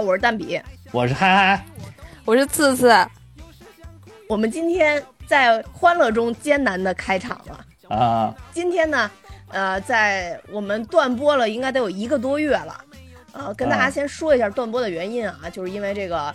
[0.00, 0.60] 我是蛋比，
[0.92, 1.64] 我是嗨嗨，
[2.24, 2.94] 我是次次。
[4.28, 8.34] 我们今天在欢乐中艰难的开场了啊！
[8.52, 9.10] 今天呢，
[9.48, 12.76] 呃，在我们断播了，应该得有一个多月了。
[13.32, 16.34] 呃，跟大家先说一下断播的原因啊，就是因为这个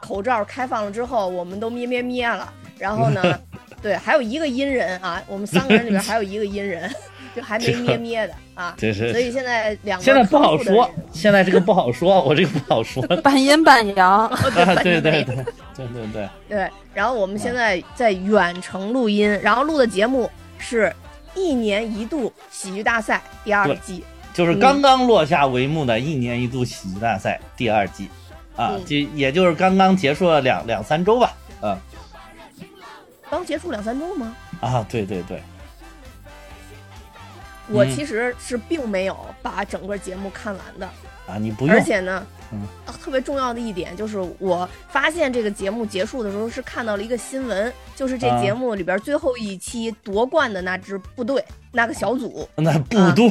[0.00, 2.52] 口罩开放了之后，我们都咩咩咩了。
[2.78, 3.22] 然后呢，
[3.82, 6.90] 对，还有一个阴人啊，我们三个人里边还有一个阴人，
[7.36, 8.74] 就还没咩咩的啊。
[8.76, 9.12] 这是。
[9.12, 13.00] 所以现在两个现在不好说，现在这个不好说， 我这个不好说。
[13.22, 14.28] 半阴半阳。
[14.52, 15.44] 对对对对
[15.76, 16.28] 对对。
[16.48, 20.28] 对，然后我们现在在远程录音，然后录的节目
[20.58, 20.92] 是
[21.36, 24.02] 一年一度喜剧大赛第二季。
[24.34, 28.10] 就是刚刚落下帷幕的一年一度喜剧大赛第二季，
[28.54, 31.78] 啊，就也就是刚刚结束了两两三周吧，啊，
[33.30, 34.36] 刚结束两三周吗？
[34.60, 35.42] 啊，对对对，
[37.70, 40.86] 我其实是并没有把整个节目看完的。
[41.26, 42.26] 啊，你不用，而且呢。
[42.52, 42.60] 嗯，
[43.02, 53.30] 特别重要的一点就是，我发现这个节目结束的时候是看到了一个新闻，就是这节目里边最后一期夺冠的那支部队那个小组，那部队，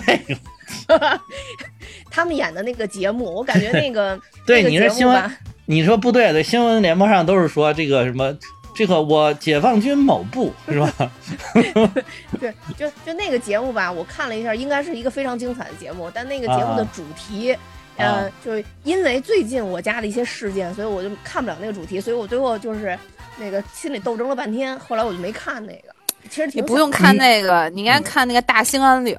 [2.12, 5.32] 他们演的那个节目，我感觉那个 对，你是新闻，
[5.66, 8.38] 你说部队的，新闻联播上都是说这个什么，
[8.76, 10.94] 这个我解放军某部 是吧？
[12.40, 17.58] 对，就就那个节目吧，我看了一下，应该是一个非常精彩的节目，但那个节目的主题。
[17.98, 23.00] 嗯，就因为最近我家的一些事件，所以我就看不了那个主题，所以我最后就是
[23.38, 25.96] 那个心里斗争了半天，后来我就没看那个。
[26.30, 29.18] 其实你不用看那个，你应该看那个大兴安岭。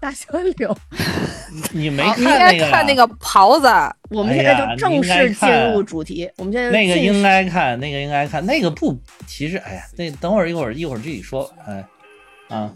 [0.00, 0.76] 大小柳，
[1.72, 2.52] 你没看那个？
[2.54, 3.66] 应该看那个袍子。
[4.10, 6.30] 我们现在就正式进入主题。
[6.36, 11.84] 我们现在那个应该看，那个应该看，那个不，其实哎呀，那等会儿一会儿一会儿具体说，哎，
[12.48, 12.72] 啊。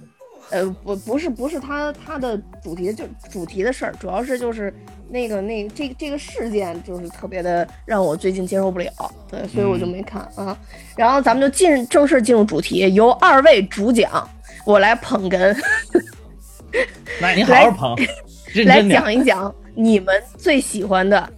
[0.50, 4.74] 呃，不，不是，不是他他的主题就主题的事儿，主要是就是
[5.08, 8.92] 那个那这这个事件就是特别的让我最近接受不了，
[9.30, 10.54] 对，所以我就没看啊。
[10.94, 14.28] 然后咱们就进正式进入主题，由二位主讲，
[14.66, 15.56] 我来捧哏。
[17.20, 17.96] 那你好好捧，
[18.66, 21.30] 来讲一讲你们最喜欢的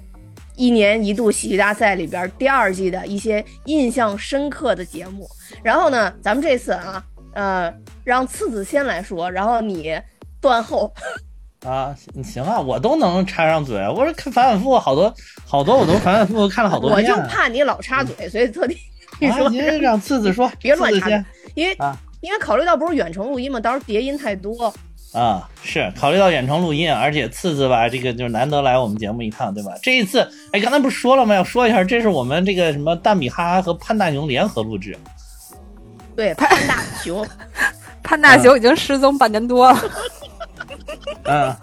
[0.57, 5.29] 一年一度喜剧大赛里边第二季的一些印象深刻的节目。
[5.63, 7.05] 然后呢，咱们这次啊。
[7.37, 7.69] 呃，
[8.05, 10.01] 让次子先来说，然后你
[10.41, 10.95] 断后。
[11.67, 11.93] 啊，
[12.23, 13.77] 行啊，我都能插上嘴。
[13.89, 15.13] 我说看反反复复好多
[15.45, 17.11] 好多，我都反反复复看了好多遍。
[17.11, 18.79] 我就怕你老插嘴，所以特地
[19.19, 21.09] 你说您让次子说， 别乱插，
[21.57, 24.73] 因为啊，因为考虑到不是远程录音嘛，到时候叠音太多。
[25.15, 29.73] 啊，是考虑到远程录音，而且次次吧，这个就是难得来我们节目一趟，对吧？
[29.81, 31.35] 这一次，哎，刚才不是说了吗？
[31.35, 34.99] 要说一下，这是我们这个什么大米哈哈和潘大熊联合录制。
[36.17, 37.27] 对 潘大熊，
[38.03, 39.79] 潘大熊已经失踪半年多了。
[41.25, 41.55] 嗯，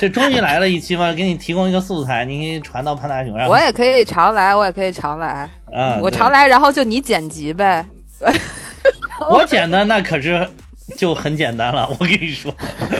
[0.00, 3.46] 这终于来了一期嘛，给你提供一个素材，你可以传到潘大熊上。
[3.48, 5.48] 我也可以常来，我也可以常来。
[5.70, 7.84] 嗯，我常来，然后就你剪辑呗。
[9.30, 10.48] 我剪的那可是
[10.96, 12.54] 就很简单了，我跟你说，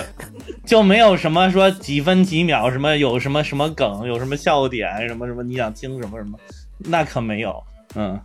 [0.66, 6.38] 就没有什么说几分几秒，什么有什么什么梗，有什么笑点，什么什么你想听什么什么，
[6.78, 7.62] 那可没有。
[7.94, 8.18] 嗯。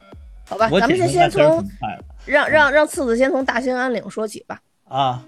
[0.50, 1.62] 好吧，咱们就先从
[2.26, 4.58] 让让让次子先从大兴安岭说起吧。
[4.88, 5.22] 啊，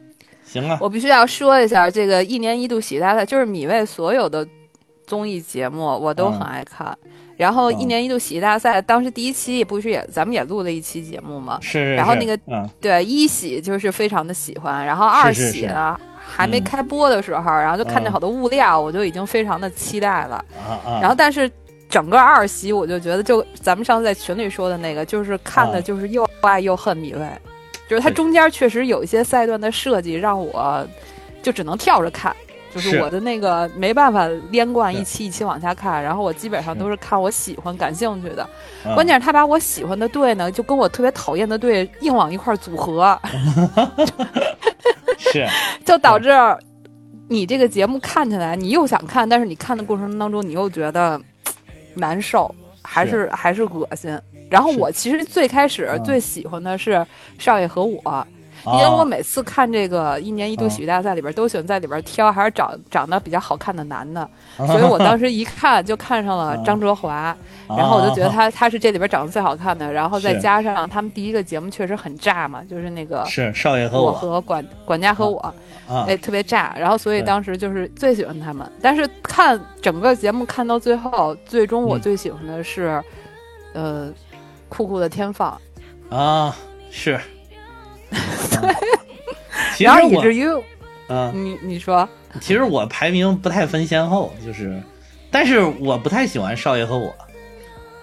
[0.46, 4.48] 行啊，我必须要说一下，这个一年一度喜大赛就是米未所有的
[5.06, 6.98] 综艺节目我都很爱看。
[7.40, 11.58] 然后一年一度喜剧大赛当时第一期不是也咱们也录了一期节目嘛？
[11.62, 11.96] 是。
[11.96, 12.38] 然后那个
[12.82, 20.36] 对一喜就是非常的喜欢，然后二喜呢还没开播的时候，然后就看见好多物料，我就已经非常的期待了。
[20.68, 21.00] 啊啊。
[21.00, 21.50] 然后但是。
[21.90, 27.28] 整个二喜，我就觉得，就咱们上次在群里说的那个，就是看的，就是又爱又恨米未，
[27.90, 30.88] 就是它中间确实有一些赛段的设计，让我
[31.42, 32.31] 就只能跳着看，
[32.74, 38.48] 就是我的那个没办法连贯一期一期往下看，然后我基本上都是看我喜欢、感兴趣的。
[38.95, 43.19] 关键是他把我喜欢的队呢，就跟我特别讨厌的队硬往一块组合，
[45.18, 45.48] 是，
[45.86, 46.30] 就导致
[47.27, 51.19] 你这个节目看起来你又想看，但是你看的过程当中你又觉得。
[51.95, 54.18] 难受还是还是恶心。
[54.50, 57.06] 然后我其实最开始最喜欢的是
[57.38, 58.25] 少爷和我，
[58.66, 67.36] 因为我每次看这个一年一度喜剧大赛里边，都喜欢在里边挑还是长长得比较好看的男的，所以我当时一看就看上了张哲华，
[67.68, 75.54] 然后我就觉得他他是这里边长得最好看的，然后再加上他们第一个节目确实很炸嘛，就是那个是少爷和我和管管家和我。
[76.06, 78.72] 哎，特别炸，然后所以当时就是最喜欢他们。
[78.80, 83.04] 但是看整个节目看到最后，最终我最喜欢的是，
[83.74, 84.08] 呃，
[84.68, 85.60] 酷酷的天放
[86.12, 86.56] 啊，
[86.92, 87.20] 是。
[89.78, 90.46] 对，然后以至于，
[91.08, 92.08] 嗯，你你说，
[92.42, 94.82] 其实我排名不太分先后，就是
[95.32, 97.14] 但是我不太喜欢少爷和我，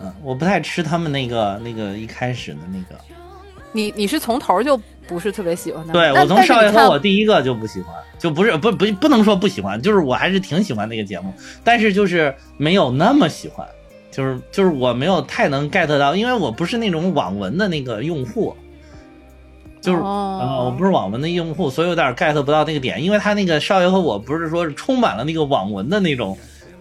[0.00, 3.00] 嗯，我不太吃他们那个那个一开始的那个。
[3.72, 5.92] 你你是从头就不是特别喜欢他？
[5.92, 11.30] 对我从少爷和我第一个就不喜欢，就不是不不不能说不喜欢，就是我还是挺喜欢那个节目，
[11.62, 13.66] 但是就是没有那么喜欢，
[14.10, 18.56] 就是就是我没有太能 get 到，因为我不是那种网文的那个用户，
[19.86, 26.36] 就是啊、哦我不是网文的用户，所以有点 get 不到那个点，因为他那个少爷和我不是说是充满了那个网文的那种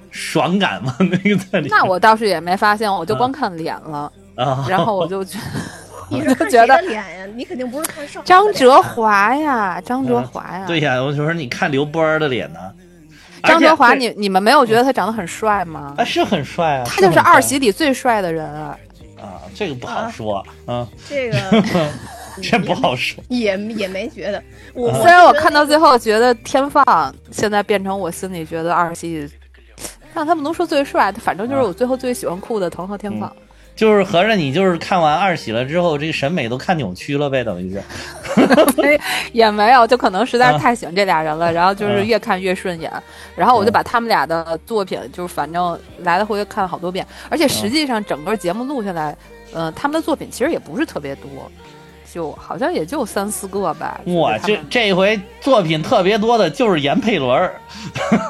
[0.09, 0.95] 爽感吗？
[0.99, 5.37] 那个在里面那我倒是也没发现，我就光看脸了，啊，然后我就觉
[6.09, 7.25] 你我就是觉得脸呀？
[7.35, 12.59] 你肯定不是看少张哲华呀，张哲华呀，对呀，我就说你看刘波儿的脸呢，
[13.43, 16.03] 张哲华，你你们没有觉得他长得很帅吗啊？
[16.03, 18.75] 是很帅啊，他就是二喜里最帅的人啊。
[19.21, 21.37] 啊，这个不好说，啊，这个
[22.41, 23.23] 这不好说。
[23.29, 24.41] 也也没觉得。
[24.73, 29.29] 我啊虽然我看到最后觉得天放现在变成我心里觉得二喜，
[30.13, 33.31] 让他们能说最帅，反正就是我最后最喜欢酷的腾和天放。
[33.75, 37.83] 就是合着你就是看完二喜了之后，这个审美都看扭曲了呗，等于是。
[39.33, 42.89] 也没有，就可能实在啊是太喜欢这俩人了，然后就是越看越顺眼，
[43.35, 49.13] 然后我就把他们俩的作品，就是反正来来回回看了好多遍，而且实际上整个节目录下来，
[49.53, 51.29] 呃，他们的作品其实也不是特别多，
[52.15, 53.99] 就好像也就三四个吧。
[54.05, 57.59] 我这这回作品特别多的就是闫佩伦儿，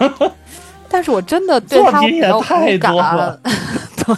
[0.90, 3.40] 但是我真的 对他作品也太多了，
[4.04, 4.16] 对，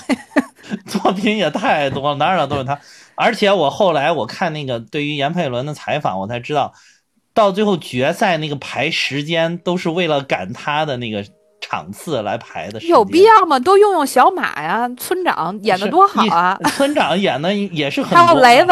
[0.85, 2.79] 作品也太多了，哪哪都是他。
[3.15, 6.71] 而且我后来我看那个对于闫佩伦的采访，我才知道，
[7.33, 11.25] 到最后决赛那个排时间都是为了赶他的那个
[11.59, 12.79] 场次来排的。
[12.83, 13.59] 有必要吗？
[13.59, 16.57] 都用用小马呀，村长演的多好啊！
[16.77, 18.71] 村长演的也是很还有雷子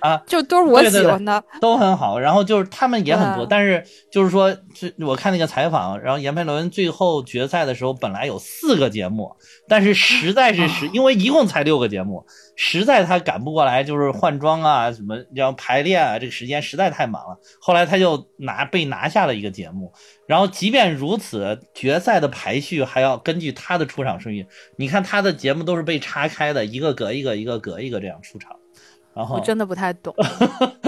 [0.00, 1.42] 啊， 就都是我对对对喜欢的。
[1.60, 9.34] 都很好，然后就是他们也很多，但是就是说，这我看那个采访，然后闫佩伦最后决赛的时候本来有四个节目，
[9.68, 12.24] 但是实在是实，因为一共才六个节目，
[12.56, 17.38] 实在他赶不过来，就是换装啊什么，然后排练啊，这个时间实在太忙了。
[17.60, 19.92] 后来他就拿被拿下了一个节目，
[20.26, 24.46] 然后即便如此，决赛的排序还要根据他的出场顺序，
[24.76, 28.54] 你看他的节目都是被岔开的，一个隔一个，一个隔一个这样出场。
[29.16, 30.14] 然后我真的不太懂，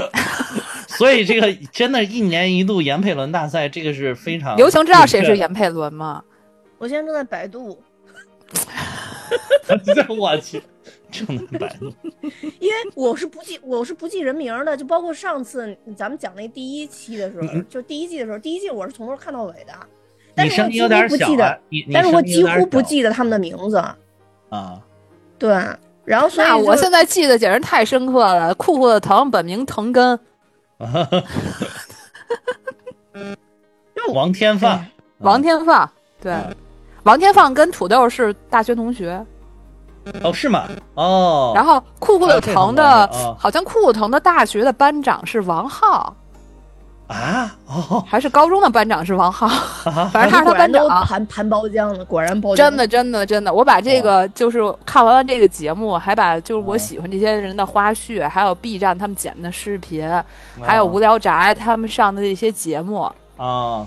[0.86, 6.22] 所以这个真的，一年一度闫佩伦大赛，这个是非常刘晴知道谁是闫佩伦吗？
[6.76, 7.82] 我现在正在百度，
[9.82, 10.62] 这 我去，
[11.10, 11.90] 正在百度。
[12.60, 19.72] 因为我是不记我是不记人名儿的，就包括上次咱们讲那第一期的时候，就第一季的时候，第一季我是从头看到尾的，
[20.34, 21.60] 但你是我几乎声音有点不记得
[21.92, 23.82] 但是我几乎不记得他们的名字，
[24.50, 24.81] 啊。
[25.38, 25.56] 对，
[26.08, 28.55] 然后所以我现在记得简直太深刻了。
[28.55, 30.19] 酷酷的疼，本名藤根，
[34.14, 34.82] 王天放，
[35.19, 35.90] 王天放，
[36.20, 36.34] 对，
[37.02, 39.22] 王天放跟土豆是大学同学。
[40.22, 40.66] 哦是吗？
[40.94, 46.16] 哦，然后酷酷的疼还有这种的好像酷酷疼的大学的班长是王浩，
[47.08, 47.55] 啊？
[47.66, 49.46] 哦，还是高中的班长是王浩，
[49.91, 50.88] 啊反正他是他班长。
[51.05, 52.56] 盘盘包浆了，果然包浆。
[52.56, 60.08] 真的，真的，真的，我把这个就是看完了这个节目，还把就是我喜欢这些人的花絮，还有 B 站他们剪的视频，
[60.62, 63.86] 还有无聊宅他们上的这些节目，啊，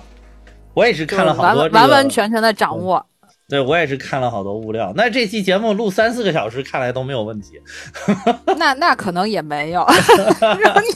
[0.74, 3.06] 我也是看了好完多这个完完全全的掌握。
[3.52, 4.94] 对我也是看了好多物料。
[4.96, 7.62] 那这期节目录三四个小时，看来都没有问题。
[8.58, 9.86] 那那可能也没有，
[10.40, 10.88] 然后你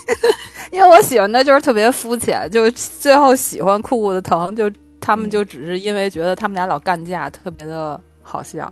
[0.72, 4.72] 因为我喜欢的就是特别肤浅，就最后喜欢酷酷的疼，就
[5.02, 8.72] 他们就只是因为觉得他们俩老干架，特别的好笑，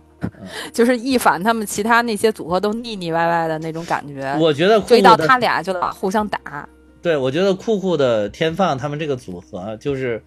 [0.72, 6.66] 就是一反他们其他那些组合都腻腻歪歪的那种感觉，我觉得酷就一到他俩就老互相打。
[7.02, 10.24] 对，我觉得酷酷的天放他们这个组合就是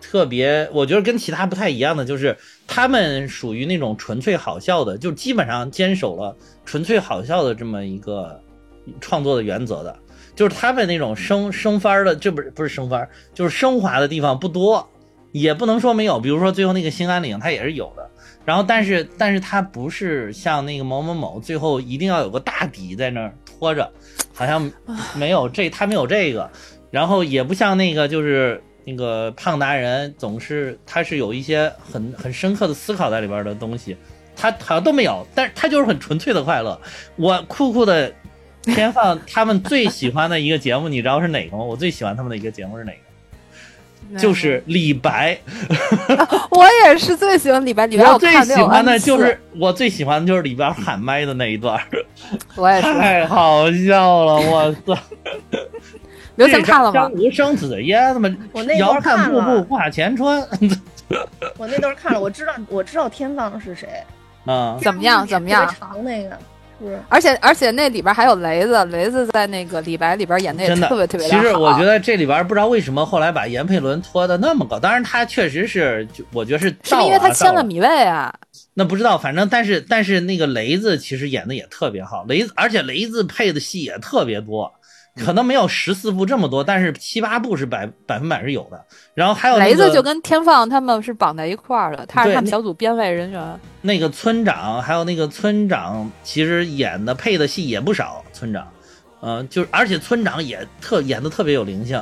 [0.00, 2.36] 特别，我觉得跟其他不太一样的，就是
[2.66, 8.40] 他们属于那种纯粹好笑的，就基本上坚守了纯粹好笑的这么一个
[9.00, 9.96] 创作的原则的，
[10.34, 14.88] 就是他们那种升升番儿的，这不是不是升番儿，就是升华的地方不多，
[15.32, 18.08] 也不能说没有，比如说最后那个兴安岭，它也是有的。
[18.44, 23.92] 然后，但是，但是它不是像那个某某某，最后一定要有个大底在那儿拖着，
[24.32, 24.72] 好像
[25.14, 26.50] 没有这，他没有这个。
[26.90, 33.94] 然后也不像那个，就是那个胖达人，总是他是有一些很很深刻的思考在里边的东西，
[34.34, 36.80] 他好像都没有，但是他就是很纯粹的快乐。
[37.16, 38.10] 我酷酷的
[38.62, 41.62] 天放 他们最喜欢的一个节目，你知道是哪个吗？
[41.62, 42.98] 我最喜欢他们的一个节目是哪个？
[44.18, 45.38] 就是李白。
[46.50, 51.78] 我也是最喜欢李白，李白我最喜欢的就是我最喜欢的就是里边喊麦的那一段，
[52.56, 52.82] 我也是。
[52.94, 54.34] 太好笑了！
[54.34, 54.98] 我操，
[56.38, 60.40] 刘翔看了吗生子耶，他妈我那一遥段看看瀑布了挂前川，
[61.58, 63.88] 我那段看了，我知道我知道天放是谁，
[64.44, 65.26] 啊，怎么样？
[65.26, 65.66] 怎么样？
[65.78, 66.30] 长那个，
[66.78, 67.00] 是不是？
[67.08, 78.32] 而且而且那里边还有雷子，雷子在那个李白里边演的也真的特别特别其实我觉得得这里边不知道为什么后来把闫佩伦拖的那么高，当然他确实是，就我觉得是是因为他签了米未啊？
[78.74, 84.72] 那不知道，反正但是但是那个雷子其实演的也特别好，雷子而且雷子配的戏也特别多，
[85.18, 88.84] 可能没有十四部这么多，但是七八部是百百分百是有的。
[89.14, 93.60] 然后还有、那个、雷子就跟天放他们是绑在一块儿的，他是他们小组编委人员。
[93.82, 98.24] 那个村长，还有那个村长，其实演的配的戏也不少。
[98.32, 98.68] 村长，
[99.20, 102.00] 嗯、就是而且村长也特演的特别有灵性，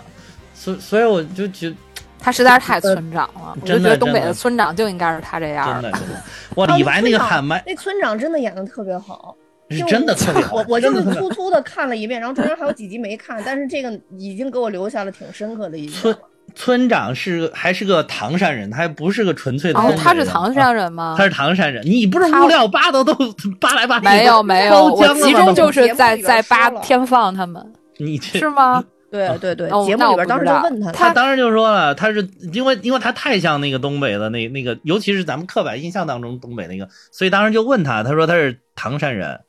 [0.54, 1.75] 所以所以我就觉
[2.18, 6.23] 他实在是太村长了，我就觉得东北的的村长就应该是他这样真的真的，
[6.56, 9.35] 哇，李白那个喊麦那村长真的演的特别好，
[9.70, 16.16] 是真的特别好，我我就是粗粗的看了一遍，然后中间还有几集没看，但是这个已经给我留下了挺深刻的印象村。
[16.54, 19.92] 村长是还是个唐山人，他还不是个纯粹的哦。
[19.99, 21.16] 他是唐山人吗？
[21.18, 23.12] 他是唐山人，你不是他物料扒的都
[23.61, 28.82] 扒来扒去，没有没有，集中就是在在扒天放他们， 你这是吗？
[29.11, 39.40] 对对对，哦节目里边当时就问他，他当时就说了，他是因为因为他太像那个东北的那那个，尤其是咱们刻板印象当中东北那个，所以当时就问他，他说他是唐山人，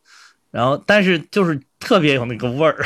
[0.57, 2.83] 然后但是就是特别有那个味儿，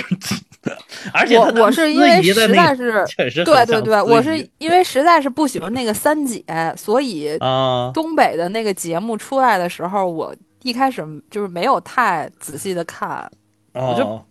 [1.14, 3.06] 而且我我是因为实在是
[3.46, 6.44] 对对对，我是因为实在是不喜欢那个三姐，
[6.76, 13.32] 所以啊东北的那个节目出来的时候，我一开始就是没有太仔细的看，
[13.74, 14.22] 哦，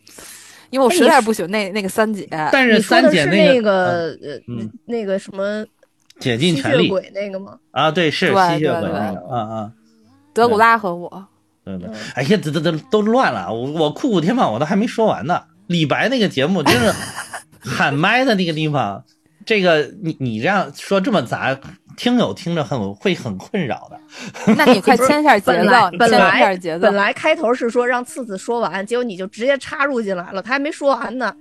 [0.68, 2.28] 因为我实在是不喜欢那那个三姐。
[2.52, 5.64] 但是三姐那个嗯呃嗯那个什么
[6.20, 7.56] 吸血鬼那个吗？
[7.70, 9.72] 啊，对，是对吸血鬼对那个，啊啊。
[10.34, 11.26] 德古拉和我，
[11.64, 15.42] 对对嗯，哎呀，这这这都乱了，我我酷酷天放我都还没说完呢。
[15.66, 16.92] 李白那个节目真是
[17.60, 19.04] 喊麦的那个地方，
[19.44, 21.58] 这个你你这样说这么杂，
[21.96, 24.54] 听友听着很会很困扰的。
[24.56, 26.94] 那你快牵一下节本来奏，牵一本来下节奏本。
[26.94, 31.32] 来开头是说让次次说完，结果你就直接插入进来了，他还没说完呢。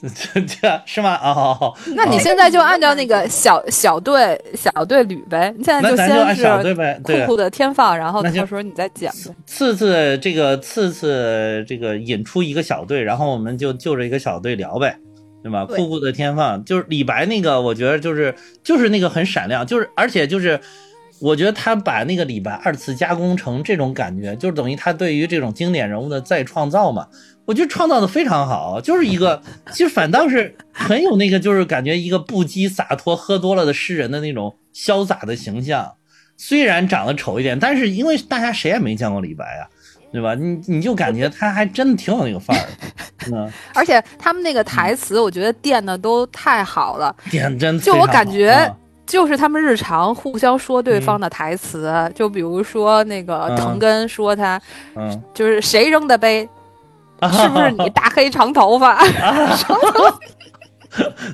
[0.00, 1.16] 这这是吗？
[1.16, 7.00] 哦，那你现在就按照那个小小队小队捋呗，你现在就先就按先小队是呗。
[7.04, 9.34] 对，酷酷的天放，然后到时候你再讲呗。
[9.46, 14.96] 次次这个次次这个引出一个小队，然后我们就就着一个小队聊呗，
[15.42, 15.64] 对吧？
[15.64, 20.60] 酷酷的天放就是李白那个，我觉得就是就是那个很闪亮，就是而且就是。
[21.20, 27.08] 我觉得他把那个李白二次加工成这种感觉，就是等于他对于这种经典人物的再创造嘛。
[27.48, 29.40] 我觉得创造的非常好，就是一个
[29.72, 35.94] 其实反倒是很有那个，就是感觉一个不羁洒脱、喝多了的诗人的那种潇洒的形象。
[36.36, 39.64] 虽然长得丑一点，但是因为大家谁也没见过李白啊，
[40.12, 40.34] 对吧？
[40.34, 42.60] 你你就感觉他还真的挺有那个范儿
[43.30, 48.76] 的，嗯， 而且他们那个台词，我觉得垫的都太好了，点真就我感觉啊。
[49.06, 53.56] 就是他们日常互相说对方的台词，就比如说那个嗯。
[53.56, 54.60] 藤根说他
[54.96, 56.48] 嗯，就是谁扔的杯，啊
[57.22, 58.98] 是不是你大黑长头发？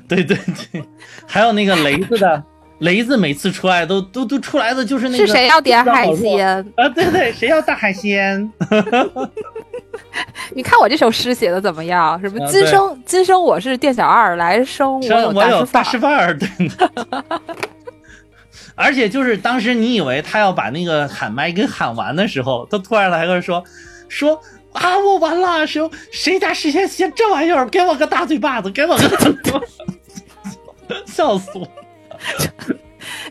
[0.08, 0.36] 对对
[0.72, 0.84] 对，
[1.26, 2.42] 还有那个雷子的
[2.80, 6.46] 雷子，每次出来都都都出来的就是那个是谁要点海鲜？
[6.76, 6.88] 啊？
[6.88, 8.50] 对对，谁要大海鲜？
[10.54, 12.20] 你看我这首诗写的怎么样？
[12.20, 16.48] 什么今生今生我是店小二，来生我有大师师范儿，对。
[18.74, 23.62] 而且就是当时你以为他要把那个喊麦给喊完的时候，他突然来个说
[24.08, 24.38] 说
[24.74, 25.80] 啊，我完了，谁
[26.12, 29.62] 谁家事先写这玩意儿，给我个大嘴巴子，给我个
[31.06, 31.66] 笑死我！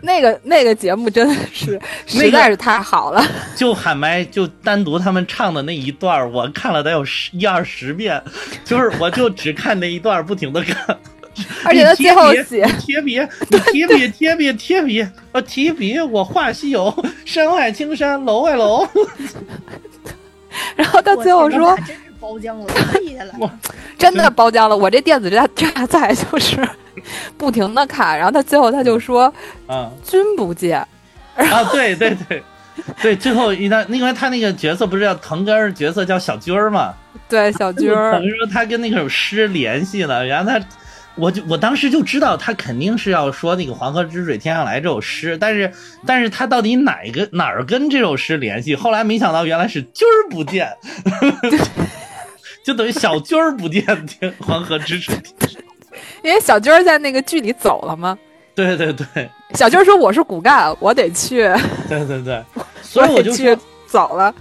[0.02, 3.26] 那个那个节目真的是实在是太好了。
[3.56, 8.22] 就喊麦，就单独他们唱的那一段，我看了得有十一二十遍，
[8.66, 10.98] 就是我就只看那一段，不停的看。
[11.66, 13.20] 而且他最后你写贴笔，
[13.50, 16.94] 你贴笔，贴笔，贴笔，我提笔，我画西游，
[17.26, 18.88] 山外青山楼外楼。
[20.76, 23.34] 然后他最后说真是包浆了，太厉害了。
[23.98, 26.58] 真的包浆了，我这电子榨榨菜就是
[27.38, 29.34] 不停的看，然后他最后他就说
[29.68, 30.80] 嗯君不见，
[31.36, 32.44] 啊，对对对
[33.02, 36.94] 对，最后一段，因为他那个角色不是叫腾根儿，角色叫小军儿嘛，
[37.30, 40.60] 对小军儿等，于说他跟那首诗联系了，然后他。
[41.16, 45.72] 我就我当时就知道他肯定是要说那个“黄河之水天上来”这首诗，但是
[46.06, 48.76] 但是他到底哪个哪儿跟这首诗联系？
[48.76, 50.68] 后来没想到原来是 军儿不见，
[52.64, 55.16] 就等于小军儿不见天黄河之水。
[56.24, 58.18] 因为小军儿在那个剧里走了吗。
[58.56, 61.42] 对对对小军儿说我是骨干，我得去，
[61.90, 62.44] 对对对，
[62.82, 63.56] 所以我就去，
[63.86, 64.34] 走了。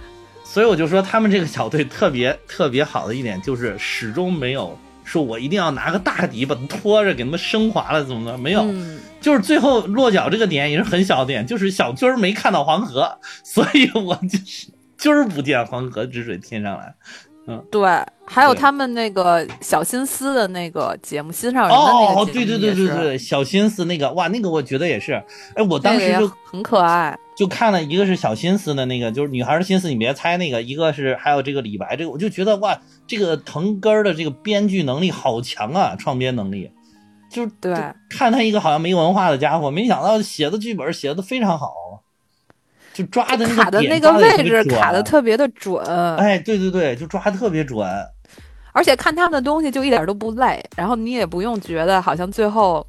[0.43, 8.61] 所以我就说他们这个小队特别特别好的一点就是始终没有说我一定要拿个大底把他拖着给他们升华了怎么的，没有。
[8.61, 14.67] 嗯，就是最后落脚这个点也是很小的点，就是小军儿没看到黄河， 所以我就是
[14.97, 16.93] 军儿不见黄河之水天上来。
[17.45, 17.81] 嗯对，
[18.25, 25.21] 还有他们那个小心思的那个节目，心上人的那哦个，节目对对对对对，小心思那个哇，那个我觉得也是，
[25.55, 27.19] 哎，我当时就很可爱。
[27.35, 36.69] 就看了一个是小心思的那个，就是女孩的心思你别猜那个，一个是还有这个李白这个，我就觉得哇，这个藤根儿的这个编剧能力好强啊，创编能力，
[37.31, 37.73] 就对。
[37.73, 41.73] 就看他一个好像没文化的家伙，没想到写的剧本写的非常好，
[42.93, 45.83] 就抓的那卡的那个位置卡的特别的准，
[46.17, 47.87] 哎，对对对，就抓的特别准，
[48.71, 52.85] 而且看他们的东西就一点都不累，然后你也不用觉得好像最后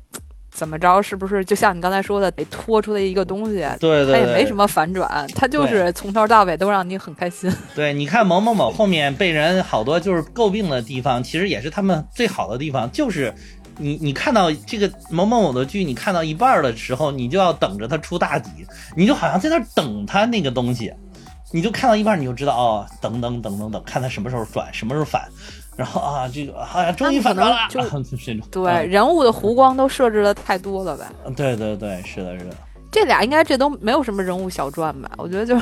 [0.54, 1.44] 怎么着，是不是？
[1.44, 7.52] 就像你刚才说的得拖出来一个东西，对对对，他也没什么反转，它就是从头到尾都让你很开心。
[7.74, 13.34] 对，你看某某某后面被人好多就是诟病的地方，其实也是他们最好的地方，就是
[13.78, 18.48] 你你看到这个某某某的剧，你看到一半儿的时候，你就要等着他出大底，
[18.96, 20.92] 你就好像在那儿等他那个东西，
[21.52, 25.28] 你就看到一半儿你就知道哦，等等等等等，看他什么时候转，什么时候反，
[25.76, 28.04] 然后啊这个哎呀，终于反转了，就这种
[28.50, 31.12] 对，人物的弧光都设置的太多了吧？
[31.26, 32.56] 嗯对对对，是的，是的，
[32.92, 35.10] 这俩应该这都没有什么人物小传吧？
[35.16, 35.58] 我觉得就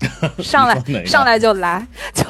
[0.42, 2.24] 上来上来就来，就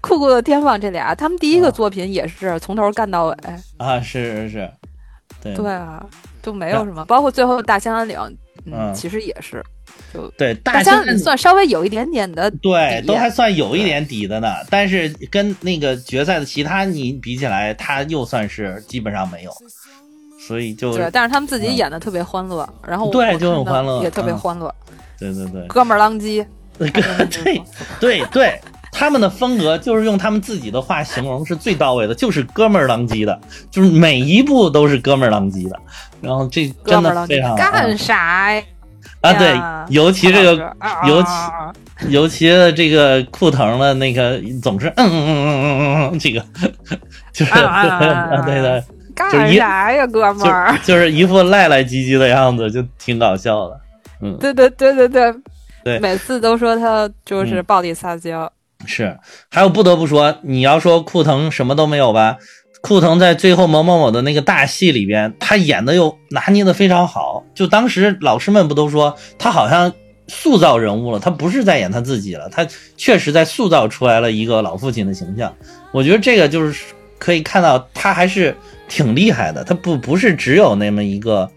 [0.00, 3.36] 酷酷的天放这俩，他们第一个啊作品也是从头干到尾。
[3.78, 4.70] 啊，是是是，
[5.42, 5.54] 对。
[5.54, 6.04] 对啊，
[6.42, 8.18] 就没有什么，包括最后大兴安岭，
[8.66, 8.94] 嗯，嗯。
[8.94, 9.83] 其实也是，就
[10.36, 14.54] 对，大大兴兴安岭算稍微有一点点的对，都还算有一点底的呢。
[14.70, 19.52] 但是跟那个决赛的其他你比起来，他又算是基本上没有，
[20.46, 24.74] 所以就对，但是他们自己嗯演的特别欢乐，然后对就很欢乐也特别嗯欢乐，
[25.18, 26.44] 对对对，哥们儿浪叽，
[26.78, 27.62] 对对
[28.00, 28.60] 对对，
[28.92, 35.76] 他们的风格就是用他们自己的话形容是最到位的，就是哥们儿浪叽的，就是每一步都是哥们儿浪叽的。
[36.20, 38.62] 然后这真哥们儿浪的非常叽，干啥呀？
[39.24, 41.28] 啊，对，尤其这个啊尤其
[42.10, 46.44] 尤其这个库腾的那个总是嗯嗯嗯嗯嗯嗯嗯，这个
[47.32, 47.52] 就是
[48.44, 48.84] 对的。
[49.14, 50.76] 干啥呀，哥们就儿？
[50.82, 53.80] 就是一副赖赖唧唧的样子，就挺搞笑的。
[54.20, 55.34] 嗯，对对对对对，
[55.84, 58.50] 对每次都说他就是嗯暴力撒娇，
[58.86, 59.16] 是。
[59.48, 62.36] 还有不得不说，你要说库腾什么都没有吧？
[62.84, 67.42] 库腾在最后某某某的那个大戏里边，他演的又拿捏的非常好。
[67.54, 69.90] 就当时老师们不都说他好像
[70.28, 75.50] 塑造人物了，他不是在演他自己了，他确实在塑造出来了一个老父亲的形象。
[75.92, 76.84] 我觉得这个就是
[77.18, 78.54] 可以看到他还是
[78.86, 81.50] 挺厉害的，他不不是只有那么一个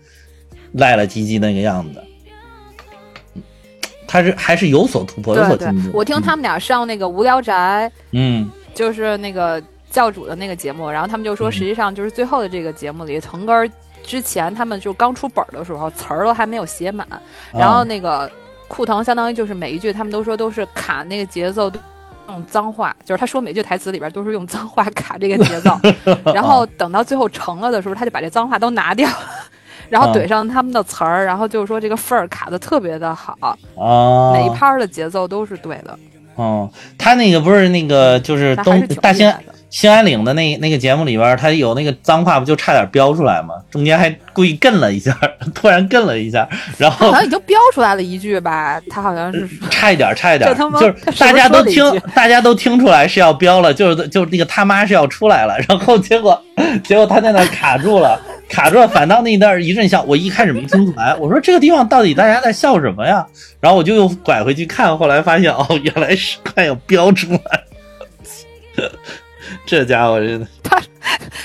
[0.71, 2.01] 赖赖唧唧那个样子。
[4.07, 9.61] 他是还是有所突破，有所进步。，我听他们俩上那个无聊宅，嗯，就是那个
[9.97, 11.51] 教主的那个节目，然后他们就说，嗯。
[11.51, 13.67] 实际上就是最后的这个节目里，腾根儿
[14.03, 17.07] 之前他们就刚出本的时候，词儿都还没有写满，
[17.53, 18.29] 嗯然后那个
[18.67, 21.71] 库腾相当于就是每一句他们都说都是卡那个节奏。
[22.29, 25.79] 用脏话，就是他说每句台词里边都是用脏话卡这个节奏，
[26.36, 29.10] 然后等到最后成了的时候，他就把这脏话都拿掉，
[29.89, 35.97] 然后嗯怼上他们的词儿，然后就是说这个份儿卡的特别的好，啊，每一拍儿的节奏都是对的，
[36.36, 39.33] 哦，他那个不是那个就是东大兴。
[39.69, 43.56] 兴安岭的那那个节目里边，他有那个脏话，不就差点飙出来吗？
[43.69, 45.17] 中间还故意跟了一下，
[45.53, 51.84] 突然跟了一下，然后好像已经飙出来了一句吧，他好像是差一点，差一点，就是大家都听
[52.15, 56.41] 大家都听出来是要飙了，就是就是那个他妈是要出来了， 然后结果
[56.84, 63.27] 结果他在那卡住了，卡住了，反倒那段儿一阵笑，我一开始没听出来，我说这个地方到底大家在笑什么呀？
[63.60, 67.38] 然后我就又拐回去看，后来发现哦，原来是快要飙出来
[68.77, 68.91] 了，
[69.67, 70.82] 这家伙真的，他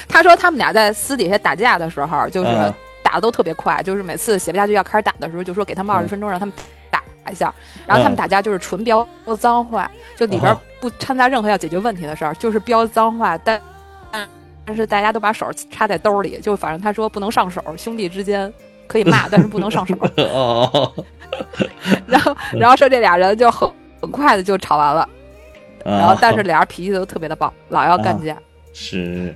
[0.09, 2.73] 他说他们俩在私底下打架的时候，就是嗯。
[3.05, 6.55] 打的都特别快，就是每次写不下去要开始打的时候，就说给他们嗯二十分钟让他们
[6.89, 7.53] 打一下，
[7.87, 8.19] 然后他们嗯。
[8.19, 9.07] 打架就是纯飙
[9.39, 10.59] 脏话，就里边哦。
[10.81, 13.61] 不掺杂任何要解决问题的事儿，就是飙脏话，但
[14.65, 18.51] 但是大家都把手插在兜里，就反正他说不能上手，兄弟之间
[18.87, 19.95] 可以骂，但是不能上手。
[20.17, 20.93] 哦，
[22.07, 23.69] 然后然后说这俩人就很
[24.01, 25.07] 很快的就吵完了，
[25.85, 28.37] 然后但是俩人脾气都特别的暴，老要干架。
[28.73, 29.35] 是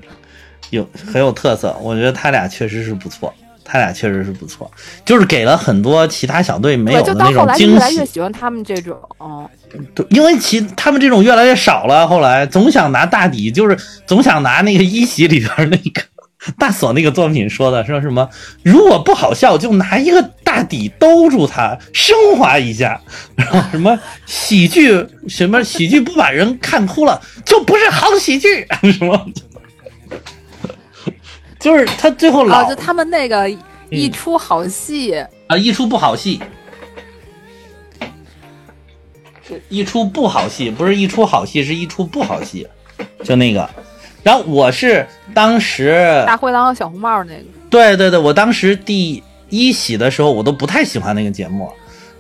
[0.71, 3.33] 有很有特色，我觉得他俩确实是不错，
[3.65, 4.71] 他俩确实是不错，
[5.05, 8.21] 就是给了很多其他小队没有，的那种惊越来越喜。
[8.21, 9.49] 欢他们这种，嗯，
[9.95, 16.03] 对，因为其他们这种越来越少了，后来总想拿大底，就是总想拿那个一席里边那个
[16.59, 18.29] 大锁那个作品说的，说什么
[18.63, 23.01] 如果不好笑，就拿一个大底兜住它，升华一下，
[23.35, 29.27] 然后什么喜剧什么喜剧不把人看哭了，就不是好喜剧， 什么，
[31.59, 33.51] 就是他最后老、啊，就他们那个
[33.91, 35.15] 一出好戏，
[35.49, 36.41] 啊，一出不好戏，
[39.69, 42.67] 一出不好戏，不是一出好戏，是一出不好戏，
[43.25, 43.69] 就那个。
[44.27, 51.71] 然后我是当时大灰狼和小红帽那个，对对对，我当时第一喜的时候，我都不太喜欢那个节目，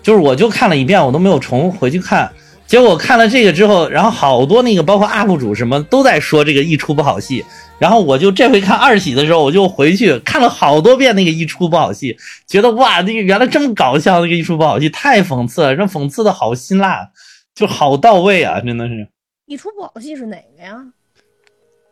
[0.04, 2.30] 就是我就看了一遍，我都没有重回去看。
[2.64, 7.44] 结果看了这个之后，然后好多那个包括 UP 主什么都在说这个一出不好戏，
[7.80, 12.16] 然后我就这回看二喜的时候，我就回去看了好多遍那个一出不好戏，
[12.46, 17.10] 觉得哇，那个原来这么搞笑，那个一出不好戏太讽刺了，这讽刺的好辛辣，
[17.52, 19.08] 就好到位啊，真的是。
[19.46, 20.76] 一出不好戏是哪个呀？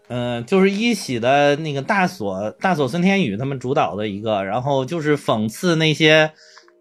[0.08, 6.30] 嗯，就是一喜的那个大锁大锁孙天宇他们主导的一个，然后就是讽刺那些。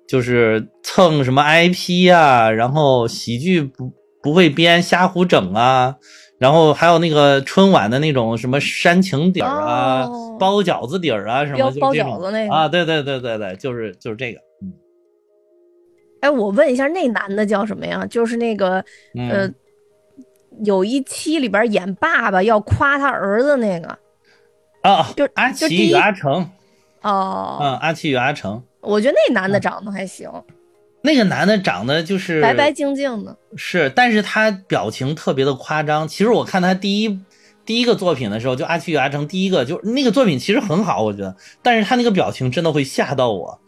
[0.06, 5.96] 就是蹭什么 IP 啊，然后喜剧不不会编，瞎胡整啊，
[6.38, 10.06] 然后还有那个春晚的那种什么煽情底儿啊，
[10.38, 14.74] 包饺子底儿啊，什么包饺子那个啊，对对对对对，就是就是这个，嗯。
[16.20, 18.06] 哎，我问一下，那男的叫什么呀？
[18.06, 18.84] 就是那个
[19.16, 19.50] 呃，
[20.64, 23.98] 有一期里边演爸爸要夸他儿子那个。
[24.82, 26.50] 啊，就阿奇与阿成。
[27.02, 28.62] 哦，嗯，阿奇与阿成。
[28.82, 30.30] 我觉得那男的长得还行，
[31.02, 36.06] 那个男的长得就是白白净净的，是，但是他表情特别的夸张。
[36.08, 37.20] 其实我看他第一
[37.66, 43.62] 第一个作品的时候，就阿奇与阿成第一个，就那个作品其实很好，我觉得，但是他那个表情真的会吓到我，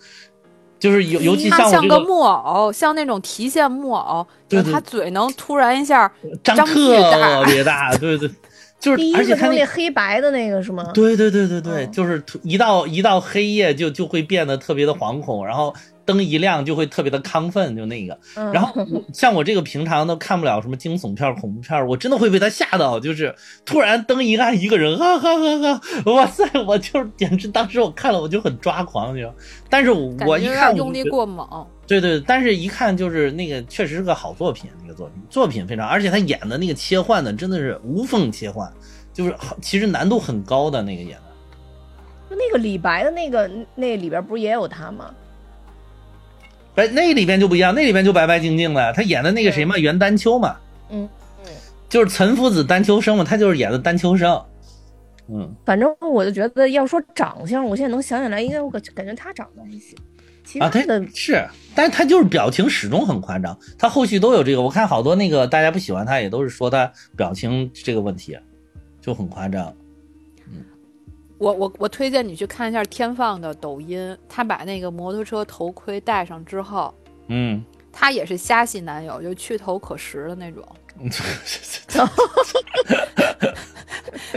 [0.80, 6.12] 就是尤尤其像像个木偶，像那种提线木偶，对他嘴能突然一下
[6.44, 8.30] 张特别大，对对。
[8.78, 10.84] 就是，第一个他那黑白的那个是吗？
[10.94, 15.74] 对对对对对，就是一到一到黑夜就就会变得特别的惶恐，然后
[16.06, 18.18] 灯一亮就会特别的亢奋，就那个。
[18.54, 23.34] 然后像我这个平常都看不了什么惊悚片、恐怖片，我真的会被他吓到，就是
[23.66, 29.34] 突然灯一暗，一个人哈哈哈哈，哇塞，我就是简直当时我看了我就很抓狂，就。
[29.70, 31.66] 但是我一看用力过猛。
[31.88, 38.72] 对对，但是一看就是那个确实是个好作品，那个作品作品非常，而且他演的那个切换的真的是无缝切换，
[39.14, 41.24] 就是其实难度很高的那个演的。
[42.28, 45.14] 就那个李白的那个那里边不是也有他吗？
[46.76, 50.58] 哎，那里边就不一样，那里边就白白净净的，他演的那个谁嘛，袁丹秋嘛，
[50.90, 51.08] 嗯
[51.46, 51.52] 嗯，
[51.88, 54.42] 就是岑夫子丹丘生嘛，他就是演的丹丘生。
[55.28, 59.98] 嗯，反正我就觉得要说长相，我现在能想起来，应该我感感觉他长得还行。
[60.60, 60.80] 啊，他
[61.16, 64.62] 是，但是他就是表情始终很夸张，他后续都有这个。
[64.62, 68.38] 我看好多那个大家不喜欢他，也都是说他表情这个问题
[69.02, 69.74] 就很夸张。
[71.40, 76.94] 嗯，我我我推荐你去看一下天放的抖音，他把那个摩托车头盔戴上之后，
[77.28, 80.64] 嗯，他也是虾系男友，就去头可食的那种。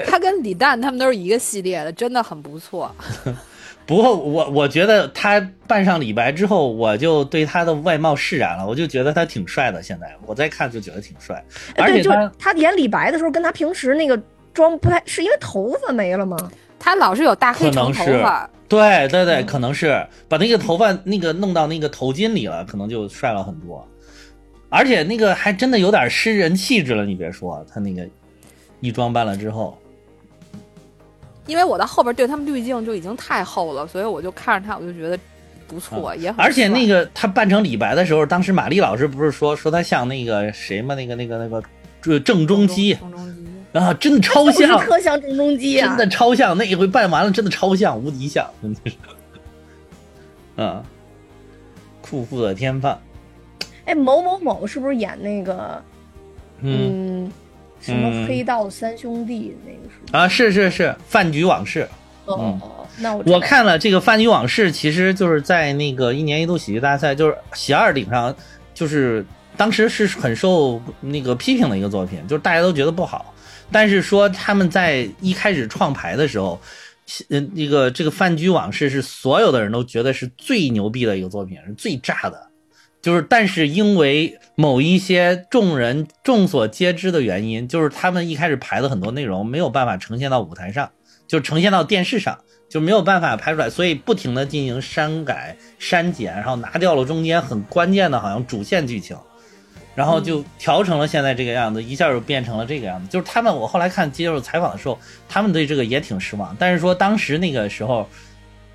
[0.07, 2.93] 他跟李诞他们都是一个系列的，真的很不错。
[3.87, 9.83] 不过我我觉得他扮上李白之后，我就对他的外貌释然了，我就觉得他挺帅的。
[9.83, 11.43] 现在我再看就觉得挺帅，
[11.77, 14.21] 而且他他演李白的时候，跟他平时那个
[14.53, 16.37] 妆不太，是因为头发没了吗？
[16.79, 23.87] 他老是有大黑长头发，对对对，可能是把那个头发那个弄到那个头巾里了，可能就帅了很多。
[24.71, 28.07] 而且那个还真的有点诗人气质了，你别说，他那个
[28.81, 29.77] 一装扮了之后。
[31.47, 35.19] 因为我到后边对他们滤镜就已经太厚了，所以我就看着他，我就觉得
[35.67, 36.39] 不错，也很。
[36.45, 40.95] 而且那个他扮成李白的时候，当时马丽老师不是说说他像那个谁吗？
[40.95, 41.63] 那个那个那个
[42.03, 46.57] 郑郑中基，郑中基啊，真的超像， 特像郑中基啊，真的超像。
[46.57, 50.63] 那一回办完了，真的超像，无敌像，真的是。
[50.63, 50.83] 啊，
[52.01, 53.01] 酷酷的天放。
[53.85, 55.83] 哎，某某某是不是演那个？
[56.61, 57.31] 嗯。
[57.81, 61.89] 什么黑道三兄弟那个是啊，是是是饭局往事。
[62.25, 62.59] 哦，
[62.99, 68.35] 那我我看了这个饭局往事，其实就是在那个一年一度喜剧大赛，就是喜二顶上，
[68.75, 69.25] 就是
[69.57, 73.33] 当时是很受那个批评的一个作品，就是大家都觉得不好。
[73.71, 76.61] 但是说他们在一开始创牌的时候，
[77.29, 82.49] 嗯，那个这个饭局往事是所有的人都觉得是最牛逼的一个作品，是最炸的。
[83.01, 90.91] 就是，但是因为某一些众人众所皆知的原因，就是他们一开始排的很多内容没有办法呈现到舞台上，
[91.29, 92.37] 就呈现到电视上，
[92.69, 99.17] 就没有办法拍出来，所以不停的进行删改、删减，然后拿掉了中间很关键的，好像主线剧情，
[99.99, 103.09] 然后就调成了现在这个样子，一下就变成了这个样子。
[103.09, 104.97] 就是他们，我后来看接受采访的时候，
[105.29, 108.07] 他们对这个也挺失望，但是说当时那个时候。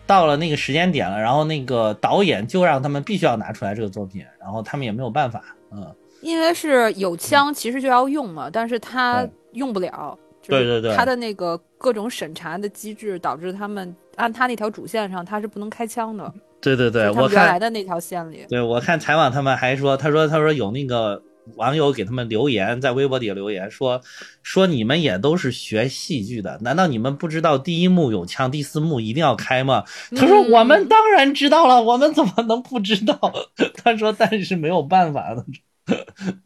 [0.06, 10.96] 到了那个时间点了，然后那个导演就让他们必须要拿出来这个作品，然后他们也没有办法，嗯，因为是有枪，其实就要用嘛，但是他用不了，就是对对对。
[10.96, 16.32] 他的那个各种审查的机制导致他们按他那条主线上他是不能开枪的，
[16.64, 18.46] 对对对，我看原来，的那条线里。
[18.48, 21.22] 对我看采访他们还说，他说他说有那个
[21.58, 24.02] 网友给他们留言，在微博底下留言说
[24.42, 29.84] 说你们也都是学戏剧的，难道你们不知道第一幕有枪，第四幕一定要开吗？
[30.16, 33.20] 他说嗯我们当然知道了，我们怎么能不知道？
[33.84, 35.46] 他说但是没有办法的。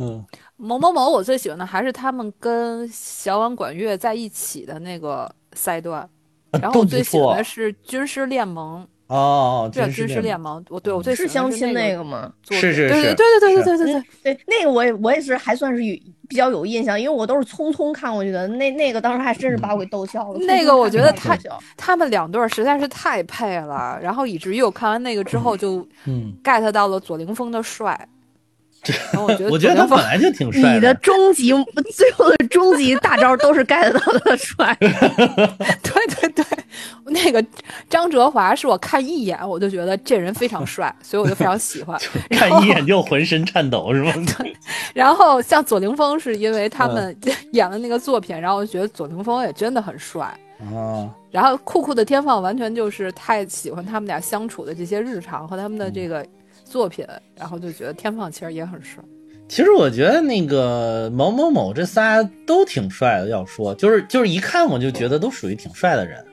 [0.00, 0.24] 嗯，
[0.56, 6.08] 某某某，我最喜欢的还是他们跟小婉管乐在一起的那个赛段，
[6.62, 10.64] 然后我最喜欢的是军师联盟，哦，这叫军师联盟。
[10.68, 12.32] 我对我最喜是相亲欢的那那个吗？
[12.42, 14.40] 作是是是品对对对对对对对对对。
[14.46, 15.94] 那个我也我也是还算是有
[16.28, 18.48] 比较有印象，因为我都是匆匆看过去的。
[18.48, 20.38] 那那个当时还真是把我给逗笑了。
[20.40, 28.08] 那个我觉得太匆匆看着把我逗笑他们两对儿实在是太配了，然后以至于我看完那个之后就嗯，get 到了左凌峰的帅。
[29.12, 31.50] 然后我觉得我觉得他本来就挺帅你的终极
[31.94, 36.44] 最后的终极大招都是 get 到他的帅， 对 对对，
[37.06, 37.44] 那个
[37.88, 41.98] 张哲华是我看一眼我就觉得这人非常帅，所以我就非常喜欢。
[42.30, 44.12] 看一眼就浑身颤抖是吗？
[44.94, 47.16] 然后像左凌峰是因为他嗯们
[47.52, 50.26] 演了那个作品，然后我觉得左凌峰也真的很帅。
[50.72, 56.24] 啊，然后酷酷的天放完全就是太喜欢他们俩相处的这些日常和他们的这个
[56.74, 57.06] 作品，
[57.36, 59.00] 然后就觉得天放其实也很帅。
[59.46, 66.26] 其实我觉得那个某某某这仨都挺帅的，要说就是就是一看我就觉得都属于挺帅的人，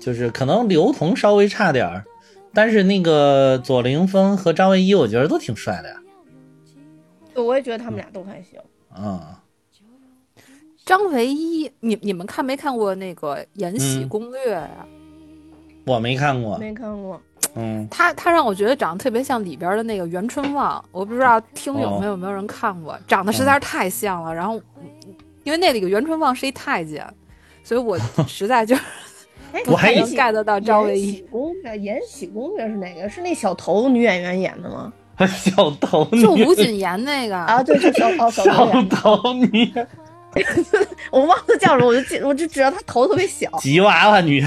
[0.00, 2.04] 就是可能刘同稍微差点儿，
[2.52, 6.02] 但是那个左凌峰和张唯一我觉得都挺帅的呀。
[7.32, 8.58] 对我也觉得他们俩都还行。
[8.98, 9.20] 嗯、
[10.84, 14.84] 张唯一，你你们看没看过那个《延禧嗯攻略》呀、
[15.84, 17.22] 我没看过，没看过，
[17.54, 24.34] 嗯，他他让我觉得长得特别像里边的那个袁春望，我不知道听友哦们有没有人看过，长得实在是太像了。
[24.34, 24.60] 然后，
[25.44, 27.06] 因为那里个袁春望是一太监，
[27.64, 28.82] 所以我 实在就是，
[29.68, 31.12] 我还以不太能 get 到张唯一。
[31.12, 33.08] 延禧攻略》《延禧攻略》是哪个？
[33.08, 34.92] 是那小头女演员演的吗？
[35.26, 38.82] 小头就吴谨言那个，啊，对，就小 哦小头小。
[38.84, 39.72] 头女
[41.10, 44.44] 我忘了叫什么，我就记，我就知道他头特别小，吉娃娃女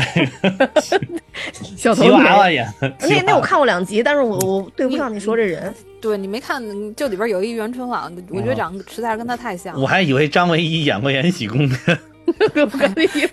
[1.77, 2.55] 小头吉娃娃女。
[2.55, 5.73] 演的，那那我看过两集，但是我我对不上你说这人。
[6.01, 6.63] 对你没看，
[6.95, 9.81] 就里边有一袁春望，我觉得长得实在是跟他太像了。
[9.81, 11.67] 我还以为张唯一演过《延禧攻略》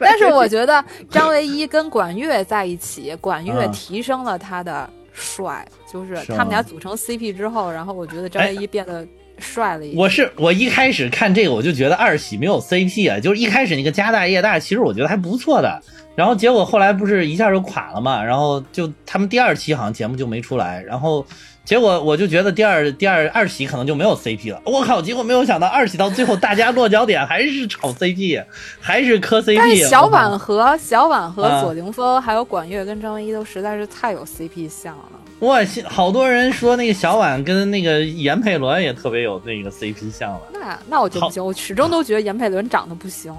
[0.00, 9.06] 但是我觉得张唯一跟管乐在一起，管乐嗯提升了他的帅，就是他们俩组成 CP 之后，然后我觉得张唯一变得
[9.38, 9.86] 帅了。
[9.94, 15.82] 我是我一开始看这个我就觉得二喜没有 CP 啊，就是一开始那个家大业大，其实我觉得还不错的，
[16.14, 21.26] 然后结果后来不是一下就垮了嘛，然后就他们第二期好像节目就没出来，然后
[21.66, 28.42] 结果我就觉得第二第二二喜可能就没有 CP 了，我靠，结果没有想到二喜到最后大家落脚点还是炒 CP，
[28.80, 35.04] 还是磕 CP，但是小婉和小婉和啊左凌峰还有管乐跟张唯一都实在是太有 CP 相了。
[35.40, 40.40] 我好多人说那个小婉跟那个严佩伦也特别有那个 CP 相了。
[40.52, 43.34] 那那我就不行，我始终都觉得严佩伦长得不行，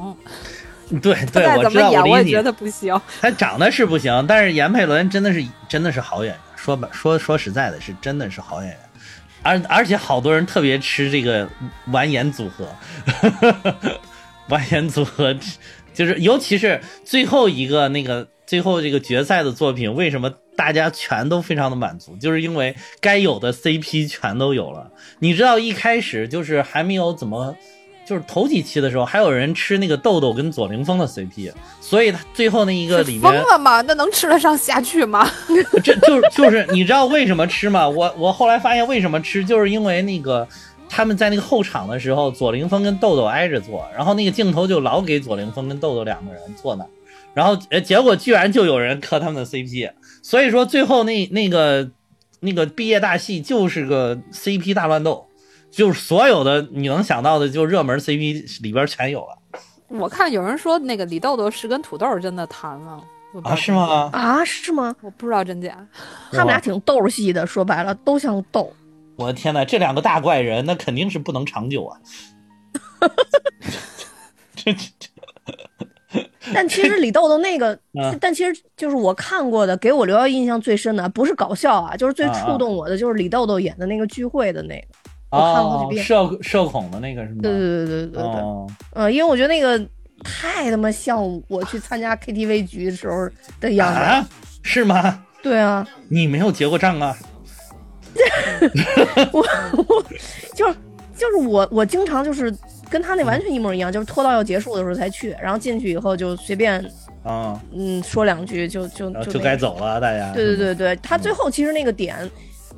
[1.02, 2.18] 对 对，再我知道，我。
[2.20, 3.00] 也觉得不行。
[3.22, 6.40] 他长得是不行，但是严佩伦真的是真的是好演员。
[6.58, 8.80] 说吧，说说实在的，是真的是好演员。
[9.43, 11.48] 而而且好多人特别吃这个
[11.91, 12.67] 完颜组合，
[14.50, 15.34] 完颜组合
[15.93, 22.17] 就是尤其是最后一个那个最后这个决赛的作品，为什么大家全都非常的满足？
[22.17, 24.91] 就是因为该有的 CP 全都有了。
[25.20, 27.56] 你知道一开始就是还没有怎么。
[28.08, 33.82] 就是头几期的时候，还有人吃那个豆豆跟左凌峰的 CP，所以他最后那一个里面疯，了吗？
[33.82, 35.30] 那能吃得上下去吗？
[35.84, 37.89] 这就就是你知道为什么吃吗？
[37.89, 40.48] 我我后来发现为什么吃，就是因为那个
[40.88, 46.86] 他们在那个后场的时候，左凌峰跟豆豆挨着坐，然后那个镜头就老给左凌峰跟豆豆两个人坐那，
[47.34, 49.91] 然后呃结果居然就有人磕他们的 CP，
[50.24, 51.89] 所以说最后那那个
[52.39, 55.27] 那个毕业大戏就是个 CP 大乱斗，
[55.78, 59.38] 就是所有的你能想到的，就热门 CP 里边全有了
[59.90, 63.00] 我看有人说那个李豆豆是跟土豆真的谈了，
[63.44, 63.56] 啊？
[63.56, 64.10] 是吗？
[64.12, 64.96] 啊，是吗？
[65.02, 65.78] 我不知道真假。
[66.32, 68.74] 他们俩挺逗戏的，说白了都像逗。
[69.18, 72.00] 我的天呐，这两个大怪人，那肯定是不能长久啊！
[74.56, 75.08] 这这这，
[76.56, 84.88] 但其实李豆豆那个 嗯，但其实就是我看过的，给我留下印象最深的，不是搞笑啊，就是最触动我的，就是李豆豆演的那个聚会的那个。
[85.30, 87.40] 我看过好哦几，遍社社恐的那个是吗？
[87.42, 89.80] 对对对对对哦，嗯，因为我觉得那个
[90.24, 94.00] 太他妈像我去参加 KTV 局的时候的样子。
[94.00, 94.28] 啊，
[94.63, 95.24] 是吗？
[95.44, 97.16] 对啊，你没有结过账啊？
[99.32, 99.46] 我
[99.88, 100.04] 我
[100.56, 100.76] 就是
[101.16, 102.54] 就是我我经常就是
[102.90, 106.84] 跟他那完全一模一样，就是拖到要结束的时候才去，然后进去以后就随便
[107.24, 110.34] 啊，嗯说两句就就就就该走了，大家。
[110.34, 112.16] 对对对对，他最后其实那个点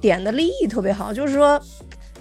[0.01, 1.61] 点的立意特别好，就是说，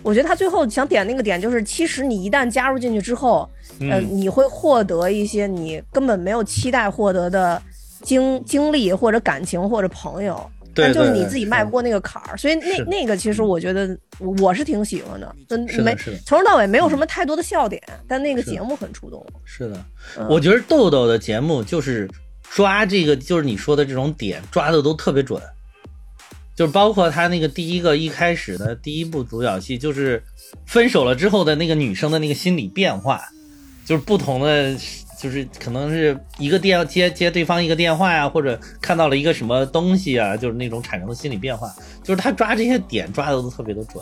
[0.02, 3.48] 我觉得他最后想点那个点，就是其实你一旦加入进去之后，
[3.80, 7.60] 呃，嗯，你会获得一些你根本没有期待获得的
[8.02, 10.38] 经经历或者感情或者朋友。
[10.74, 13.98] 对但就是你自己迈不过那个坎儿，所以那那个其实我觉得
[14.40, 15.92] 我是挺喜欢的，嗯没
[16.24, 19.40] 从头到尾没有什么太多的笑点，但那个节目很触动我。
[19.44, 19.84] 是的，
[20.16, 20.28] 嗯。
[20.28, 22.08] 我觉得豆豆的节目就是
[22.48, 25.42] 抓这个，就是你说的这种点抓的都特别准，
[26.58, 30.20] 就是包括他那个第一个一开始的第一部独角戏，就是
[30.66, 33.22] 分手了之后的那个女生的那个心理变化，
[33.86, 34.76] 就是不同的。
[35.20, 44.00] 就是可能是一个电接接对方一个电话呀、或者看到了一个什么东西啊，就是那种产生的心理变化，就是他抓这些点抓的都特别的准。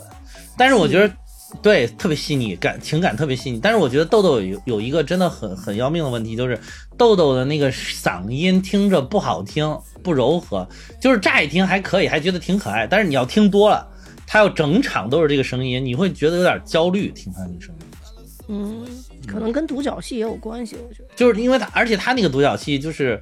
[0.55, 1.11] 但是我觉得
[1.59, 3.59] 对，特别细腻，感情感特别细腻。
[3.59, 6.59] 但是我觉得豆豆有有一个真的很很要命的问题，就是
[6.97, 10.67] 豆豆的那个嗓音听着不好听，不柔和，
[10.99, 12.87] 就是乍一听还可以，还觉得挺可爱。
[12.87, 13.87] 但是你要听多了，
[14.25, 17.87] 他要整场都是这个声音，你会觉得有点焦虑，听他那个声音。
[18.49, 18.87] 嗯，
[19.27, 21.09] 可能跟独角戏也有关系，我觉得。
[21.15, 23.21] 就是因为他，而且他那个独角戏就是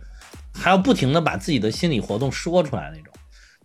[0.54, 3.12] 还要不停的把自己的心理活动说出来那种。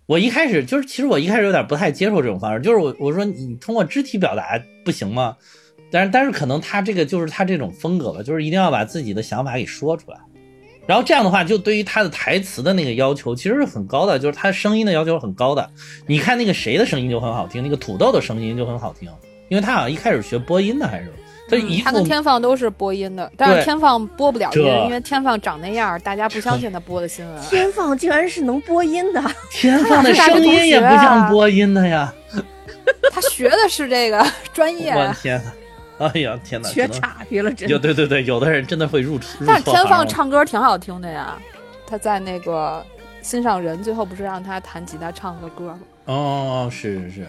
[0.07, 5.37] 我一开始就是，其实我一开始有点不太接受这种方式，就是我我说你通过肢体表达不行吗？
[5.91, 10.17] 但是但是可能他这个就是他这种风格吧，就是一定要把自己的想法给说出来。
[10.87, 15.71] 然后这样的话，就对于他的台词的那个要求其实是很高的，就是他声音的要求很高的。
[16.07, 19.09] 你看那个谁的声音就很好听，那个土豆的声音就很好听，
[19.49, 21.13] 因为他好像一开始学播音的还是
[21.49, 27.43] 他一副他跟天放都是播音的，但是天放播不了音，这因为天放长那样，大家不相信他播的新闻。
[27.43, 29.23] 天放竟然是能播音的，
[29.53, 32.13] 天放的声音也不像播音的呀。
[33.13, 35.53] 他学的是这个专业，我天哪！
[36.15, 36.69] 哎呀，天哪！
[36.69, 37.79] 学岔劈了，真有。
[37.79, 41.39] 对对对，有的人真的会入入但是天放唱歌挺好听的呀。
[41.87, 42.83] 他在那个
[43.21, 45.81] 心上人最后不是让他弹吉他唱个歌吗？
[46.07, 47.27] 哦，是是是，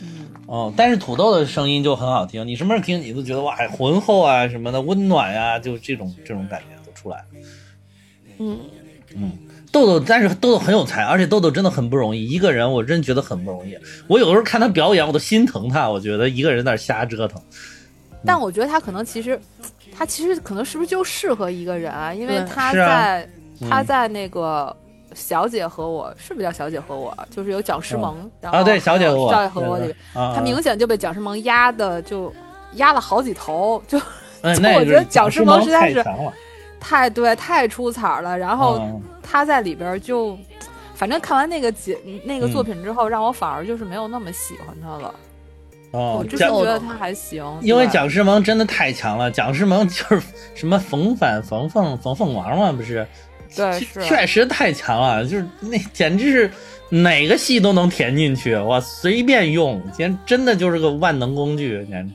[0.00, 7.24] 嗯，哦，但是土豆的声音就很好听，你什么时候听你都觉得哇，浑厚啊什么的，温暖呀、就这种这种感觉都出来了。
[8.38, 8.58] 嗯，
[9.14, 9.32] 嗯，
[9.72, 13.76] 豆豆，但是豆豆很有才，而且豆豆真的很不容易，一个人我真觉得很不容易。
[14.06, 17.40] 我有的时候看他表演，我都心疼他，我觉得一个人在那瞎折腾。
[18.24, 19.40] 但我觉得他可能其实，
[19.96, 22.14] 他其实可能是不是就适合一个人啊？
[22.14, 23.28] 因为他在、
[23.68, 24.76] 他嗯在那个。
[25.14, 27.14] 小姐和我是不是叫小姐和我？
[27.28, 32.32] 就是有蒋诗萌，然后啊，对，小姐和我，小姐和我里他明显就被蒋诗萌压的就
[32.76, 34.00] 压了好几头，就
[34.40, 36.02] 嗯， 就那我觉得蒋诗萌实在是。
[36.82, 38.36] 太对太出彩了。
[38.36, 40.36] 然后嗯他在里边就，
[40.94, 45.14] 反正看完那个节那个嗯作品之后，让我反而就是没有那么喜欢他了。
[45.92, 50.22] 哦我，之前蒋觉得他还行，因为蒋诗萌真的太强了，蒋诗萌就是
[50.54, 53.06] 什么冯反冯凤冯凤王嘛，不是？
[53.54, 56.50] 对确实太强了，就是那简直是
[56.88, 62.14] 哪个戏都能填进去，哇，随便用，简真的就是个万能工具，简直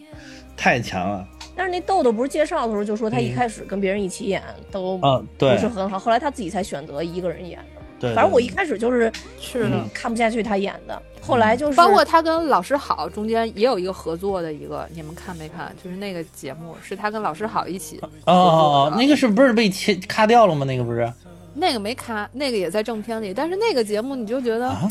[0.56, 1.24] 太强了。
[1.58, 4.42] 但是那豆豆不是介绍的时候就说他一嗯开始跟别人一起演
[4.72, 7.82] 都不是很好，后来他自己才选择一个人演的。
[8.00, 9.72] 对，反正我一开始就是是的。
[9.72, 15.76] 嗯看不下去他演的，后来就是包括他跟老师好中间也有一个合作的一个，你们看没看？
[15.84, 20.64] 就是那个节目是他跟老师好一起，哦哦哦，那个是不是被切咔掉了吗？
[20.64, 21.12] 那个不是
[21.56, 24.88] 那个没咔，那个也在正片里，但是那个节目你就觉得啊？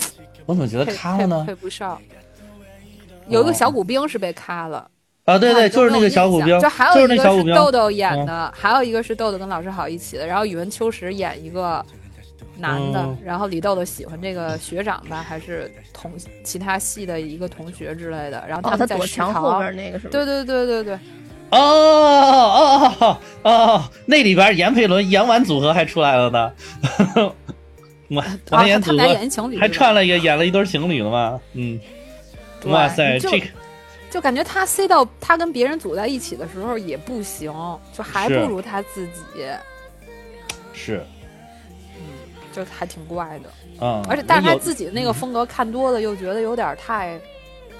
[0.46, 1.55] 我怎么觉得配咔了呢配？
[1.55, 1.96] 不上。
[3.29, 4.90] 有一个小骨兵是被咔了，
[5.27, 11.85] 啊，对对，就是那个小虎标，就还就是那有一个是豆豆演的，还有一个是豆豆跟老师好一起的，然后宇文秋实演一个
[12.59, 16.12] 男的，嗯然后李豆豆喜欢这个学长吧，还是同
[16.45, 20.11] 其他系的一个同学之类的，然后哦，他们在食躲墙后堂，边那个是吧？
[20.12, 20.95] 对对对对对，
[21.51, 26.53] 哦哦哦哦哦，那里边严佩伦、严婉组合还出来了呢。
[28.09, 28.81] 我他们演
[29.29, 31.40] 情侣，还串了一个演了一对情侣了吗？
[31.55, 31.81] 嗯，
[32.67, 33.46] 哇塞，这个
[34.11, 37.52] 就感觉他塞到他跟别人组在一起的时候也不行，
[37.92, 39.46] 就还不如他自己，
[40.73, 41.04] 是，
[41.98, 42.02] 嗯
[42.52, 43.50] 就还挺怪的。
[43.81, 47.21] 嗯，而且，但是他自己的那个风格看多了，又觉得有点太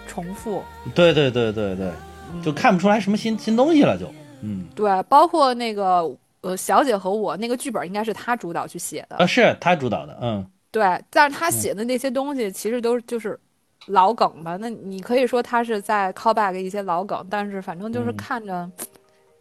[0.07, 0.63] 重复。
[0.95, 1.91] 对对对对对，
[2.31, 2.43] 嗯。
[2.43, 4.13] 就看不出来什么新新东西了，就。
[4.43, 4.67] 嗯。
[4.75, 6.07] 对，包括那个
[6.43, 10.47] 呃，小姐和我那个剧本应该是他主导去写的，啊，是他主导的，嗯。
[10.71, 13.39] 对，但是他写的那些东西其实都就是
[13.87, 14.57] 老梗吧。
[14.61, 18.71] 那你可以说他是在 call back 一些老梗，但是反正就是嗯看着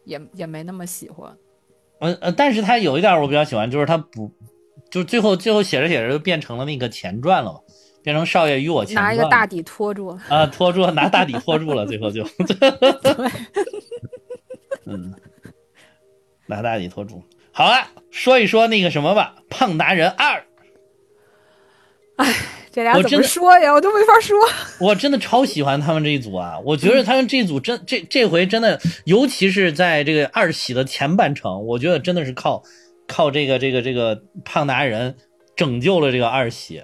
[0.03, 1.35] 也、也没那么喜欢。
[1.99, 4.31] 呃呃，但是他有一点我比较喜欢，就是他不，
[4.91, 7.59] 就最后最后写着写着就变成了那个前传了嘛，
[8.03, 12.27] 变成少爷与我前传拿一个大底拖住了，啊拖住，拿大底拖住了，最后就
[14.85, 15.13] 嗯，
[16.47, 17.23] 拿大底托住。
[17.51, 20.43] 好了，说一说那个什么吧，《胖达人二》。
[22.75, 23.71] 这俩怎么我真的说呀？
[23.71, 24.37] 我都没法说。
[24.85, 26.59] 我真的超喜欢他们这一组啊！
[26.65, 32.63] 我觉得他们这一组真这这回真的，尤其是在这个二喜的前半程，我觉得真的是靠
[33.07, 35.15] 靠这个这个这个胖达人
[35.55, 36.81] 拯救了这个二喜。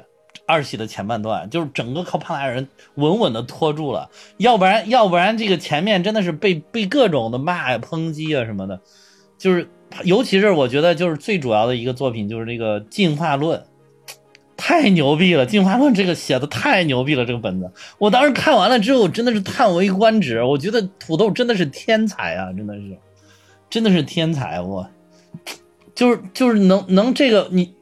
[0.48, 8.80] 二喜的前半段就是整个靠胖达人稳稳的拖住了，要不然要不然这个前面真的是被被各种的骂呀、抨击啊什么的，
[9.38, 9.68] 就是
[10.06, 13.62] 尤其是我觉得就是最主要的一个作品就是这个进化论。
[14.64, 15.44] 太牛逼了！
[15.44, 20.44] 进化论这个写的太牛逼了，这个本子，我当时看完了之后，真的是叹为观止。
[20.44, 22.96] 我觉得土豆真的是天才啊，真的是，
[23.72, 24.62] 真的是天才。
[24.62, 24.88] 我
[25.96, 27.74] 就是就是能能这个你，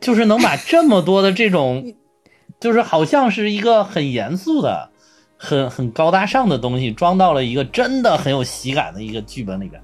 [0.00, 1.94] 就是能把这么多的这种，
[2.58, 4.88] 就是好像是一个很严肃的、
[5.36, 9.82] 很很高大上的东西，装到了一个真的很有喜感的一个剧本里边。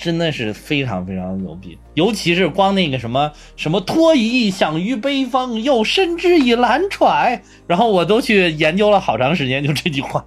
[0.00, 10.24] 真的是非常非常牛逼，尤其是光那个什么什么托遗享于悲风，又深知以兰揣，然后我都去研究了好长时间，就这句话。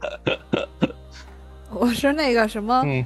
[1.71, 3.05] 我是那个什么，嗯，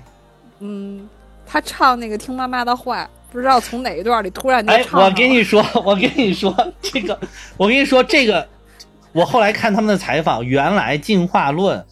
[0.60, 1.10] 嗯，
[1.46, 5.06] 他唱那个听妈妈的话，不知道从哪一段里突然就哎，唱上了。
[5.06, 7.20] 我跟你说，我跟你说这个，
[7.58, 8.48] 我跟你说这个，
[9.14, 11.86] 我后来看他们的采访，原来进化论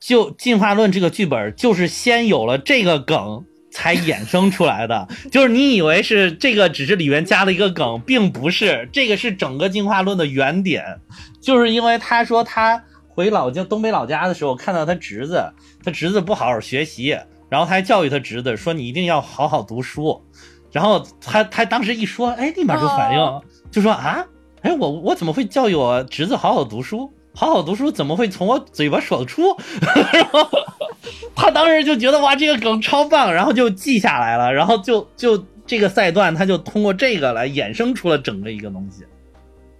[0.00, 3.44] 就进化论这个剧本就是先有了这个梗。
[3.74, 11.00] 才衍生出来的，就是你以为是这个，只是里面加了一个梗，并不是，这个是整个进化论的原点，
[11.40, 15.44] 就是因为他说他回老家东北老家的时候，看到他侄子，
[15.84, 17.18] 他侄子不好好学习，
[17.48, 20.22] 然后他还教育他侄子说你一定要好好读书，
[20.70, 24.24] 然后他他当时一说，哎，立马就反应，哦就说啊，
[24.62, 27.12] 哎，我我怎么会教育我侄子好好读书？
[27.34, 29.42] 好好读书怎么会从我嘴巴说得出？
[31.34, 39.04] 他当时就觉得哇，这个梗超棒，然后就记下来了，然后就就这个赛段，他就通过这个来衍生出了整个一个东西。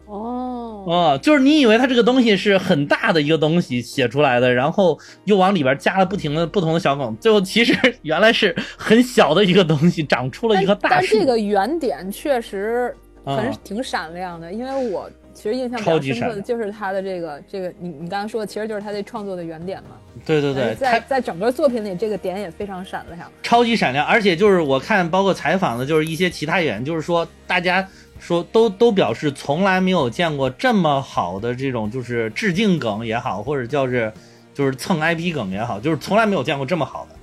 [0.06, 11.16] 哦，哦，就是你以为他这个东西是很大的一个东西写出来的，然后又往里边加了不停的不同的小梗，最后其实 原来是很小的一个东西，长出了一个大树。
[11.16, 12.94] 但这个原点确实
[13.24, 19.96] 很、啊挺闪亮的，因为我其实印象比超较深刻的就是他的这个这个，你你刚刚说的其实就是他这创作的原点嘛。
[20.24, 23.30] 对对对，在在整个作品里，这个点也非常闪亮。
[23.42, 27.86] 超级闪亮，而且就是我看包括采访的，就是一些其他演员，就是说大家
[28.18, 34.10] 说都都表示从来没有见过这么好的这种就是致敬梗也好，或者叫是
[34.54, 37.16] 就是蹭 IP 梗也好，就是从来没有见过这么好的。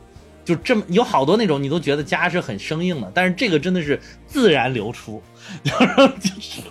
[0.44, 5.22] 就这么有好多那种你都觉得家是很生硬的，但是这个真的是自然流出，
[5.64, 5.86] 就是
[6.20, 6.62] 就是，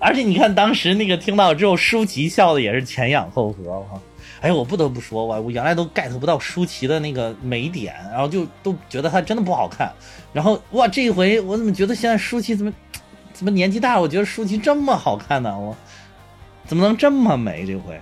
[0.00, 4.00] 而且你看当时那个听到之后，舒淇笑的也是前仰后合，我靠！
[4.40, 9.92] 哎，我不得不说，我我原来都 get 不到舒淇的那个美点，然后就都觉得她真的不好看。
[10.32, 12.72] 然后哇，这一回我怎么觉得现在舒淇怎么
[13.34, 14.00] 怎么年纪大了？
[14.00, 15.58] 我觉得舒淇这么好看呢？
[15.58, 15.76] 我
[16.64, 17.66] 怎么能这么美？
[17.66, 18.00] 这回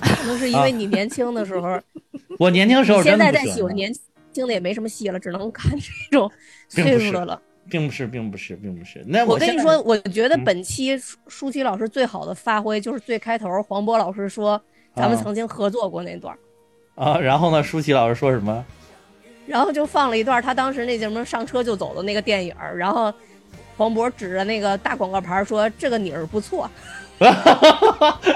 [0.00, 1.80] 可能是因为你年轻的时候，
[2.38, 3.90] 我年轻时候你现在再真的喜欢年
[4.32, 5.72] 轻的也没什么戏了，只能看
[6.10, 6.30] 这种
[6.68, 7.40] 岁数的了。
[7.68, 9.02] 并不是，并不是，并不是。
[9.06, 14.60] 那我跟你说，我觉得嗯本期舒舒淇老师最好的发挥就是最开头黄渤老师说
[14.94, 16.38] 咱们啊曾经合作过那段儿，
[17.02, 18.64] 啊，然后呢，舒淇老师说什么？
[19.46, 23.12] 然后就放了一段他当时那叫什么上车就走的那个电影儿，然后
[23.76, 26.70] 黄渤指着那个大广告牌说这个女儿不错，
[27.18, 27.28] 哦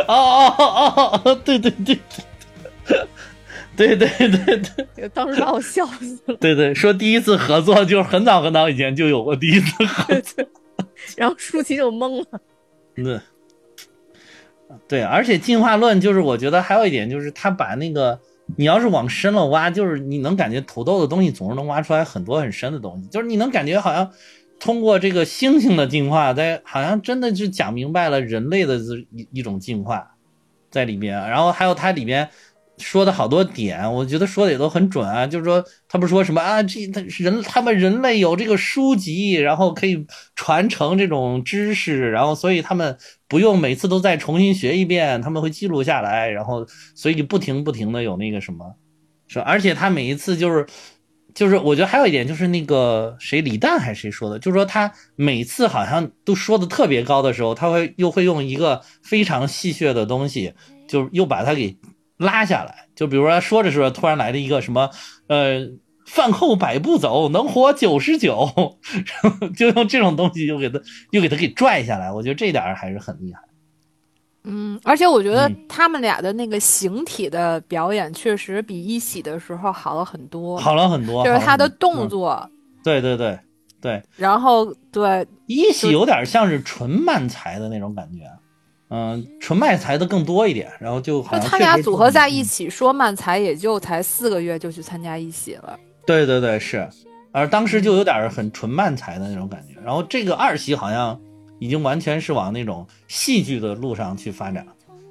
[0.09, 1.99] 哦哦哦，对对对
[2.85, 3.07] 对，
[3.77, 4.63] 对对对
[4.95, 6.37] 对 当时把我笑死了。
[6.37, 10.45] 对对，说第一次合作就是很早很早以前就有过第一次合作。
[11.17, 12.41] 然后舒淇就懵了，
[12.95, 13.21] 对，
[14.89, 18.19] 对，而且进化论就是我觉得还有一点就是他把那个
[18.57, 24.11] 你要是往深了挖，就是你能感觉土豆的东西总是能挖出来很多很深的东西，就是你能感觉好像
[24.59, 30.15] 通过这个猩猩的进化，在好像真的是讲明白了人类的这一一种进化
[30.71, 32.29] 在里边，然后还有它里边。
[32.79, 35.27] 说的好多点，我觉得说的也都很准啊。
[35.27, 42.97] 就是说，他不是说什么啊，这他人他们人类有这个书籍，然后可以传承这种知识，然后所以他们
[43.29, 48.75] 不用每次都再重新学一遍，他们会记录下来，然后所以不停不停的有那个什么，
[49.29, 50.67] 是吧而且他每一次就是。
[51.35, 60.55] 就是我觉得还有一点就是那个谁李诞还是谁说的，就是说他每次好像都说的特别高的时候，他会又会用一个非常戏谑的东西，
[60.89, 61.77] 就又把它给
[62.17, 62.89] 拉下来。
[62.95, 64.91] 就比如说说着说着，突然来了一个什么，
[65.27, 65.61] 呃，
[66.07, 68.49] 饭后百步走，能活九十九，
[69.57, 72.13] 就用这种东西又给他又给他给拽下来。
[72.13, 73.41] 我觉得这点还是很厉害。
[74.49, 82.51] 嗯，而且我觉得嗯他们俩的那个形体的表演确实比一喜的时候好了很多，好了很多，就是他的动，作，嗯
[82.85, 83.37] 对对对
[83.81, 88.21] 对，然后对一喜有点像是纯慢才的那种感觉，
[88.89, 95.79] 嗯，纯卖才的更多一点，然后就好就像他俩组合在一起，起，说漫才也就才四个月就去参加一喜了。
[96.07, 96.89] 对对对是，
[97.33, 101.19] 而当时就有点很纯慢才的那种感觉，然后这个二喜好像
[101.59, 104.65] 已经完全是往那种戏剧的路上去发展，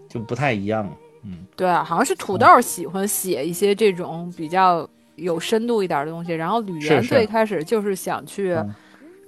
[0.10, 0.92] 就不太一样了，
[1.24, 8.74] 嗯，对啊，好像是土豆喜欢写一些这种比较有深度一点的东西，然后吕岩最开始就是想去嗯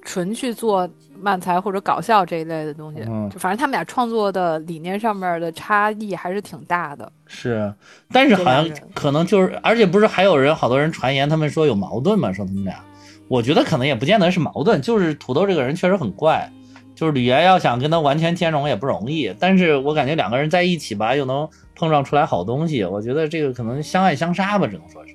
[0.07, 0.89] 纯去做
[1.19, 7.11] 漫才或者搞笑这一类的东西，嗯就反正他们俩创作的理念上面的差异还是挺大的。
[7.25, 7.73] 是，
[8.09, 12.81] 但是好像可能就是，而且不是还有人，好多人传言他们说有矛盾嘛，说他们俩，
[13.27, 16.49] 我觉得可能也不见得是矛盾，就是土豆这个人确实很怪，
[16.95, 25.13] 就是吕岩要想跟他完全兼容也不容易，但是我感觉两个人在一起吧，又能碰撞出来好东西，我觉得这个可能相爱相杀吧，只能说是，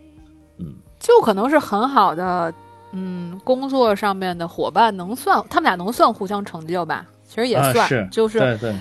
[0.58, 0.74] 嗯。
[1.00, 2.54] 就可能是很好的，
[2.92, 7.06] 嗯，工作上面的伙伴，能算他们俩能算互相成就吧？
[7.26, 8.76] 其实也算，啊是就是对对，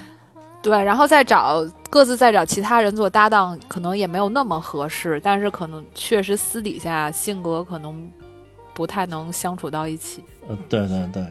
[0.61, 8.11] 对，然后再找各自再找其他人做搭档，可能也没有那么合适，但是可能确实私底下性格可能
[8.73, 10.23] 不太能相处到一起。
[10.47, 11.25] 呃对对对。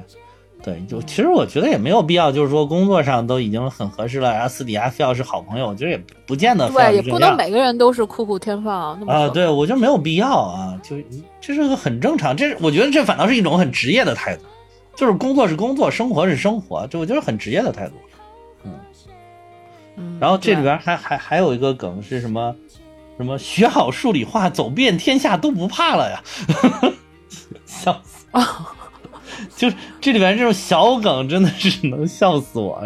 [0.63, 10.97] 对，就其实我觉得也没有必要，就是说工作上都已经很合适了，然后私底下非要是好朋友，我觉得也不见得对，也不能每个人都是酷酷天放啊，可对，我觉得没有必要啊，就
[11.41, 14.43] 这是个很正常，这我觉得这反倒是一种很职业的态度，
[14.95, 17.95] 就是工作是工作，生活是生活，这我觉得很职业的态度。
[19.97, 22.55] 嗯，然后这里边还还还有一个梗是什么？
[23.17, 26.23] 什么学好数理化，走遍天下都不怕了呀！
[27.67, 28.25] 笑死！
[29.57, 32.81] 就是这里边这种小梗真的是能笑死我，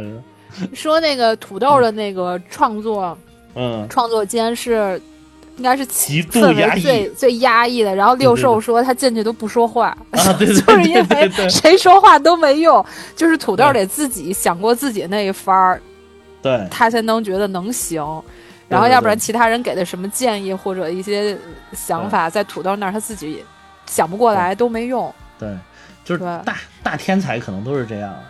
[0.58, 3.16] 是说那个土豆的那个创作
[3.54, 5.00] 嗯，创作间是。
[5.56, 12.84] 应该是极度氛围压抑最最压抑的，然后六兽说他进去都不说话，啊，对对 就是因为谁说话都没用，
[13.14, 15.80] 就是土豆得自己想过自己那一番儿，
[16.42, 18.04] 对他才能觉得能行。
[18.66, 21.38] 然后要不然其他人给的什么建议或者一些
[21.72, 23.44] 想法，在土豆那儿他自己
[23.86, 25.14] 想不过来都没用。
[25.38, 25.48] 对，
[26.04, 28.22] 就是大大天才可能都是这样的。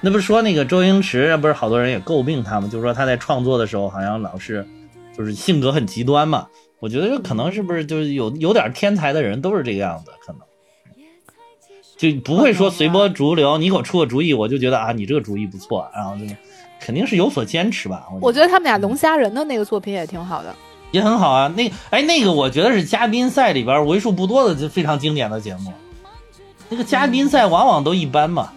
[0.00, 2.68] 那不是说那个周星驰，不是好多人也诟病他吗？
[2.70, 4.66] 就是说他在创作的时候好像老是
[5.16, 6.46] 就是性格很极端嘛。
[6.80, 10.42] 我觉得这可能是不是就是有有点天才的人都是这个样子，可能
[11.96, 13.56] 就不会说随波逐流。
[13.58, 16.24] 你给我出个主意，我就觉得啊，你这个主意不错，然后就
[16.80, 18.08] 肯定是有所坚持吧。
[18.20, 20.52] 我觉得他们俩龙虾人的那个作品也挺好的。
[20.90, 21.46] 也很好啊。
[21.56, 25.72] 那个哎，那个我觉得是嘉宾赛里边为数不多的就非常经典的节目。
[26.72, 28.50] 那个嘉宾赛往往都一般嘛。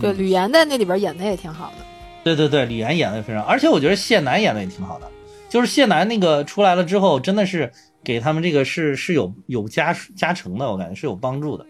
[0.00, 1.84] 对，吕岩在那里边演的也挺好的。
[2.24, 5.06] 对对对，李岩演的非常，而且我觉得谢楠演的也挺好的。
[5.50, 7.70] 就是谢楠那个出来了之后，真的是
[8.02, 11.66] 给他们这个是是有有加加成的，我感觉是有帮助的。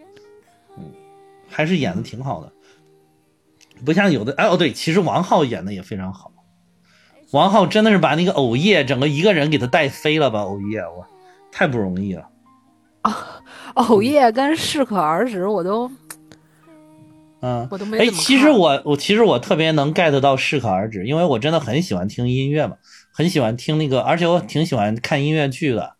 [0.77, 0.85] 嗯，
[1.49, 2.53] 还是演的挺好的，
[3.83, 6.31] 不像有的哎哦对，其实王浩演的也非常好。
[7.31, 10.43] 王浩真的是把那个藕叶整个一个人给他带飞了吧？
[10.43, 11.05] 藕叶，我
[11.51, 12.29] 太不容易了。
[13.75, 15.89] 藕叶跟适可而止，我都
[17.41, 22.77] 嗯，我都没哎，其实我我其实我特别能 get 到适可而止，因为我真的很喜欢听音乐嘛，
[23.11, 25.93] 很喜欢听那个，而且我挺喜欢看音乐剧的，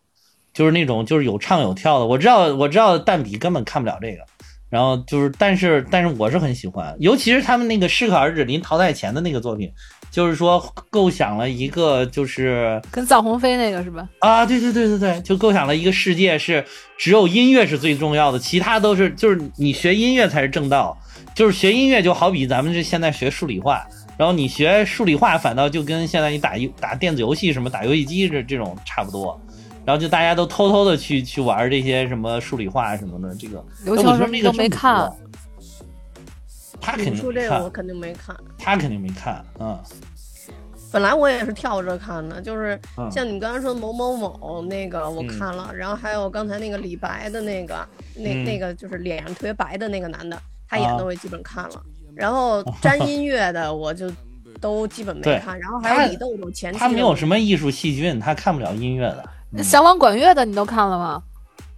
[0.52, 2.06] 就是那种就是有唱有跳的。
[2.06, 4.24] 我知道我知道蛋比根本看不了这个，
[4.68, 9.70] 然后就是但是但是我是很喜欢，尤其是他们那个适可而止临淘汰前的那个作品，
[10.16, 10.58] 就是说
[10.88, 14.08] 构想了一个就是跟臧鸿飞那个是吧？
[14.20, 16.64] 啊，对对对对对，就构想了一个世界是
[16.96, 20.96] 只有音乐是最重要的，其他都是就是你学音乐才是正道，
[21.34, 23.86] 就是学音乐就好比咱们这现在学数理化，
[24.16, 29.38] 然后你学数理化反倒就跟现在你打游打电子游戏什么打游戏机这这种差不多，
[29.84, 33.62] 然后就大家都偷偷的去去玩这些什么数理化什么的，这个
[34.42, 35.18] 都没看错，
[36.80, 39.78] 他肯定你说没看，这个我肯定没看，他肯定没看，嗯。
[40.92, 43.10] 本来我也是跳着看的，就是嗯。
[43.10, 45.26] 像你们刚才说某某某那个我嗯。
[45.28, 48.44] 看了，然后还有刚才那个李白的那个，那、嗯。
[48.44, 51.82] 那个就是脸上特别白的那个男的，他演啊的我也基本看了，
[52.14, 54.10] 然后沾音乐的 我就
[54.60, 59.62] 都基本没看，然后还有李豆豆前期他没有什么么艺术细菌，他看不了音乐的，嗯。
[59.62, 61.22] 小王管乐的你都看了吗？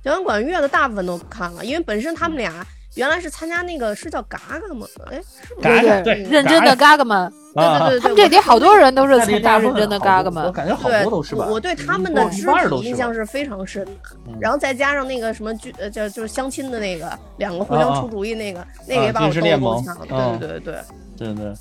[0.05, 2.64] 小王管乐的大部分都看了，因为本身他们俩
[2.99, 4.84] 原来是参加那个是叫嘎嘎吗？
[5.11, 7.16] 哎，是不是嘎嘎对对认真的嘎嘎们，
[7.55, 10.44] 啊对对对，他们这里好多人都是参加认真的嘎嘎们。
[10.44, 11.44] 我感觉好对，多都是吧。
[11.46, 13.92] 我我对他们的肢体印象是非常深的，
[14.26, 20.74] 嗯然后再加上那个什么剧呃叫就是相亲的那个两个互相出主意那个，那个也把我军事逗联盟够呛对对对
[21.16, 21.55] 对，对对，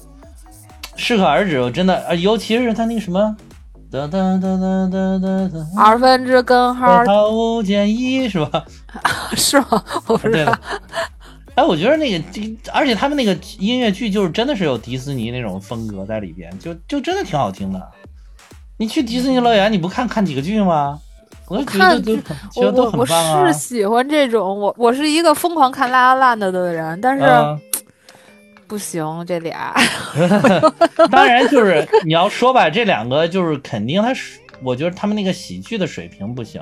[0.96, 3.36] 适可而止，我真的，呃，尤其是他那个什么，
[3.92, 8.66] 哒哒哒哒哒哒哒，二分之根号毫无建议是吧？
[9.38, 9.84] 是吗？
[10.08, 10.58] 我不知道。
[11.58, 17.82] 哎，我觉得那个，这而且他们那个音乐剧就是真的是有迪士尼那种风格在里边，就就真的挺好听的。
[18.78, 21.00] 你去迪士尼乐园，你不看看几个剧吗？
[21.48, 23.54] 我就觉得看 我我我是。
[23.54, 27.60] 喜欢这种，我我是一个疯狂看拉拉烂的的人，但是嗯，
[28.68, 29.74] 不行，这俩
[31.10, 36.62] 当然就是你要说吧，这两个就是肯定他是，我觉得他们那个喜剧的水平不行，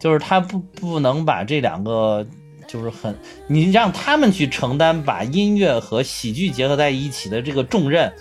[0.00, 2.26] 就是他不不能把这两个
[2.66, 3.14] 就是很，
[3.46, 8.12] 你让他们去承担把音乐和喜剧结合在一起的这个重任，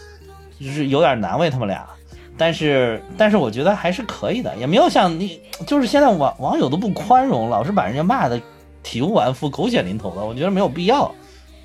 [0.60, 1.86] 就是有点难为他们俩。
[2.38, 8.42] 但是，但是我觉得还是可以的，也没有像你，就是现在网网友都不宽容，老是把人家骂的
[8.82, 11.14] 体无完肤、狗血淋头的，我觉得没有必要。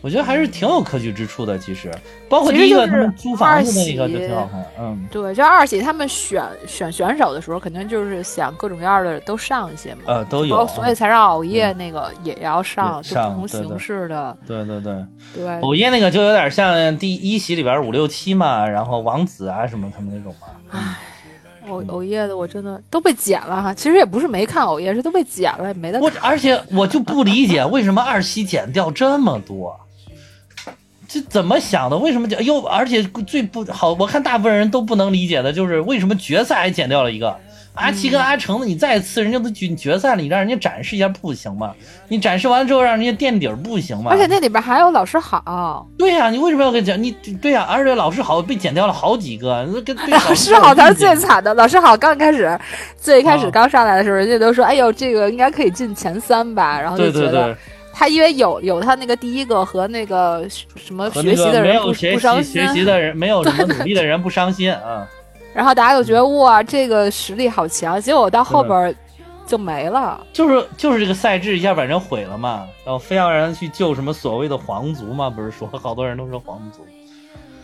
[0.06, 1.90] 我觉得还是挺有可取之处的，其实
[2.28, 15.04] 包括其实第一个就是他们租房子那个二喜就挺好看，嗯，对，就二喜他们选选选手的时候，肯定就是想各种各样的都上一些嘛，呃，都有所以才让熬夜那个也要上，也就不同形式的，对对对，
[15.34, 20.32] 对，熬夜那个就有点像第一喜里边五六七嘛，然后王子啊什么他们那种
[20.70, 20.96] 嘛，
[21.68, 29.76] 偶偶夜的我真的都被剪了哈，其实也不是没看偶夜，是都被剪了，也没得我而且我就不理解为什么二喜剪掉这么多，
[31.08, 31.96] 这怎么想的？
[31.96, 32.38] 为什么就？
[32.40, 37.36] 又而且最不好，我看大部分人都不能理解的就是为什么决赛还剪掉了一个。
[37.74, 41.74] 阿奇跟阿成的，你再次人家都决决赛了，你让人家展示一下不行吗？
[42.08, 44.10] 你展示完了之后让人家垫底儿不行吗？
[44.10, 47.00] 而且那里边还有老师好，对呀、你为什么要给讲？
[47.02, 47.10] 你
[47.42, 49.62] 对呀、而且老师好被剪掉了好几个，
[50.08, 51.44] 老师好才是最惨。
[51.44, 51.52] 的。
[51.52, 52.58] 老师好刚开始，
[52.96, 57.56] 最开始啊刚上来的时候，人家都说：“哎呦，这个应该可以进前三吧。”然后就觉得对对对，
[57.98, 65.08] 他因为有有他那个第一个和那个什么学习的个没有人不学习学不伤心，习的人，没有什么努力的人不伤心啊。
[65.54, 67.98] 然后大家就觉得哇，这个实力好强。
[67.98, 68.94] 结果到后边儿
[69.46, 70.20] 就没了。
[70.30, 76.84] 就是就是这个赛制一下把人毁了嘛，然后非要让人去救什么所谓的皇族嘛，不是说好多人都说皇族，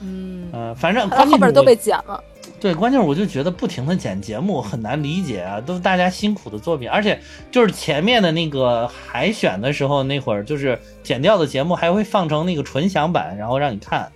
[0.01, 2.25] 嗯，嗯、反正到关键后边都被剪了。
[2.63, 14.13] 对，关键是我就觉得不停的剪节目很难理解啊，都是大家辛苦的作品，而且就是前面的那个海选的时候那会儿，就是剪掉的节目还会放成那个纯享版，然后让你看，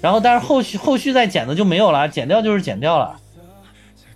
[0.00, 3.20] 然后但是后续后续再剪的就没有了，剪掉就是剪掉了。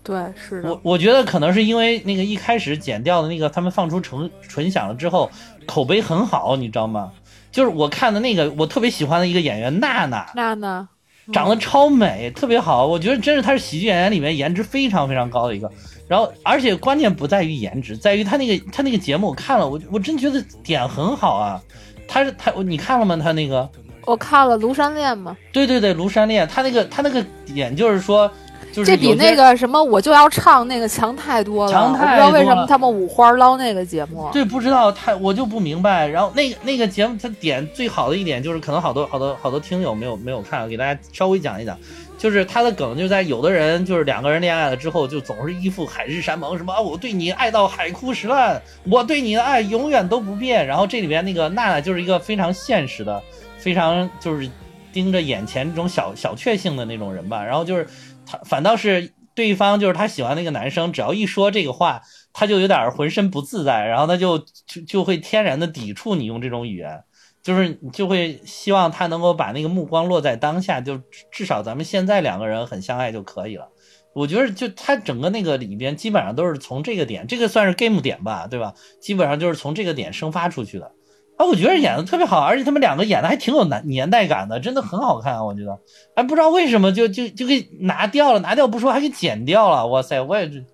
[0.02, 5.30] 对，是的我，我觉得可能是因为那个一开始剪掉的那个，他们放出纯纯享了之后，
[5.66, 7.12] 口碑很好，你知道吗？
[7.52, 10.88] 就是我看的那个，我特别喜欢的一个演员娜娜，那呢？
[11.32, 12.86] 长得超美，特别好。
[12.86, 15.70] 我觉得真是她是喜剧演员里面颜值非常非常高的一个。
[16.06, 21.60] 然后，而且关键不在于颜值，在于他那个他那个节目我看了，我我真觉得点很好啊。
[22.06, 23.16] 他是他，你看了吗？
[23.16, 23.66] 他那个，
[24.04, 28.30] 我看了《庐山恋》嘛，对对对，庐山恋，他那个他那个点就是说，
[28.74, 31.72] 就是这比那个什么我就要唱那个强太多了。
[31.72, 34.28] 强太我不知道为什么他们五花捞那个节目。
[34.32, 36.08] 对，不知道太，我就不明白。
[36.08, 41.78] 然后那个那个节目，它点最好的一点就是，可能好多好多好多听友没有没有看，给大家稍微讲一讲。
[42.16, 50.66] 就是他的梗就在有的人就是两个人恋爱了之后，就总是一副海誓山盟，什么啊我对你爱到海枯石烂，我对你的爱永远都不变。
[50.66, 53.22] 然后这里边那个娜娜就是一个非常现实的，
[53.58, 54.48] 非常就是
[54.90, 57.44] 盯着眼前这种小小确幸的那种人吧。
[57.44, 57.86] 然后就是
[58.26, 62.02] 他反倒是对方就是他喜欢那个男生，只要一说这个话，
[62.32, 67.02] 他就有点浑身不自在，然后他就就就会天然的抵触你用这种语言，
[67.42, 71.00] 就是你就会希望他能够把那个目光落在当下，就
[71.30, 73.68] 至少咱们现在两个人很相爱就可以了。
[74.14, 78.72] 我觉得就他整个那个里边基本上都是从这个点，这个算是 game 点吧，对吧？
[79.00, 80.92] 基本上就是从这个点生发出去的。
[81.36, 85.78] 啊，我觉得演的特别好，而且他们两个演的还挺有年年代感的，真的很好看，啊我觉得。
[86.14, 90.64] 哎，不知道为什么就就就给拿掉了，拿掉不说还给剪掉了，哇塞，我也是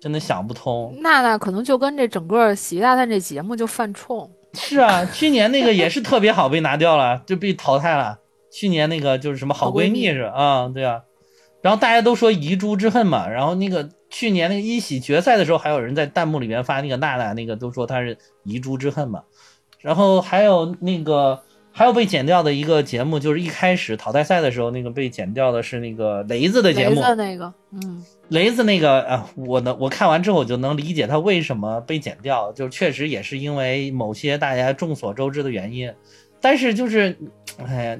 [0.00, 0.96] 真的想不通。
[1.00, 4.28] 娜娜可能就跟这整个《喜剧大赛》这节目就犯冲。
[4.54, 8.18] 是啊，去年那个也是特别好，被拿掉了，就被淘汰了。
[8.50, 11.02] 去年那个就是什么好闺蜜是吧啊、对啊。
[11.60, 19.22] 然后大家都说遗珠之恨嘛，然后那个去年那个一喜决赛的时候，还有人在弹幕里面发那个娜娜那个都说她是遗珠之恨嘛。
[19.80, 27.00] 然后还有那个还有被剪掉的一个节目，就是一开始淘汰赛的时候，那个被剪掉的是那个雷子的节雷目。
[27.00, 35.92] 子那个，嗯，雷子那个啊，我能我看完之后我就能理解他为什么被剪掉，就确实也是因为某些大家众所周知的原因，
[36.40, 37.16] 但是就是，
[37.64, 37.98] 哎呀，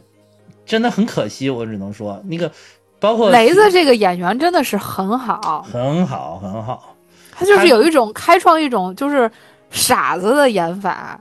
[0.67, 2.51] 真的很可惜，我只能说那个
[2.99, 6.97] 包括雷子这个演员真的是很好，很好很好，
[7.31, 9.31] 他就是有一种开创一种就是
[9.71, 11.21] 傻子的演法，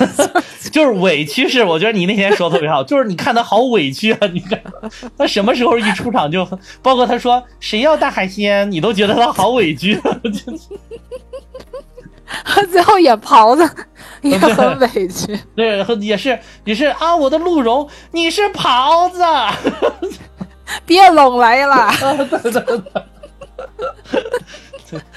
[0.70, 4.26] 就是委屈是，我觉得你那天说特别好，就是你看他好委屈啊！
[4.32, 4.60] 你看
[5.16, 6.46] 他什么时候一出场就，
[6.82, 10.00] 包括他说谁要大海鲜，你都觉得他好委屈。
[12.70, 13.68] 最后演袍子
[14.20, 19.22] 也很委屈，对，也是也是啊，我的鹿茸，你是袍子，
[20.84, 21.90] 别拢来了。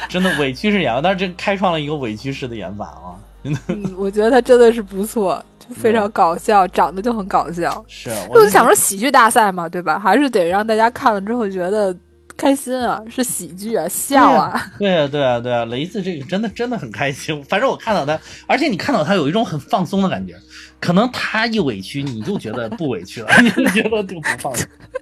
[0.09, 3.15] 真的委屈是演，但是这开创了一个委屈式的演法啊。
[3.43, 3.55] 嗯，
[3.97, 7.84] 我觉得他真的是不错，就非常搞笑，长得就很搞笑。
[7.88, 9.97] 是，我就想说喜剧大赛嘛，对吧？
[9.97, 11.95] 还是得让大家看了之后觉得
[12.38, 14.72] 开心啊，是喜剧啊，笑啊。
[14.78, 17.43] 对啊，对啊，对啊，雷子这个真的真的很开心。
[17.45, 20.36] 反正我看到他，而且你看到他有一种很放松的感觉。
[20.80, 24.51] 可能他一委屈，你就觉得不委屈了， 你就觉得就不放，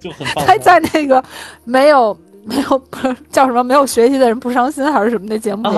[0.02, 0.46] 就很放松。
[0.46, 1.24] 还在那个
[1.64, 2.14] 没有
[2.46, 5.76] 没有不是 叫什么没有学习的人不伤心还是什么那节目里，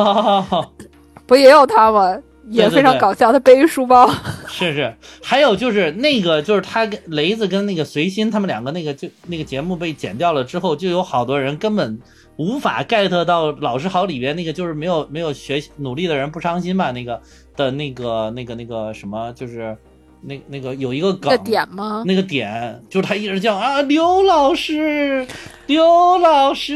[1.25, 2.17] 不也有他吗？
[2.49, 4.09] 也非常搞笑，他背一书包。
[4.47, 4.93] 是是，
[5.23, 11.97] 还有就是那个，就是他跟雷子跟那个随心他们两个那个就那个节目被剪掉了之后，就有好多人根本
[12.37, 17.21] 无法 get 到老师好里边那个就是没有没有学习努力的人不伤心吧那个
[17.55, 19.77] 的那个那个那个什么就是
[20.21, 22.03] 那那个有一个梗点吗？
[22.05, 25.25] 那个点就是他一直叫啊刘老师
[25.67, 26.75] 刘老师，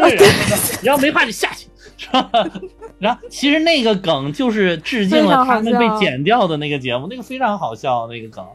[0.82, 1.68] 然后没怕就下去
[1.98, 2.30] 是吧？
[2.98, 8.46] 然后其实那个梗就是致敬了他们被剪掉的那个节目，那个非常好笑那个梗，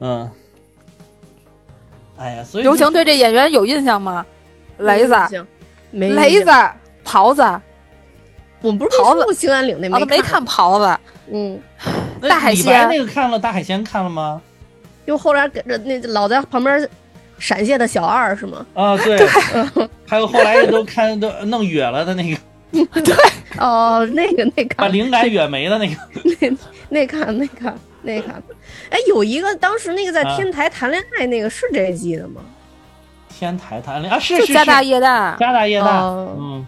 [0.00, 0.30] 嗯，
[2.16, 4.26] 哎呀，所以刘晴对这演员有印象吗？
[4.78, 5.14] 雷子，
[5.90, 6.50] 没雷子，
[7.04, 7.42] 袍子，
[8.60, 10.98] 我们不是袍子，兴安岭那没没看袍子，
[11.32, 11.60] 嗯，
[12.26, 14.40] 大海鲜那个看了，大海鲜看了吗？
[15.06, 16.88] 就后来跟着那老在旁边
[17.38, 18.64] 闪现的小二是吗？
[18.74, 19.18] 啊，对，
[20.06, 22.38] 还有后来都看都弄远了的那个。
[23.02, 23.14] 对
[23.58, 25.96] 哦，那个那个把灵感远没的 那个，
[26.40, 26.56] 那
[26.90, 28.42] 那看那看那看，
[28.90, 32.42] 哎，有一个当时那个在天台谈恋爱那个是这季的吗？
[33.30, 36.66] 天台谈恋爱啊，是是家大业大，家大业大，嗯，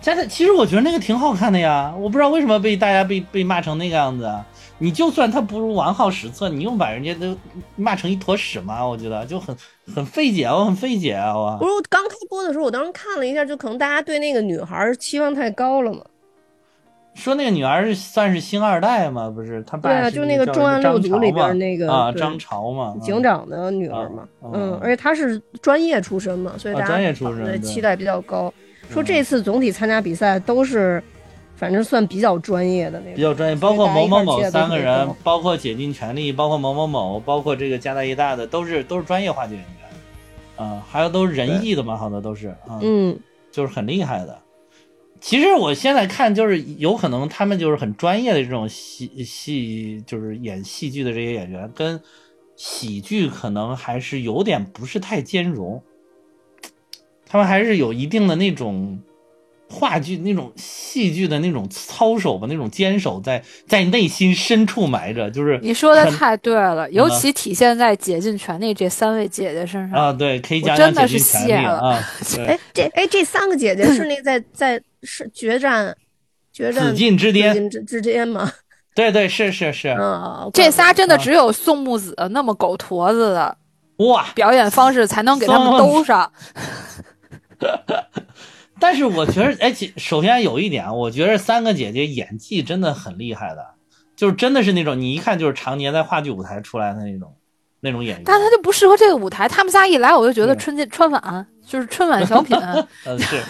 [0.00, 4.30] 家大其实我觉得那个挺好看的呀，我不知道为什么被大家被被骂成那个样子。
[4.80, 7.36] 你就算他不如完好史册，你用把人家都
[7.74, 8.86] 骂成一坨屎吗？
[8.86, 9.54] 我觉得就很
[9.92, 11.34] 很费解，我很费解啊！
[11.34, 16.00] 我不是刚开播的时候，我当时看了一下，就可能大家对那个女孩期望太高了嘛。
[17.14, 19.28] 说那个女孩是算是星二代嘛？
[19.28, 24.28] 不是，她爸对啊，就那个重案六组里边那个啊张潮嘛，警长的女儿嘛。
[24.54, 28.54] 嗯，而且她是专业出身嘛，所以大家对期待比较高。
[28.90, 31.02] 说这次总体参加比赛都是。
[31.56, 43.18] 反正算比较专业的那种，比较专业，包括某某某三个人，包括竭尽全力，包括某某某，包括这个家大业大的，都是都是专业话剧演员，啊，还有都是仁义的嘛，好多都是，嗯，
[43.50, 44.38] 就是很厉害的。
[45.20, 52.00] 其实我现在看，就是有可能他们就是很专业的这种戏戏，就是演戏剧的这些演员，跟
[52.54, 55.82] 喜剧可能还是有点不是太兼容，
[57.28, 58.98] 他们还是有一定的那种。
[59.70, 70.10] 话剧那种戏剧的那种操守吧，那种坚守在在内心深处埋着，就是你说的太对了，尤其体现在竭尽全力这三位姐姐身上啊。
[70.10, 72.02] 对，可以讲讲竭尽全力啊。
[72.48, 75.94] 哎，这哎这三个姐姐是那在 在是决战
[76.50, 78.50] 决战紫禁之巅之之巅吗？
[78.94, 83.54] 对对是是是，嗯，这仨真的只有宋木子那么狗坨子的
[83.98, 86.32] 哇表演方式才能给他们兜上。
[88.80, 93.66] 但是我觉得，哎，首先有一点，我觉得三个姐姐演技真的很厉害的，
[94.14, 97.34] 就是真的是那种你一看就是常年在话剧舞台出来的那种
[97.80, 98.22] 那种演员。
[98.24, 102.56] 但她就不适合这个舞台，他们仨一来，我就觉得春节春晚就是春晚小品。
[103.04, 103.42] 嗯，是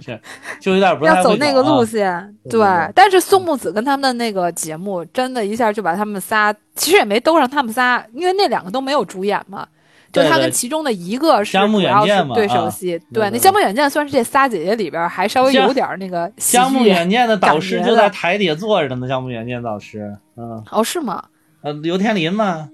[0.00, 0.20] 是，
[0.60, 2.36] 就有点不要走那个路线。
[2.50, 2.60] 对，
[2.92, 9.66] 但是宋木子跟他们的那个节目，真的一下就把他们仨，其实也没兜上他们仨，因为那两个都没有主演嘛。
[10.12, 16.30] 就他跟其中的一个是主要是对手戏，对那《香木远见》算是这仨姐姐里边还稍微有点那个。
[16.38, 21.22] 香木远见的导师就在台底下坐着呢，香木远见导师，嗯，哦是吗？
[21.62, 22.70] 呃，刘天林嘛。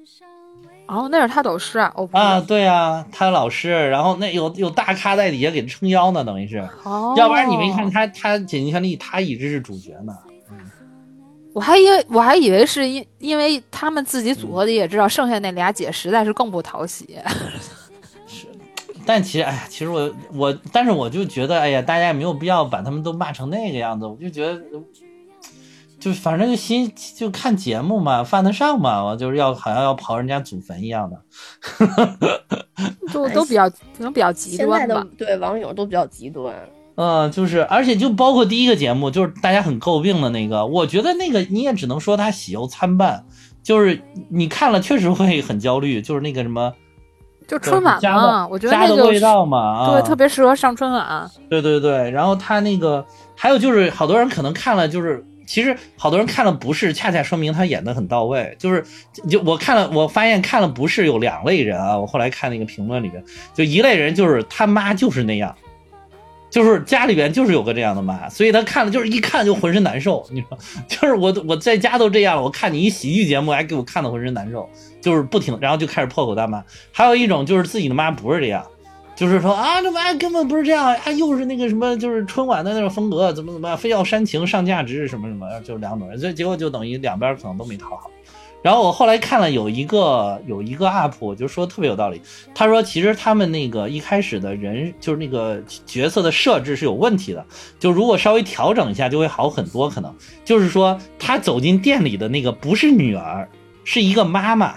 [0.86, 1.92] 哦，那是他导师啊。
[2.10, 6.56] 啊，对啊，他老师，然后那有有大咖在底下给他撑腰呢，等于是，
[7.16, 10.12] 要不然你没看他他《尽全力》，他一直是主角呢。
[11.52, 17.18] 我还以为我还以为是因因为他们自己组合的也知道剩下那俩姐实在是更不讨喜。
[18.26, 18.46] 是，
[19.04, 24.06] 但其实哎呀，其实我我但是我就觉得哎呀，大家也没有必要把他们都骂成那个样子。
[24.06, 24.62] 我就觉得，
[26.00, 31.20] 就反正就心就看节目嘛，犯得上嘛，我就是要好像要刨人家祖坟一样的。
[33.12, 35.06] 都都比较可能比较极端吧。
[35.18, 36.54] 对网友都比较极端。
[36.94, 43.24] 嗯，就是，而且就包括第一个节目，就是大家很诟病的那个，我觉得那个你也只能说他喜忧参半，
[43.62, 46.72] 就是你看了确实会很焦虑，就是那个什么，
[47.48, 51.30] 就春晚家嘛，的我觉得那个家的味道嘛，啊，对，特别适合上春晚。
[51.48, 58.54] 对对对，然后他那个还有就是，好多人可能看了，就是其实好多人看了不是，恰恰说明他演的很到位。
[58.58, 58.84] 就是
[59.28, 61.98] 就我看了，我发现看了不是有两类人啊。
[61.98, 63.22] 我后来看那个评论里边，
[63.54, 65.54] 就一类人就是他妈就是那样，
[66.52, 70.22] 就是家里边就是有个这样的妈，所以他看了就是一看就浑身难受。
[70.30, 74.68] 你说， 就是我我在家都这样了，我看你一喜剧节目还给我看的浑身难受，
[75.00, 76.62] 就是不停，然后就开始破口大骂。
[76.92, 78.62] 还有一种就是自己的妈不是这样。
[79.14, 88.10] 就是说啊，这妈根本不是这样啊，又是那个什么，就是春晚的那种风格，怎么怎么样，非要煽情上价值什么什么，就两种人，所以结果就等于两边可能都没讨好。
[88.62, 92.22] 然后我后来看了有一个有一个 UP，我就说特别有道理。
[92.54, 97.44] 他说其实他们那个一开始的人就是那个角色的设置是有问题的，
[97.78, 99.90] 就如果稍微调整一下就会好很多。
[99.90, 103.48] 可能就是说他走进店里的那个不是女儿，
[103.84, 104.76] 是一个妈妈。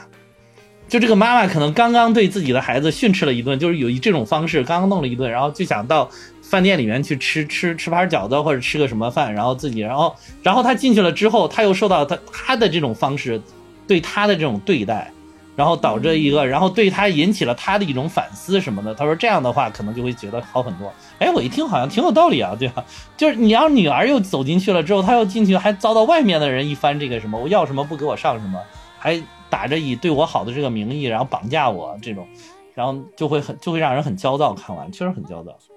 [0.88, 6.08] 就这个妈妈可能刚刚对自己的孩子训斥了一顿，就是有一这种方式，刚刚弄了一顿，然后就想到
[6.44, 13.42] 饭店里面去吃吃吃盘饺子或者吃个什么饭，然后自己，然后然后他进去了之后，他又受到他他的这种方式
[13.88, 15.12] 对他的这种对待，
[15.56, 18.94] 然后导致一个，然后对他引起了他的一种反思什么的。
[18.94, 20.92] 他说这样的话可能就会觉得好很多。
[21.20, 22.84] 哎，我一听好像挺有道理啊，对吧？
[23.16, 28.60] 就是你要女儿又走进去了之后，他又进去还遭到外面的人一番这个什么，我要什么不给我上什么，
[28.98, 29.22] 还。
[29.48, 32.28] 打着以对我好的这个名义，然后绑架我这种，
[32.74, 34.54] 然后就会很就会让人很焦躁。
[34.54, 35.75] 看完确实很焦躁，嗯。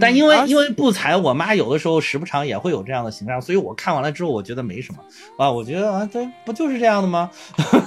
[0.00, 5.00] 但因为因为不才，我妈有的时候时不常也会有这样的形象，所以我看完了之后，我觉得没什么
[5.36, 5.50] 啊。
[5.50, 7.30] 我觉得啊，这不就是这样的吗？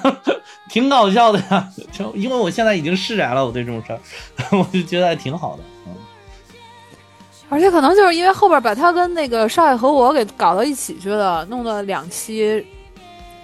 [0.70, 1.70] 挺搞笑的呀。
[1.92, 4.00] 就因为我现在已经释然了，我对这种事儿，
[4.58, 5.64] 我就觉得还挺好的。
[5.88, 5.96] 嗯。
[7.50, 12.66] 而且可能就是因为后边把他跟那个少爷和我给搞到一起去了，弄了两期。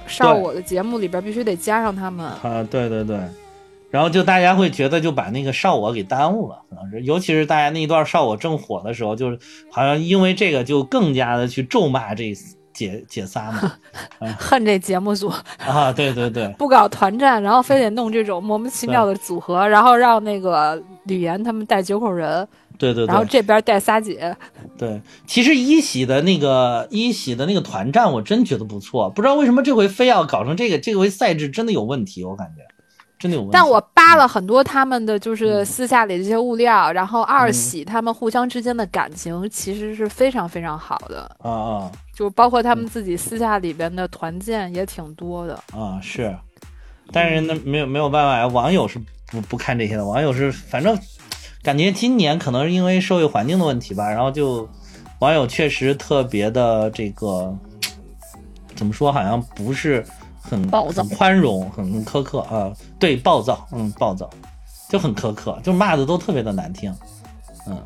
[0.07, 2.65] 上我的节目里边必须得加上他们啊！
[2.71, 3.19] 对对对，
[3.89, 9.39] 然后就大家会觉得就把那个少我给耽误了，可能是，尤其是大家那一段少我正火的时候，就是
[9.71, 12.33] 好像因为这个就更加的去咒骂这
[12.71, 13.73] 姐姐仨嘛，
[14.39, 15.27] 恨这节目组
[15.57, 15.91] 啊！
[15.91, 22.47] 对对对， 不搞团战，然后非得弄这种莫名其妙的组合，然后让那个吕岩他们带九口人。
[22.77, 24.33] 对对，然后这边带仨姐。
[24.77, 29.09] 对，其实一喜的那个一喜的那个团战，我真觉得不错。
[29.09, 32.61] 不知道为什么这回非要搞成这个，这回赛制真的有问题，我感觉
[33.19, 33.53] 真的有问题。
[33.53, 45.53] 但我扒了很多他们的就是私下里这些物料，然后二喜他们互相之间的感情其实是非常非常好的啊啊，就包括他们自己私下里边的团建也挺多的。
[45.73, 46.35] 啊是，
[47.11, 48.97] 但是那没有没有办法呀，网友是
[49.27, 50.97] 不不看这些的，网友是反正。
[51.61, 54.67] 感觉今年可能是因为社会环境的问题吧，然后就
[55.19, 57.53] 网友确实特别的这个
[58.77, 60.03] 怎么说，好像不是
[60.49, 62.73] 很暴躁、宽容、很苛刻啊。
[62.97, 64.29] 对，暴躁，嗯，暴躁，
[64.89, 66.93] 就很苛刻，就骂的都特别的难听。
[67.67, 67.77] 嗯，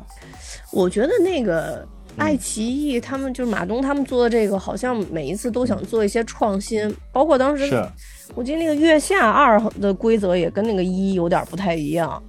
[0.72, 1.86] 我觉得那个
[2.16, 7.86] 爱奇艺他们就是马东他们做的这个，好像每一次都想做一些创新，包括当时
[8.34, 12.22] 我记得那个月下二的规则也跟那个一有点不太一样。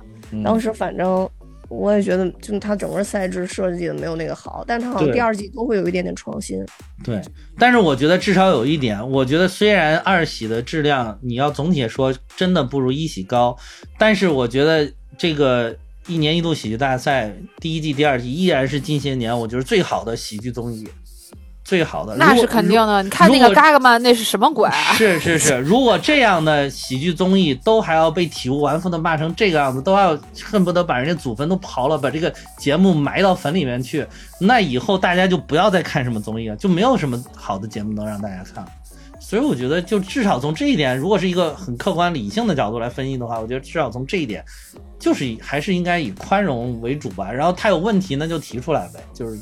[0.43, 1.29] 当时反正
[1.69, 6.63] 我也觉得，就他整个赛制设计的没有那个好，但是他好像第二季都会有一点点创新。
[7.03, 7.21] 对，
[7.57, 13.57] 但是我觉得至少有一点，我觉得虽然二喜的质量你要总体说真的不如一喜高，
[13.97, 15.75] 但是我觉得这个
[16.07, 20.87] 一年一度喜剧大赛第一季、第二季依然是近些年我觉得最好的喜剧综艺。
[21.65, 24.69] 最好的那是肯定的，你看那个嘎嘎曼那是什么鬼？
[24.93, 34.05] 是是是，如果这样的喜剧综艺都还要被体无完肤的骂成这个样子，都 要恨不得把人家祖坟都刨了，把这个节目埋到坟里面去，
[34.39, 38.63] 那以后大家就不要再看什么综艺了，就没有什么好的节目能让大家看。
[39.19, 44.45] 所以我觉得，就至少从这一点，如果是一个很客观理性的角度来分析的话，我觉得至少从这一点，
[44.99, 47.31] 就是还是应该以宽容为主吧。
[47.31, 49.39] 然后他有问题，那就提出来呗，就是。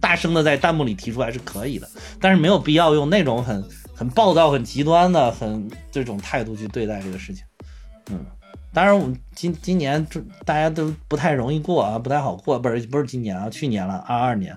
[0.00, 1.88] 大声的在弹幕里提出来是可以的，
[2.20, 7.44] 但是没有必要用那种很很暴躁、很极端的、很这种态度去对待这个事情。
[8.10, 8.24] 嗯，
[8.72, 14.56] 当然，我们今今年就大家都不太容易过啊，不太好过，不是不是今年啊，去年了，二二年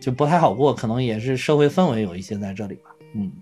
[0.00, 2.90] 就不太好过，可能也是社会氛围有一些在这里吧。
[3.14, 3.32] 嗯。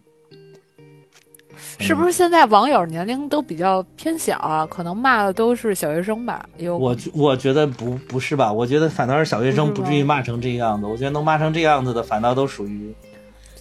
[1.78, 4.66] 是不是现在网友年龄都比较偏小啊？
[4.66, 6.44] 可能骂的都是小学生吧？
[6.58, 8.52] 有我我觉得不不是吧？
[8.52, 10.86] 我觉得反倒是小学生不至于骂成这个样子。
[10.86, 12.94] 我觉得能骂成这样子的，反倒都属于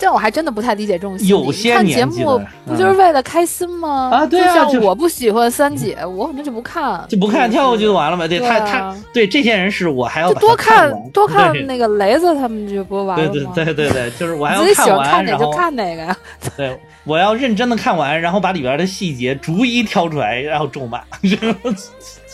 [0.04, 1.30] 这我还真的不太理解这种心理。
[1.30, 4.10] 有些看节目不就是为了开心吗？
[4.12, 8.28] 啊对啊像我不喜欢三姐，我可能就不看，就不看跳过去就完了呗。
[8.28, 13.54] 对他他对这些人是我还要就多看多看那个雷子他们就不完了对吗？
[13.56, 16.18] 对对对对，就是我还要你自己喜欢完，看哪就看哪个呀。
[16.58, 21.02] 对我要认真的看完，然后把里边的细节逐一挑出来，然后咒骂。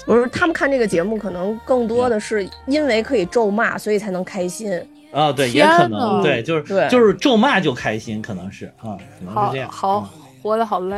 [0.08, 4.72] 不是他们看这个节目，可能更多的是因为可以咒骂，所以才能开心。
[5.12, 10.10] 啊，对，也可能，对，就是对就是咒骂就开心，可能是啊，可能是好这样，好
[10.42, 10.96] 活得好累。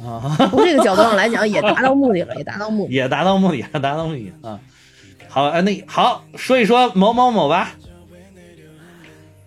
[0.00, 2.92] 嗯啊，从这个角度上来讲，也达到目的了，也达到目的。
[2.92, 4.58] 也达到目的，达到目的啊。
[5.28, 7.70] 好，啊，那好，说一说某某某吧。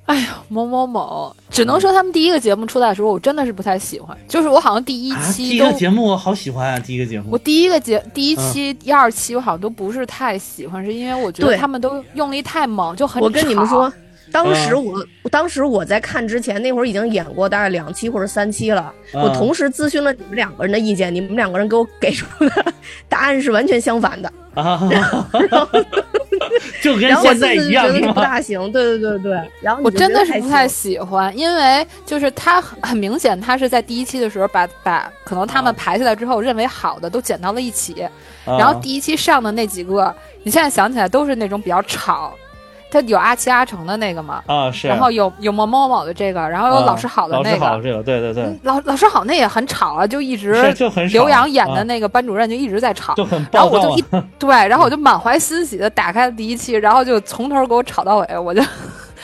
[0.06, 4.16] 哎呀，某某某，只能说他们第一个节目出来的时候，我真的是不太喜欢。
[4.28, 7.38] 就是我好像第一啊，第期都，一个节目我好喜欢啊，第一个节目我。
[7.38, 13.92] 第一个节第一期、第二期我好像都不是太喜欢，是因为我觉得他们都用力太猛，就很我跟你们说，
[14.36, 18.94] 当时嗯我，当时我在看之前，那会儿已经演过大概两期或者三期了。
[19.14, 22.66] 嗯我同时咨询了你们两个人的意见，你们两个人给我给出的
[23.08, 24.30] 答案是完全相反的。
[24.56, 24.80] 啊，
[26.82, 28.22] 就跟然后我现在一样自己觉得是不？
[28.22, 29.42] 大行，对对对对。
[29.62, 38.02] 然后我真的是不太行喜欢，因为就是他很很明显，他是在第一期的时候把把可能他们啊排下来之后认为好的都剪到了一起，
[38.46, 40.14] 啊然后第一期上的那几个，
[40.44, 42.34] 你现在想起来都是那种比较吵，
[42.92, 48.44] 他有阿奇阿成的那个嘛，啊是，然后有有某某某的这个，然后有啊老师好的那个，师好这个，对对对。
[48.44, 51.84] 嗯，老老师好那也很吵啊，就一直是就很刘洋演的啊。
[51.84, 54.04] 那个班主任就一直在吵，就很然后我就一
[54.40, 58.62] 对，然后我就满怀欣喜的打开了第一期，然后就从头给我吵到尾，我就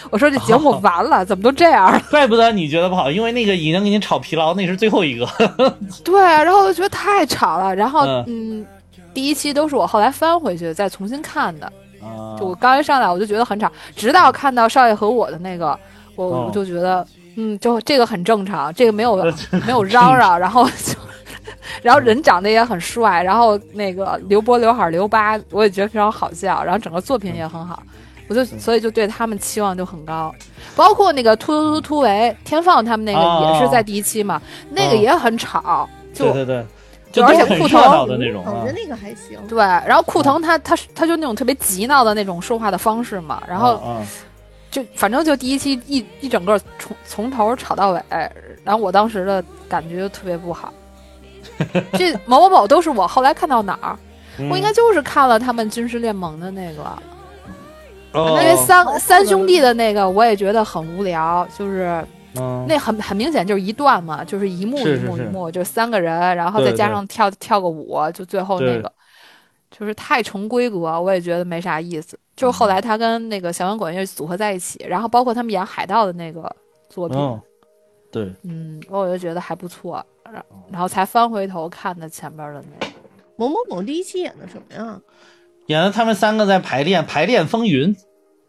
[0.09, 2.01] 我说这节目完了，怎么都这样了？
[2.11, 5.25] 怪不得你觉得不好，因为那个已经给你吵疲劳，那是最后一个。
[6.03, 8.25] 对，然后我就觉得太吵了，然后嗯。
[8.27, 8.65] 嗯，
[9.13, 11.71] 第一期都是我后来翻回去再重新看的，啊
[12.39, 15.77] 就我刚一上来我就觉得很吵，直到看到少爷和我的那个，
[16.15, 19.33] 我就觉得嗯，就这个很正常，这个没有呃
[19.65, 20.93] 没有嚷嚷，然后就。
[21.81, 27.81] 然后人长得也很帅，然后那个刘波刘海留疤，我也觉得非常好笑，然后整个作品也很好，
[28.27, 30.33] 我就所以就对他们期望就很高，
[30.75, 34.39] 包括那个突突突突围天放他们那个哦也是在第一期嘛，
[34.69, 36.65] 那个也很吵，就对对对，
[37.11, 38.79] 就而且都很热裤头闹的那种啊我觉得。
[38.79, 39.39] 那个还行。
[39.47, 44.05] 对，然后库腾他他他就那种特别急闹的那种说话的方式嘛，然后啊
[44.69, 48.01] 就反正就第一期一一整个从从头吵到尾，
[48.63, 50.73] 然后我当时的感觉就特别不好。
[51.93, 53.97] 这某某某都是我后来看到哪儿，
[54.37, 56.83] 嗯我应该就是看了他们军事联盟的那个，
[58.13, 62.03] 哦因为三三兄弟的那个我也觉得很无聊，就是
[62.35, 62.65] 嗯。
[62.67, 65.07] 那很很明显就是一段嘛，就是一幕一是是是。
[65.07, 68.91] 幕一幕，就三个人，然后再加上跳跳个舞，就最后那个
[69.69, 72.17] 就是太重规格，我也觉得没啥意思。
[72.35, 76.53] 就是后来他跟那个小摇滚乐组合在一起，然后包括他们演海盗的那个
[76.89, 77.41] 作品，嗯，
[78.11, 82.91] 对，嗯，我就觉得还不错，然然后才翻回头看的前边的那个。
[83.35, 84.99] 某某某第一期演的什么呀？
[85.67, 87.95] 演的他们三个在排练《排练风云》，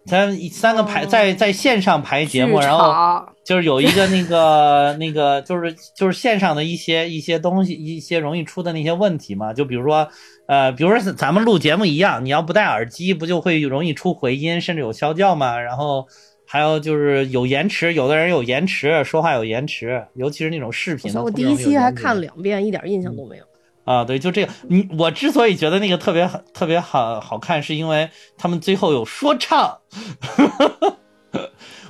[0.06, 10.08] 他们三个排哦在在线上排节目，然后就是有一个那个那个就是就是线上的一些一些东西，一些容易出的那些问题嘛，就比如说
[10.46, 15.58] 呃，比如说咱们录节目一样，你要不戴耳机，不就会容易出回音，甚至有消叫嘛？
[15.60, 16.06] 然后
[16.46, 21.22] 还有就是有延迟，有的人有延迟，说话有延迟，尤其是那种视频的。
[21.22, 23.44] 我第一期还看了两遍，一点印象都没有。
[23.84, 24.52] 啊，对，就这个。
[24.68, 29.78] 你我之所以觉得那个特别好特别好好看，是因为他们最后有说唱。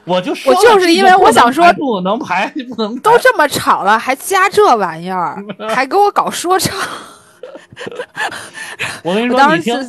[0.04, 5.40] 我就说了，我就是因为我想说不能排，不能都这么吵了，还加这玩意儿，
[5.72, 6.76] 还给我搞说唱。
[9.04, 9.88] 我跟你说，你听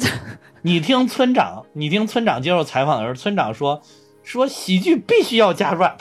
[0.61, 3.81] 你听村长，你听村长接受采访的时候，村长说
[4.23, 5.97] 说喜剧必须要加 rap，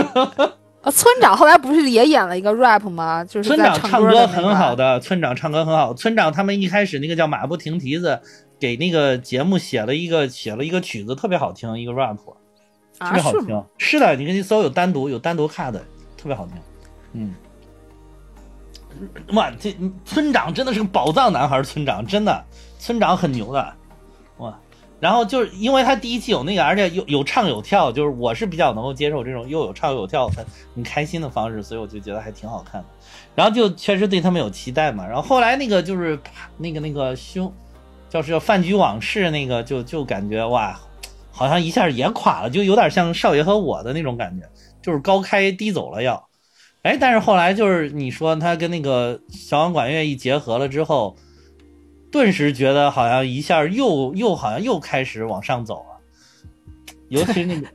[0.86, 3.24] 呃，村长后来不是也演了一个 rap 吗？
[3.24, 4.24] 就是村在长唱歌。
[4.24, 5.92] 很好的，村长唱歌很好。
[5.92, 8.20] 村长他们一开始那个叫马不停蹄子，
[8.60, 13.32] 给那个节目写了一个写了一个曲子，特别好听，一个 rap，特啊，别好？
[13.32, 13.64] 听。
[13.78, 15.80] 是的，你给你搜有单独有单独看的，
[16.16, 16.54] 特别好听。
[17.14, 17.34] 嗯，
[19.34, 22.44] 哇，这村长真的是个宝藏男孩，村长真的，
[22.78, 23.74] 村长很牛的，
[24.36, 24.56] 哇。
[24.98, 30.44] 然后就是因为他第一期有那个，而且有有唱有跳，就是我是比较能够接受这种又有唱又有跳很
[30.74, 32.86] 很开心的方式，所以我就觉得还挺好看的。
[33.34, 35.06] 然后就确实对他们有期待嘛。
[35.06, 36.18] 然后后来那个就是
[36.56, 37.52] 那个那个凶，
[38.08, 40.80] 就是叫饭局往事那个，就就感觉哇，
[41.30, 44.48] 好像一下也垮了，就有点像少爷和我的那种感觉，
[44.80, 46.26] 就是高开低走了要。
[46.82, 51.16] 哎，但是后来就是你说他跟那个小王管乐一结合了之后，
[52.10, 56.00] 顿时觉得好像一下又又好像又开始往上走了，
[57.08, 57.66] 尤其是那个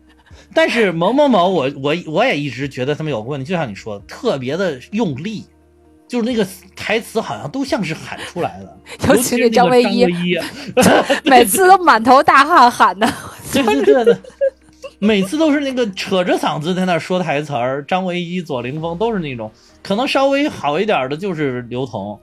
[0.54, 5.46] 但是某某某，我我我也一直觉得他们有个问题，就像你说的，特别的用力，
[6.08, 8.78] 就是那个台词好像都像是喊出来的，
[9.08, 10.38] 尤其是那个张张唯一一，
[11.24, 13.08] 每次都满头大汗喊的。
[13.54, 14.18] 对对对对，
[15.00, 19.52] 每次都是那个扯着嗓子在那说台词儿，张唯一、左凌峰都是那种，
[19.82, 22.20] 可能稍微好一点的就是刘同，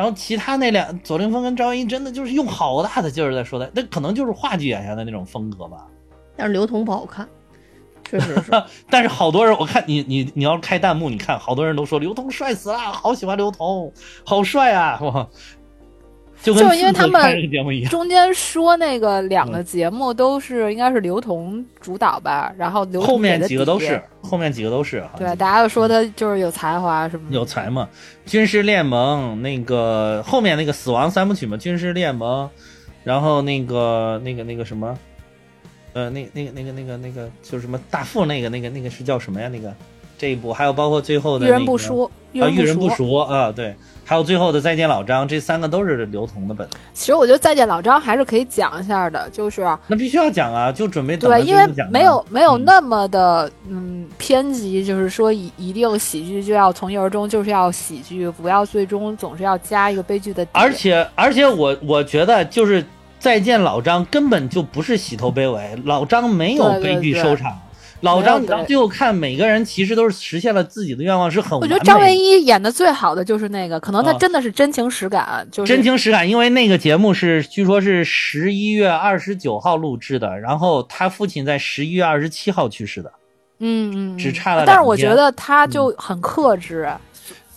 [0.00, 5.86] 然后其他那两左凌峰跟张唯一真的就是用好大的劲儿在说的，那可能就是话剧演员的那种风格吧。
[6.34, 7.28] 但是刘同不好看，
[8.08, 8.50] 确实是。
[8.88, 13.92] 但是好多人，我看你你你要开弹幕，你看好多人都说刘同帅死了，好喜欢刘同，
[14.24, 14.98] 好帅啊！
[15.02, 15.28] 哇，
[16.42, 17.20] 就是因为他们。
[17.88, 27.34] 中间说那个两个节目都是应该是刘同主导吧，然后刘同后面几个都是，后面几个都是，对，大家都说他就是有才华什么的。
[27.34, 27.88] 有才嘛。
[28.26, 32.48] 军师联盟那个后面那个死亡三部曲嘛，军师联盟，
[33.02, 34.96] 然后那个那个那个什么，
[35.94, 39.48] 呃，那那个那个那个那个就是什么大富那个那个那个是叫什么呀？
[39.48, 39.74] 那个
[40.16, 42.96] 这一部还有包括最后的、遇那个、人不淑，遇啊，人遇人不淑。
[42.96, 43.74] 淑啊，对，
[44.10, 46.76] 还有最后的再见老张，这三个都是刘同的本子。
[46.92, 60.44] 其实我觉得《再见老张》还是可以讲一下的，就是那必须要讲啊，就准备等对，因为没有没有嗯那么的嗯偏激，就是说一一定喜剧就要从一而终，就是要喜剧，不要最终总是要加一个悲剧的。
[60.50, 62.84] 而且而且我我觉得就是
[63.20, 67.56] 再见老张根本就不是洗头卑微，老张没有悲剧对收场。
[68.00, 68.56] 老张，你对。
[68.56, 71.66] 到最后看，每个人其实都是实现了自己的愿望，是很我。
[71.66, 74.16] 觉得张唯一演的最好的就是那个，可能他啊。
[74.18, 83.12] 真的是真情实感，就是真情实感，因为那个节目是据说是十一月二十九号录制的，然后他父亲在十一月二十七号去世的，
[83.58, 84.18] 嗯嗯，嗯。
[84.18, 86.88] 只差了但是我觉得他就很克制，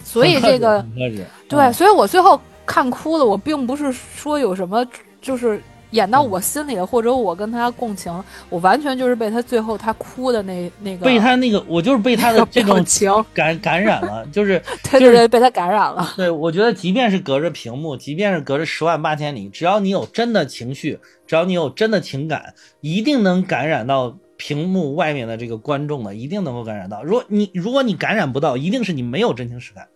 [0.03, 1.25] 所以这个很克制。
[1.47, 1.73] 对，嗯。
[1.73, 3.25] 所以我最后看哭了。
[3.25, 4.85] 我并不是说有什么，
[5.21, 5.61] 就是
[5.93, 8.11] 演到我心里了，或者我跟他共情，
[8.49, 16.13] 我完全就是被他最后他哭的那那个被他那个，我就是被他的这种情，感感染了，就是 对对对，被他感染了。
[16.17, 27.03] 对，我觉得即便是隔着屏幕，即便是隔着十万八千里，只要你有真的情绪，只要你有真的情感，一定能感染到屏幕外面的这个观众的，一定能够感染到。
[27.03, 29.87] 如果你如果你感染不到，一定是你没有真情实感。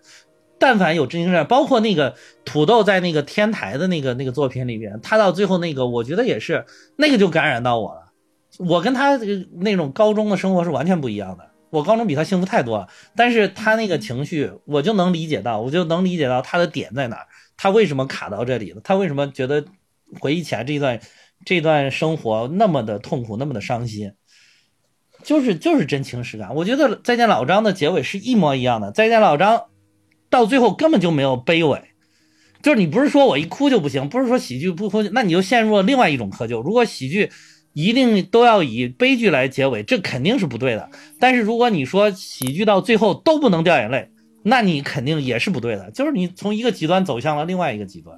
[0.59, 8.11] 但凡有真情实感，包括那个土豆在那个天台的那个那个作品里边，他到最后那个，我觉得也是那个就感染到我了。
[8.59, 9.17] 我跟他
[9.59, 11.51] 那种高中的生活是完全不一样的。
[11.69, 17.27] 我高中比他幸福太多了，但是他那个情绪，我就能理解到，我就能理解到他的点在哪，
[17.57, 19.65] 他为什么卡到这里了，他为什么觉得
[20.19, 20.99] 回忆起来这段
[21.45, 24.13] 这段生活那么的痛苦，那么的伤心，
[25.23, 26.55] 就是就是真情实感。
[26.55, 29.57] 我觉得《再见老张》的结尾是一模一样的，《再见老张》
[30.29, 31.81] 到最后根本就没有卑微，
[32.61, 36.61] 就是你不是说我一哭就不行，不是说喜剧不哭，那你就陷入了另外一种窠臼。
[36.61, 37.31] 如果喜剧
[37.73, 40.89] 一定都要以悲剧来结尾，这肯定是不对的。
[41.19, 44.09] 但是如果你说喜剧到最后都不能掉眼泪，
[44.43, 48.17] 那你肯定也是不对的，就是你从一个极端走向了另外一个极端。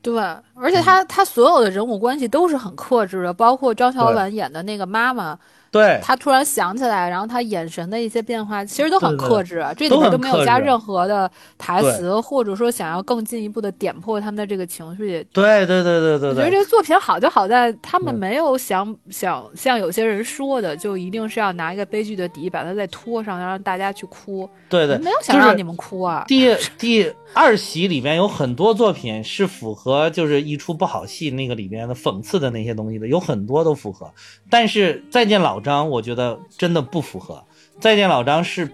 [0.00, 0.20] 对，
[0.54, 5.38] 而且他他所有的人物关系都是很克制的，包括张小对婉演的那个妈妈，
[5.72, 15.26] 对，他突然想起来，然后他眼神的一些变化，其实都很对对克制，这里面都没有加任何的台词，或者说想要更进一步的点破他们的这个情绪。
[15.32, 24.46] 对对对对对我觉得这，个作品好就好在他们嗯没有想想像有些人说的，就一定是要拿一个悲剧的底把它再拖上，让大家去哭。
[24.68, 26.24] 对对，没有想让你们哭啊。
[26.28, 34.12] 第第二喜里面有很多作品是符合就是一出不好戏那个里面的讽刺的那些东西的，有很多都符合。
[34.50, 37.34] 但是《再见老张》，我觉得真的不符合。
[37.80, 38.70] 《再见老张》是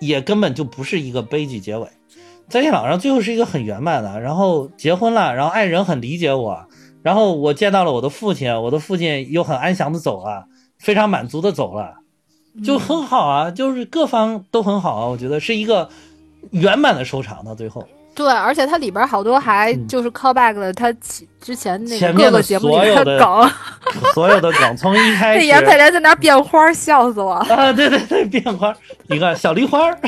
[0.00, 1.86] 也根本就不是一个悲剧结尾，
[2.48, 6.66] 《再见老张》最后是一个很圆满的，然后结婚了，然后爱人很理解我，
[7.02, 10.46] 然后我见到了我的父亲，我的父亲又很安详的走了，
[10.78, 11.96] 非常满足的走了。
[12.62, 15.88] 就很好啊，就是各方都很好啊，我觉得是一个
[16.50, 17.86] 圆满的收场到最后。
[18.14, 23.50] 对，而且它里边好多还嗯就是 callback 了他其之前那个各个节目里 所有的梗。
[24.14, 27.32] 所有的梗从一开 那始严佩莲在那儿变花儿，笑死我！
[27.50, 28.74] 啊，对对对，变花，
[29.06, 29.98] 你看小梨花儿，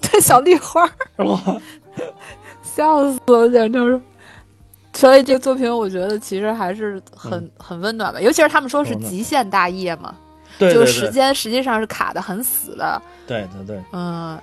[0.00, 0.88] 对，小绿花
[2.62, 4.00] 笑死我，简直是。
[4.92, 8.20] 所以这个作品，我觉得其实还是很、嗯很温暖吧。
[8.20, 10.12] 尤其是他们说是极限大业嘛，
[10.58, 13.00] 对对就是时间实际上是卡的很死的。
[13.26, 14.36] 对对对嗯，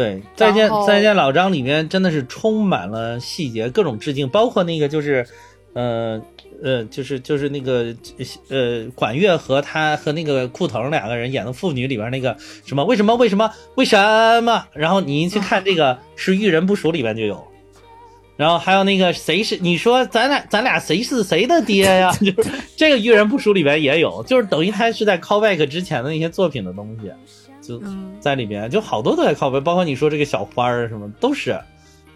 [0.00, 5.26] 对，再见再见老张里面真的是充满了细节，各种致敬，包括那个就是，
[5.74, 6.18] 呃
[6.62, 7.94] 呃，就是就是那个
[8.48, 17.46] 呃管乐和他和那个库腾两个人演的父女里边那个什么为什么为什么为什么，然后你去看这个是《遇人不淑》里边就有。
[18.38, 22.10] 然后还有那个谁是你说咱俩咱俩谁是谁的爹呀？
[22.24, 27.10] 就是这个《遇人不淑》里边也有，就是等于他是在 callback 之前的那些作品的东西，
[27.78, 31.58] 就嗯在里边，就好多都在 callback，包括你说这个小花儿什么都是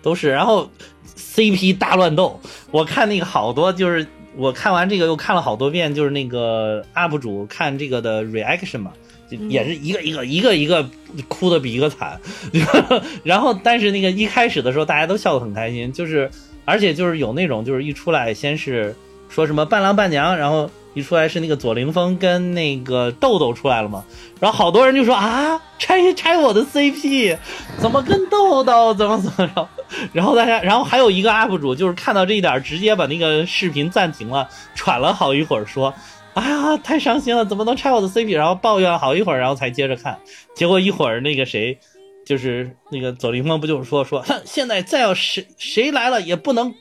[0.02, 0.30] 都是。
[0.30, 0.68] 然后
[1.16, 2.40] CP 大乱斗，
[2.70, 4.06] 我看那个好多就是
[4.36, 8.92] 我看完这个又看了好多遍，就是那个 UP 主看这个的 reaction 嘛。
[9.26, 10.86] 就也是一个一个一个一个
[11.28, 12.20] 哭的比一个惨，
[13.24, 16.30] 然后但是那个一开始的时候大家都笑得很开心，就是
[16.66, 18.94] 而且就是有那种就是一出来先是
[19.30, 24.04] 说什么伴郎伴娘，然后一出来是那个左凌峰跟那个豆豆出来了嘛，
[24.40, 27.36] 然后好多人就说啊拆拆我的 CP，
[27.78, 29.68] 怎么跟豆豆怎么怎么着，
[30.12, 35.92] 然后大家然后还有一个 UP 主就是看到这一点直接把那个视频暂停了，喘了好一会儿说。
[36.34, 37.44] 哎呀，太伤心了！
[37.44, 38.36] 怎么能拆我的 CP？
[38.36, 40.18] 然后抱怨好一会儿，然后才接着看。
[40.56, 41.78] 结果一会儿那个谁，
[42.26, 46.74] 就是那个左凌峰，不就是说说，现在再要谁谁来了也不能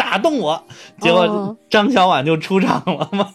[0.00, 0.64] 打动我。
[1.00, 3.28] 结果哦张小婉就出场了嘛。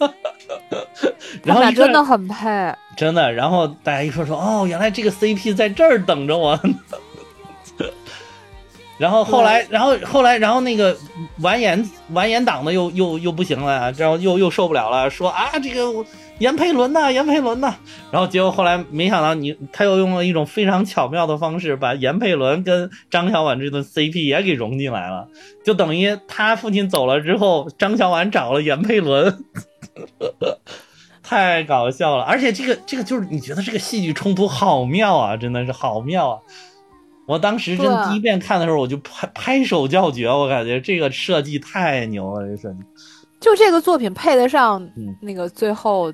[1.44, 2.74] 他们俩然后真的很配。
[2.98, 6.60] 真的，然后大家一说说，哦，原来这个 CP 在这儿等着我。
[8.98, 10.98] 然后后来，然后后来，然后那个
[11.42, 16.06] 完颜完颜党的又又又不行了，然后又又受不了了，说啊这个
[16.40, 17.74] 严佩伦呐，严佩伦呐，
[18.12, 25.28] 然后结果后来没想到你他又用了一种非常巧妙的方式，把严佩伦跟张小婉这对 CP 也给融进来了，
[25.64, 29.44] 就等于他父亲走了之后，张小婉找了严佩伦。
[31.28, 36.40] 太搞笑了，而且这个这个就是你觉得这个戏剧冲突好妙啊，真的是好妙啊！
[37.26, 42.78] 我当时真对第一遍看的时候，我就拍拍手叫绝，我感觉这个设计太牛了，这设计。
[43.40, 46.14] 就这个作品配得上嗯那个最后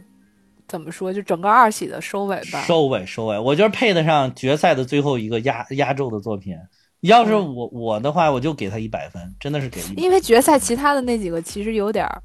[0.72, 2.62] 怎么说，就整个二喜的收尾吧。
[2.62, 6.56] 收尾收尾，我觉得配得上决赛的最后一个压压轴的作品。
[7.02, 12.22] 要是我我的话，我就给他一百分，真的是给一百分因为决赛其他的那几个其实有点儿，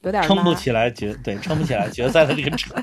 [0.00, 2.74] 有点儿撑不起来决对撑不起来决赛的这个场。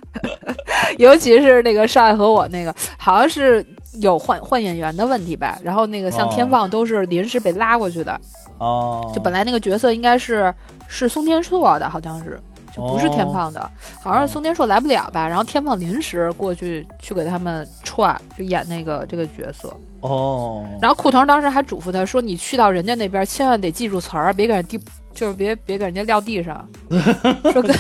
[0.98, 3.66] 尤其是那个少爷和我那个，好像是
[4.00, 5.60] 有换换演员的问题吧。
[5.62, 8.18] 然后那个像哦天放都是临时被拉过去的，
[8.58, 10.54] 哦，就本来那个角色应该是
[10.88, 12.40] 是松田硕的，好像是。
[12.76, 13.72] 就不是天哦放的，
[14.02, 19.72] 好像是松田硕来不了吧，然后天放临时过去去给他们串，就演那个这个角色。
[20.02, 24.78] 哦，然后库腾当时还嘱咐他说：“你去到人家那边，千万得记住词儿，别给人地，
[25.14, 26.68] 就是别别给人家撂地上。
[27.54, 27.74] 说跟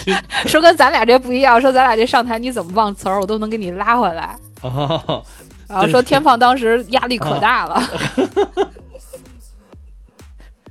[0.45, 4.35] 说跟咱俩这不一样，说咱俩这上台你怎么忘词儿，我都能给你拉回来。
[4.61, 5.21] 哦，
[5.67, 7.81] 然后说天放当时压力可大了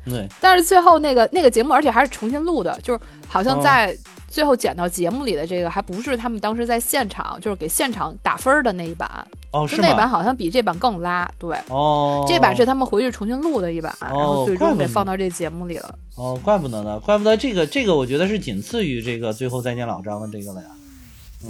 [0.05, 3.97] 对，但是最后那个那个节目，而且还是重新录的，就是好像哦在
[4.29, 9.09] 最后剪到节目里的这个，还不是他们当时在现场，就是给现场打分的那一版，
[9.53, 10.09] 哦，就是那版？
[10.09, 11.31] 好像比这版更拉。
[11.39, 15.95] 对，哦，这版是他们回去重新录的一版，然后最终给放到这节目里了。
[16.17, 20.69] 哦，怪不得呢，怪不得这个这个，我觉得是仅次于这个最后再见老张的这个了呀。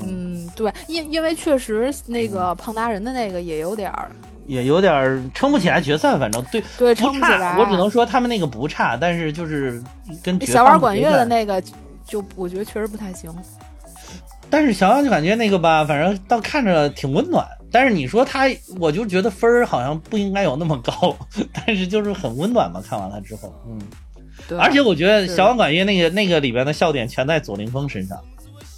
[0.04, 4.10] 嗯，对，因因为确实那个胖达人的那个也有点儿，
[4.46, 7.38] 也有点儿撑不起来决赛，反正对对，撑不起来。
[7.38, 9.82] 差，我只能说他们那个不差，但是就是
[10.22, 11.62] 跟小赛碗管乐的那个，
[12.06, 13.32] 就我觉得确实不太行。
[14.50, 17.46] 但是小杨就感觉那个吧，反正倒看着挺温暖。
[17.70, 18.46] 但是你说他，
[18.78, 21.16] 我就觉得分儿好像不应该有那么高，
[21.54, 22.82] 但是就是很温暖嘛。
[22.86, 23.80] 看完了之后，嗯，
[24.46, 28.18] 对，而且我觉得小王管乐那个那个里边的笑点全在左凌峰身上，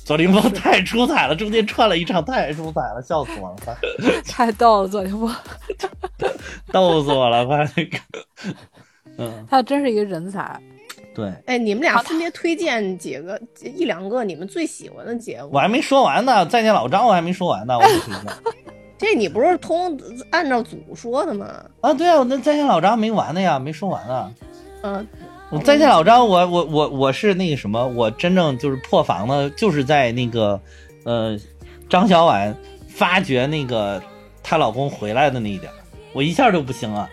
[0.04, 3.74] 左凌峰太出彩了，中间串了一场太出彩了，笑死我了，快
[4.26, 5.34] 太逗了，左凌峰，
[6.70, 7.98] 逗死我了，快那个，
[9.18, 10.60] 嗯，他真是一个人才。
[11.14, 15.60] 对哎，你们俩分别推荐几个一两个你们最喜欢的节目我。
[15.60, 18.32] 还没说完呢，再见老张我还没说完呢，我就推荐
[18.98, 19.96] 这你不是通
[20.30, 21.64] 按照组说的吗？
[21.80, 24.32] 啊，对啊，我那再见老张没完呢呀，没说完呢。
[24.82, 25.06] 嗯，
[25.54, 30.60] 我再见老张，我我我我是那个什么，我真正就是破防的，就是在那个
[31.04, 31.38] 呃
[31.88, 32.52] 张小婉
[32.88, 34.02] 发觉那个
[34.42, 35.76] 她老公回来的那一点儿，
[36.12, 37.08] 我一下就不行了。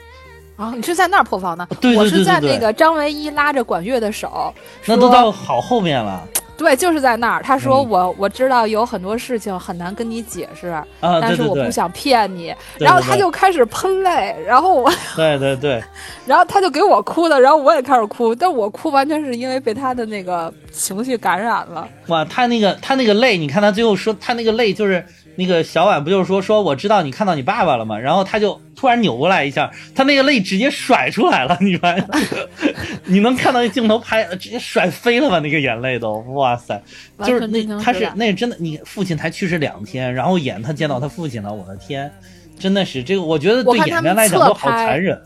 [0.55, 1.67] 啊，你是在那儿破防的？
[1.79, 4.51] 对对我是在对对对那个张唯一拉着管乐的手，
[4.85, 6.27] 那都到好后面了
[6.61, 7.41] 对，就是在那儿。
[7.41, 10.85] 他说嗯我、我知道有很多事情很难跟你解释，啊！
[11.19, 12.53] 但是我不想骗你。
[12.77, 15.83] 对然后他就开始喷泪，然后我，对对对，
[16.25, 21.87] 然后他就给我哭的，然后我也开始哭，但我哭完全是因为被他的那个情绪感染了。
[22.07, 25.03] 哇，他那个他那个泪，你看他最后说他那个泪就是
[25.41, 27.97] 那个小婉不就是说说我知道你看到你爸爸了吗？
[27.97, 32.07] 然后他就突然扭过来一下，他那个泪直接甩出来了，你发现？
[33.05, 35.39] 你能看到那镜头拍，直接甩飞了吧？
[35.39, 36.79] 那个眼泪都，哇塞！
[37.25, 42.11] 就是那他是那真的，你父亲才去世两天，然后演他见到他父亲了，我的天，
[42.59, 45.19] 真的是这个，我觉得对演员来讲都好残忍。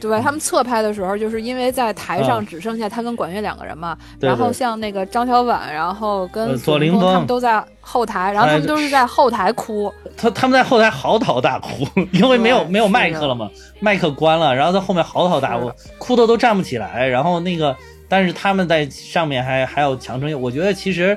[0.00, 9.92] 对他们侧拍的时候，就是因为在台上嗯只剩下他跟管乐两个人嘛，然后像那个张小婉，然后呃跟左凌峰他们都在后台，然后他哎们都是在后台哭。
[10.16, 13.50] 他他们在后台嚎啕大哭，因为没有没有麦克了嘛，
[13.80, 17.06] 麦克关了，然后在后面嚎啕大哭，哭的都站不起来。
[17.06, 17.76] 然后那个，
[18.08, 21.16] 但是他们在上面还还有强撑，我觉得其实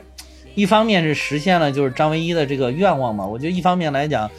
[0.55, 4.29] 一方面是实现了就是张唯一的这个愿望嘛，我觉得一方面来讲，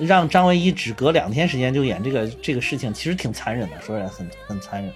[0.00, 4.92] 让张唯一只隔两天时间就演这个这个事情，其实挺残忍的，说实在很很残忍。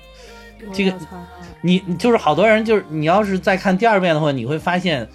[0.73, 0.97] 这个
[1.61, 5.07] 你你就是好多人就是你要是再看第二遍的话，你会发现，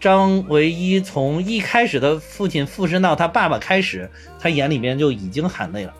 [0.00, 4.10] 张唯一从一开始的父亲附身到他爸爸开始，
[4.40, 5.92] 他眼里边就已经含泪了。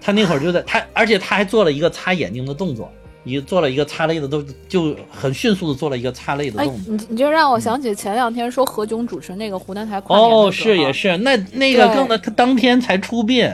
[0.00, 2.92] 他那会儿就在他，而且他还做了一个擦眼睛的动作，
[3.28, 6.94] 一做了一个擦泪的动，就很迅速的做了一个擦泪的哎动，作。
[6.94, 13.52] 你你就让我想起前两天说何炅主持那个湖南台跨年的哦，是也是，那那个更的，他当天才出殡，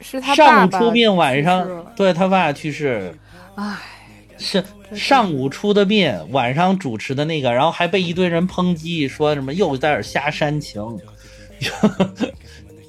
[0.00, 3.14] 是他上午出殡，晚上对他爸去世，
[3.54, 3.76] 唉，
[4.36, 10.82] 是是上午出的殡，晚上主持的那个，然后还被一堆人抨击，说什么又在这瞎煽情，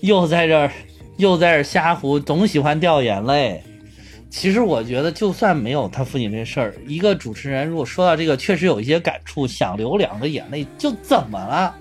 [0.01, 0.69] 又在这
[1.17, 3.63] 又在这瞎胡，总喜欢掉眼泪。
[4.29, 11.75] 其实我觉得，就算没有他父亲这事儿，一个主持人如果说到这个，确实有一些感触，想流两个眼泪，就怎么了？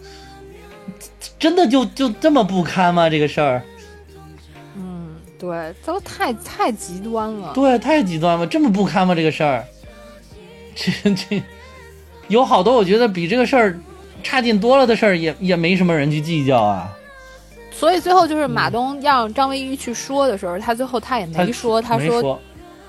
[1.39, 3.11] 真的就就这么不堪吗？
[3.11, 3.63] 这个事儿？
[4.77, 7.53] 嗯，对，都太太极端了。
[7.53, 9.15] 对，太极端了，这么不堪吗？
[9.15, 9.65] 这个事儿，
[10.75, 11.43] 这这
[12.29, 13.79] 有好多我觉得比这个事儿
[14.23, 16.96] 差劲多了的事儿，也也没什么人去计较啊。
[17.79, 22.41] 所以最后就是马东让张唯一去说的时候，他最后他也没说，他说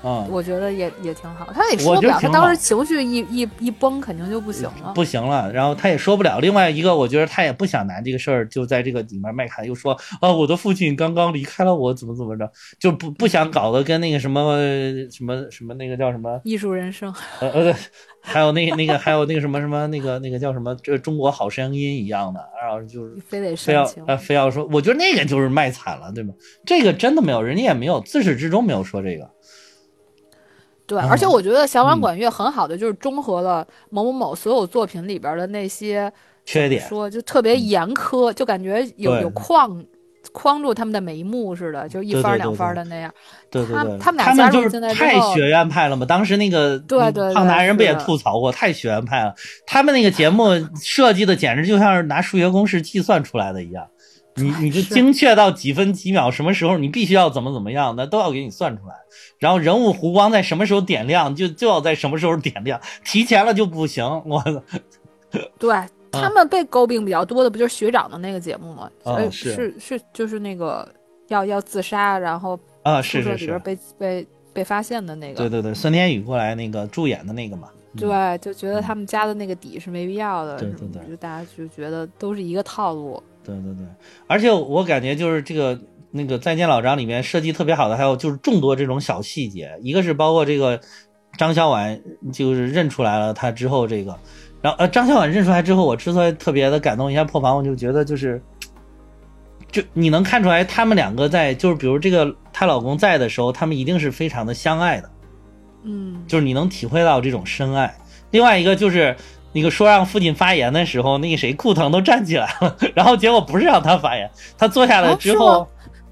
[0.04, 4.92] 嗯，我觉得也也挺好，他也说不了，他当时情绪一一一崩，肯定就不行了。
[4.94, 6.38] 不行了，然后他也说不了。
[6.38, 12.48] 另外一个，我觉得他也不想拿这个事儿就在这个里面卖卡，又说啊，我的父亲刚刚离开了我，怎么怎么着，
[12.78, 14.56] 就不不想搞得跟那个什么
[15.10, 17.74] 什么什么那个叫什么艺术人生，呃呃，
[18.20, 23.84] 还有那个那个还有那个什么什么那个那个叫什么这中国好声音一样的，然后就是非得非要
[24.16, 26.32] 非要说，我觉得那个就是卖惨了，对吗？
[26.64, 29.28] 这个真的没有，人家也没有自始至终没有说这个。
[30.88, 36.10] 对，嗯而且我觉得小嗯婉管乐很好的就是中和了某某某所有作品里边的那些
[36.44, 39.84] 缺点说就特别严苛，就感觉有有框
[40.32, 43.12] 框住他们的每一幕似的，就一番两番的那样。
[43.50, 46.04] 对对对，他他们俩他们就是太学院派了嘛。
[46.04, 49.34] 当时那个对对胖男人不也吐槽过，太学院派了。
[49.66, 50.48] 他们那个节目
[50.82, 53.86] 设计的简直就像是拿数学公式计算出来的一样。
[54.38, 58.94] 你你就精确到几分几秒，什么时候你必须要怎么怎么样，那都要给你算出来。
[59.38, 64.04] 然后人物弧光在什么时候点亮，就就要在什么时候点亮，提前了就不行。
[64.24, 64.42] 我
[65.58, 65.76] 对
[66.10, 68.90] 他们被诟病比较多的，不就是学长的那个节目吗？
[69.04, 70.88] 呃啊是是是，就是那个
[71.28, 75.36] 要要自杀，然后啊，宿是是是，舍里边被被被发现的那个。
[75.36, 77.68] 对对对，孙天宇过来那个助演的那个嘛。
[77.70, 83.20] 嗯对，就觉得他们加的那个底是没必要的，对对对就大家就觉得都是一个套路。
[83.54, 83.86] 对对对，
[84.26, 85.80] 而且我感觉就是这个
[86.10, 90.80] 那个《再见老张》里面设计特别好的，还有就是众多这种小细节，一个是包括这个
[91.36, 92.00] 张小婉
[92.32, 94.18] 就是认出来了他之后这个，
[94.60, 98.40] 然后呃张小婉认出来之后，我之所以特别的感动一下破防，我就觉得就是。
[99.70, 105.10] 就你能看出来，他们两个在就是，比如这个她老公在的时候，他们一定是非常的相爱的，
[105.82, 107.94] 嗯，就是你能体会到这种深爱。
[108.30, 109.14] 另外一个就是
[109.52, 115.68] 那个说让父亲发言的时候，那个谁库腾都站起来了，然后结果不是让他发言，他坐下来之啊后，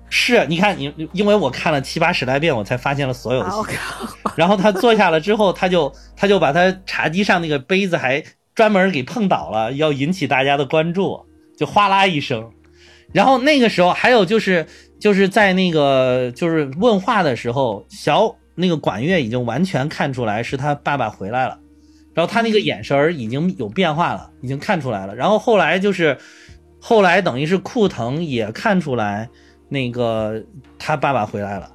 [0.08, 3.44] 是你看你，因为我看了七八十来遍，我才发现了所有
[4.36, 8.22] 然后他坐下了之后，他就他就把他茶几上那个杯子还
[8.54, 11.26] 专门给碰倒了，要引起大家的关注，
[11.58, 12.50] 就哗啦一声。
[13.12, 14.66] 然后那个时候还有就是
[15.00, 21.58] 就是在那个就是问话的时候，小那个管乐已经完全看出来是他爸爸回来了，
[22.16, 25.14] 然后他那个眼神已经有变化了，已经看出来了。
[25.14, 26.16] 然后后来就是
[26.80, 29.28] 后来等于是库腾也看出来
[29.68, 30.42] 那个
[30.78, 31.70] 他爸爸回来了。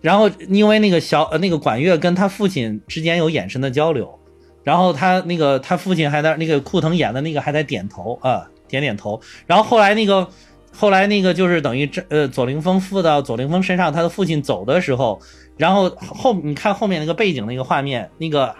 [0.00, 4.18] 然后因为那个小呃那个管乐跟他父亲之间有眼神的交流，
[4.64, 10.28] 然后他那个他父亲还在那个库腾演的那个还在点头啊、点点头，然后后来那个
[10.72, 15.20] 后来那个就是等于这呃左凌峰附到左凌峰身上，他的父亲走的时候，
[15.56, 18.52] 然后后你看后面那个背景那个画面，那个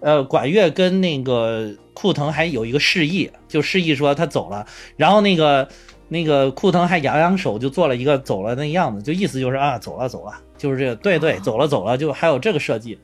[0.00, 4.66] 呃管乐跟那个库腾还有一个示意，就示意说他走了，
[4.96, 5.68] 然后那个。
[6.10, 12.98] 那个库腾还扬扬手，就做了一个走了那样子，就意思就是啊，走了走了，就是这个，对对，走了走了，就还有这个设计。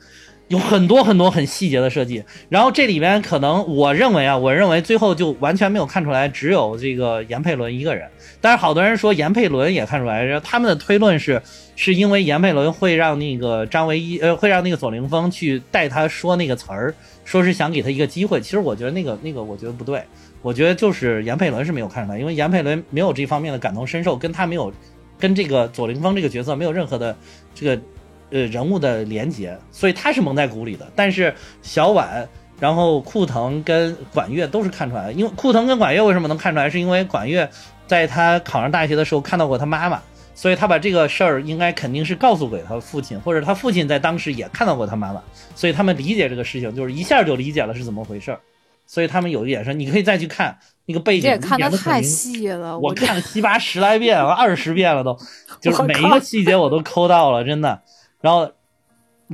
[0.48, 2.24] 有很多很多很细节的设计。
[2.48, 8.08] 然后这里边可能我认为啊，我认为最后就完全没有看出来，只有这个严佩伦一个人。
[8.44, 11.40] 但是好多人说严佩伦也看出来，然后他们的推论是，
[11.76, 16.94] 是因为严佩伦会让那个张唯一，呃，会让那个左凌峰去带他说那个词儿，
[17.24, 18.42] 说是想给他一个机会。
[18.42, 20.02] 其实我觉得那个那个，我觉得不对。
[20.42, 24.70] 我觉得就是严佩伦是没有看出来，因为严佩伦没有这方面的感同身受，跟他没有，
[25.18, 27.16] 跟这个左凌峰这个角色没有任何的
[27.54, 27.82] 这个
[28.28, 30.86] 呃人物的连接，所以他是蒙在鼓里的。
[30.94, 32.28] 但是小婉，
[32.60, 37.48] 然后库腾跟管乐都是看出来的，因为库腾跟管乐为什么能看出来，是因为管乐
[37.86, 40.00] 在他考上大学的时候看到过他妈妈，
[40.34, 45.22] 所以他把这个事儿应该肯定是告诉给他父亲，或者他父亲在当时也看到过他妈妈，
[45.54, 48.40] 所以他们理解这个事情，就是一下就理解了是怎么回事儿。
[48.86, 52.78] 所以他们有一点是，你可以再去看那个背景，这也看的得太细了。
[52.78, 55.16] 我看了七八十来遍，了，二十遍了都，
[55.58, 57.80] 就是每一个细节我都抠到了，真的。
[58.20, 58.52] 然后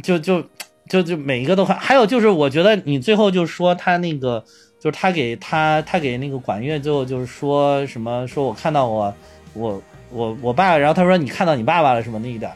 [0.04, 0.44] 就就
[0.88, 1.76] 就就每一个都看。
[1.76, 4.44] 还有就是，我觉得你最后就说他那个，
[4.80, 9.14] 就是他给他他给那个管乐最后就是说什么，说我看到我
[9.52, 9.80] 我
[10.10, 12.50] 我我爸，然后他说你看到你爸爸了什么那一点，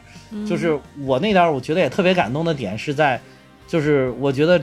[0.45, 3.21] 就是我那点我觉得也特别感动的点是在，
[3.67, 4.61] 就是我觉得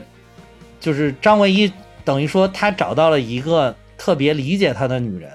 [0.79, 1.71] 就是张唯一。
[2.05, 5.31] 等于说，他找到了一个特别理解他的女人，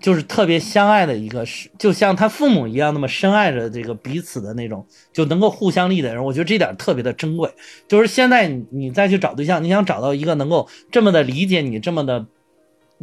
[0.00, 6.24] 就是特别相爱的一个，是就像他父母一样那么深爱着这个彼此的那种，就能够互相利的人。
[6.24, 7.52] 我觉得这点特别的珍贵。
[7.86, 12.26] 就是现在你再去找对象，你想找到一个能够这么的理解你，这么的，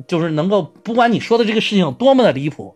[0.07, 2.76] 就是能够不管你说的这个事情有多么的离谱，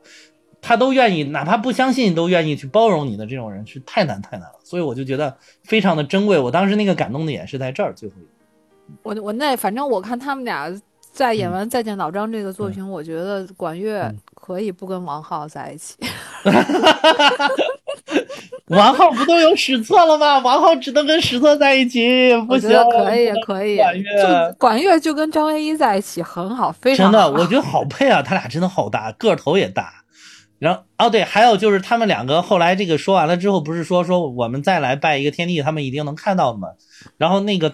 [0.62, 4.60] 他都愿意，哪怕不相信都愿意去包容你的这种人，是太难太难了。
[4.64, 6.38] 所以我就觉得非常的珍贵。
[6.38, 8.16] 我当时那个感动的也是在这儿，最后。
[9.04, 10.70] 我我那反正我看他们俩
[11.12, 15.96] 在演完《再见老张》这个作品，我觉得管乐可以不跟王浩在一起。
[18.68, 20.40] 王浩不都有史册了吗？
[20.40, 22.72] 王浩只能跟史册在一起，不行。
[22.90, 29.94] 可以可以，管乐管乐就跟张唯一在一起很好，非常真的，我觉得好配啊，他俩真的好搭，个头也大。
[30.60, 36.70] 然后哦对，还有就是他们两个后来这个说完了之后，不是说说我们再来拜一个天地，他们一定能看到的吗？
[37.18, 37.74] 然后那个。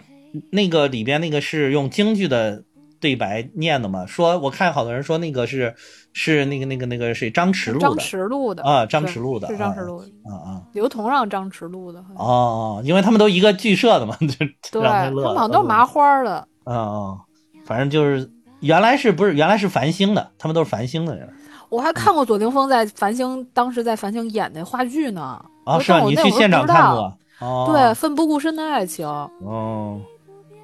[0.52, 2.62] 那个里边那个是用京剧的
[3.00, 4.06] 对白念的嘛？
[4.06, 5.74] 说我看好多人说那个是
[6.14, 8.64] 是那个那个那个谁张弛录的，张弛录的。
[8.64, 10.08] 啊，张弛录的是张弛录的。
[10.30, 14.18] 啊啊，刘同让张弛录的哦，因为他们都一个剧社的嘛，
[14.72, 15.24] 就让他乐。
[15.24, 16.48] 他们好像都是麻花的。
[16.64, 17.18] 啊啊，
[17.66, 18.30] 反正就是
[18.60, 21.28] 原来是不是原来是繁星的，他们都是繁星的人。
[21.70, 25.44] 我还看过左凌峰在繁星当时在繁星演那话剧呢。
[25.66, 27.18] 啊，是啊，你去现场看过？
[27.40, 29.06] 哦，对，奋不顾身的爱情。
[29.08, 30.00] 哦。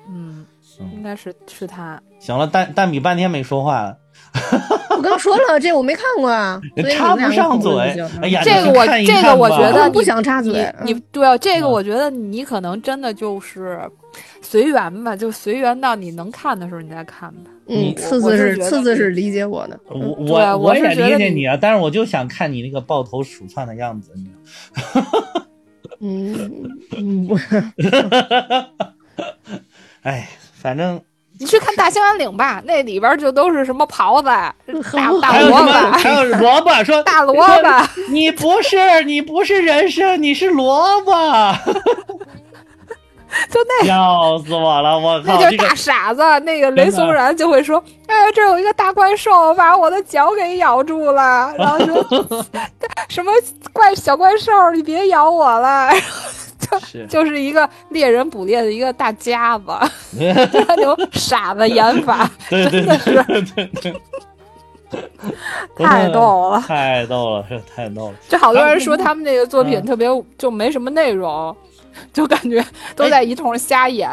[0.09, 0.45] 嗯，
[0.93, 2.01] 应该是是他。
[2.19, 3.95] 行了，蛋蛋比半天没说话。
[4.89, 6.59] 我刚说了，这我没看过啊，
[6.91, 7.73] 插不上嘴。
[8.21, 10.71] 哎呀，这个我这个我觉得不想插嘴。
[10.83, 13.79] 你对啊，这个我觉得你可能真的就是
[14.41, 17.51] 随缘吧，就随缘到你能看的时候你再看吧。
[17.67, 19.79] 嗯，次次是次次是理解我的。
[19.89, 24.11] 我我我也理解你啊，但是我就想看你那个抱头鼠窜的样子。
[25.99, 27.29] 嗯 嗯。
[30.01, 30.27] 哎，
[30.63, 31.01] 反正
[31.37, 34.29] 你去看《大兴安岭》吧，那里边就都是什么狍子、
[34.95, 37.43] 大大萝卜，还有萝卜，说大萝卜，
[38.09, 41.11] 你不是你不是人参，你是萝卜，
[43.49, 46.21] 就那笑死我了，我靠，那就是大傻子。
[46.41, 52.05] 那个雷松然就会说：“哎，这有一个大怪兽把我的脚给咬住了。”然后说：
[53.09, 53.33] “什么
[53.73, 55.89] 怪小怪兽，你别咬我了。
[56.91, 59.65] ”就就是一个猎人捕猎的一个大家子，
[60.19, 63.23] 那种傻子演法， 真的是
[65.75, 68.15] 太逗了，太逗了，这太逗了。
[68.29, 70.07] 就好多人说他们那个作品特别
[70.37, 71.55] 就没什么内容，
[72.13, 72.63] 就感觉
[72.95, 74.07] 都在一通瞎演。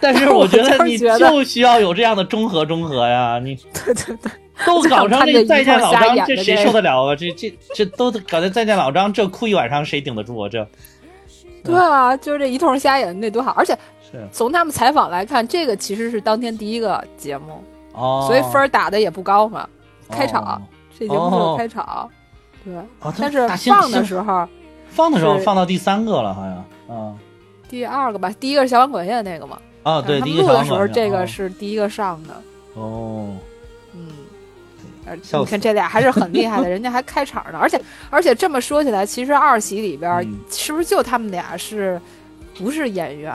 [0.00, 3.54] 但是我觉得你就需要有这样的中和中和呀，你
[3.84, 4.32] 对对对，
[4.64, 7.14] 都搞成这再见老张，这谁受得了啊？
[7.14, 10.48] 这这这都搞成再见老张，这哭一晚上谁顶得住啊？
[10.48, 10.66] 这。
[11.64, 13.76] 对啊，就是这一通瞎演那多好，而且
[14.30, 17.62] 从他们采访来看，这个其实是当天第一个节目，
[17.92, 19.68] 哦，所以分打的也不高嘛。
[20.08, 20.60] 开场
[20.98, 22.10] 这节目是开场，
[22.64, 22.74] 对，
[23.18, 24.46] 但是放的时候，
[24.88, 27.18] 放的时候放到第三个了，好像，嗯，
[27.68, 32.34] 第二个吧，第一个是小碗管乐那个嘛，啊，对，录的时候这个是第一个上的，
[32.74, 33.28] 哦。
[35.14, 37.80] 你看这俩还是很厉害的， 人家还开场呢，而且
[38.10, 42.00] 而且这么说起来，其实二喜里边是不是就他们俩是，
[42.58, 43.32] 不是演员？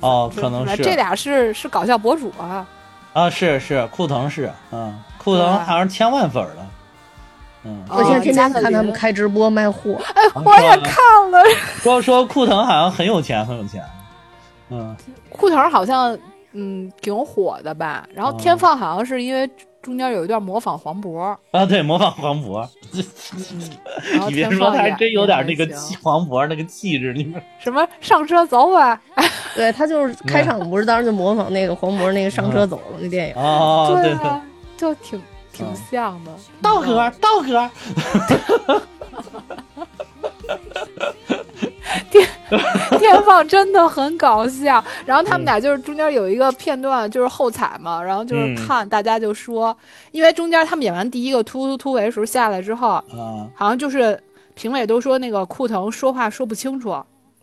[0.00, 2.66] 哦，可能是这俩是是搞笑博主啊。
[3.12, 6.66] 啊，是是，库腾是，嗯，库腾好像千万粉了。
[7.64, 11.44] 嗯，我现在天天看他们开直播卖货，哎，我也看了。
[11.82, 13.84] 说说库腾好像很有钱，很有钱。
[14.70, 14.96] 嗯，
[15.28, 16.18] 库腾好像
[16.52, 19.48] 嗯挺火的吧，然后天放好像是因为
[19.82, 22.66] 中间有一段模仿黄渤，啊，对，模仿黄渤。
[24.28, 27.86] 你别说他还真有点那个气黄渤那个气质，你们什么？
[28.00, 29.00] 上车走吧，
[29.56, 34.40] 对他就是开场不是当时就模仿那个黄渤那个上车走了那电影， 哦，对对，啊，
[34.76, 35.20] 就挺
[35.52, 36.30] 挺嗯像的。
[36.62, 37.70] 道哥，道哥，
[42.98, 45.38] 天放真的很搞笑，然后他嗯。
[45.38, 48.56] 们俩就是中间有一个片段，就是后采嘛，然后就是嗯。
[48.56, 49.76] 看大家就说，
[50.10, 53.48] 因为中间他们演完第一个突突突围的时候下来之后，啊。
[53.54, 54.18] 好像就是
[54.54, 56.90] 评委都说那个库腾说话说不清楚，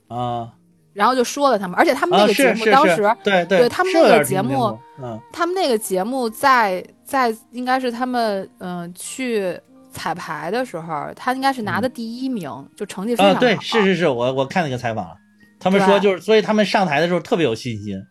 [0.07, 0.49] 啊。
[0.93, 5.19] 然后就说了他们，而且他们那啊，个节目当时，对对他们那个节目嗯。
[5.31, 9.57] 他们那个节目在在应该是他们嗯、去
[9.99, 13.39] 彩排的时候，他应该是拿的第一名，就成绩非常啊，好。
[13.41, 15.15] 对，是是是，我我看那个采访了，
[15.59, 18.01] 他们说就是，所以他们上台的时候特别有信心。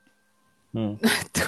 [0.75, 0.95] 嗯，
[1.33, 1.43] 对，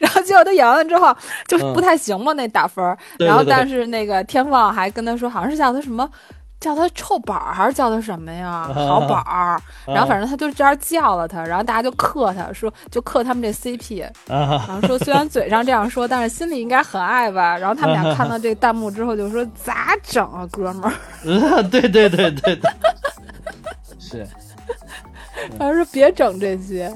[0.00, 1.14] 然后结果他演完了之后
[1.46, 2.82] 就嗯不太行嘛，那打分
[3.18, 6.10] 然后但是那个天放还跟他说，好像是叫他什么。
[6.58, 8.68] 叫他臭宝儿还是叫他什么呀？
[8.74, 17.56] 好宝儿，然后反正他就这样叫了他，然后大家就克他说，就克他们这 CP，啊，然后说虽然嘴上这样说，但是心里应该很爱吧。
[17.58, 21.62] 然后他们俩看到这个弹幕之后就说咋整啊，哥们儿？
[21.70, 22.60] 对对对对对，
[24.00, 24.26] 是，
[25.58, 26.92] 他说别整这些，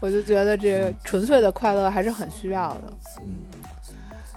[0.00, 2.92] 我就觉得这纯粹的快乐还是很需要的。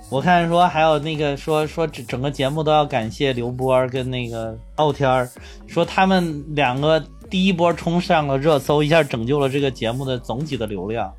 [0.10, 5.30] 我看说还有那个说说整整个节目都要感谢刘波跟那个傲天儿，
[5.68, 11.14] 说他们两个第一波冲上了热搜，一下拯救了这个节目的总体的流量，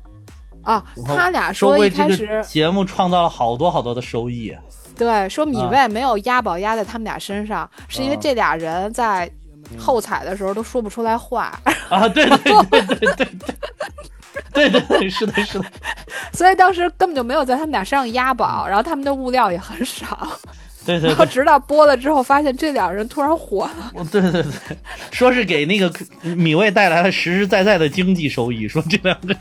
[0.63, 4.53] 啊他俩说说一为这个开始节目创造了好多好多的收益。
[4.97, 5.69] 对说米啊。
[5.71, 8.19] 未没有押宝押在他们俩身上，是因为啊。
[8.21, 9.31] 这俩人在
[9.77, 11.57] 后采的时候都说不出来话，
[11.89, 13.55] 啊，对对对对对对
[14.53, 15.65] 对对对，是的，是的，
[16.33, 20.27] 所以当时根本就没有在他们俩身上押宝，然后他们的物料也很少，
[20.85, 24.05] 对 对对，然后直到播了之后，发现这两人突然火了。
[24.11, 24.43] 对对对，
[25.11, 25.91] 说是给那个
[26.21, 29.35] 米未带来了实实在在的经济收益，说这两个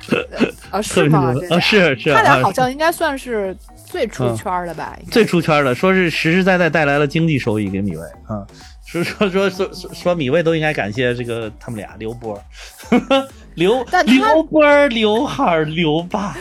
[0.00, 0.28] 是
[0.70, 1.34] 啊，是吗？
[1.50, 3.56] 啊，是是，他俩啊好像应该算是
[3.86, 4.96] 最出嗯圈的吧？
[5.10, 8.46] 最出圈的，说是实实在在带来了经济收益给米未啊，
[8.86, 12.40] 说说说说说说米未都应该感谢这个他们俩刘波，
[13.54, 16.34] 刘但他刘波刘海刘爸，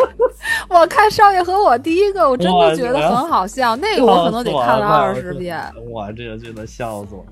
[0.70, 5.60] 我看少爷和我第一个，我真的觉得很好笑，那个我可能得看了二十遍，
[5.90, 7.26] 我，这个真的笑死我了。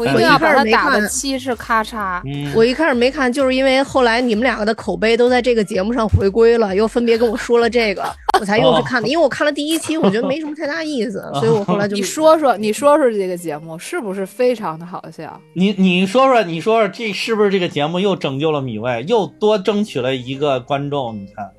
[0.00, 2.22] 我一定要把它打的我一开始没看七是咔嚓。
[2.24, 8.02] 嗯，我一开始没看，就是因为后来你们两个的口碑都在这个节目上回归了，又分别跟我说了这个，
[8.40, 9.08] 我才又去看的。
[9.08, 15.38] 因为我看了第一期，我觉得没什么太大意思， 所以我后来就你说说，你说说这个节目是不是非常的好笑？
[15.52, 21.14] 你你说说，你说说，这是不是这个节目又拯救了米未，又多争取了一个观众？
[21.14, 21.50] 你看，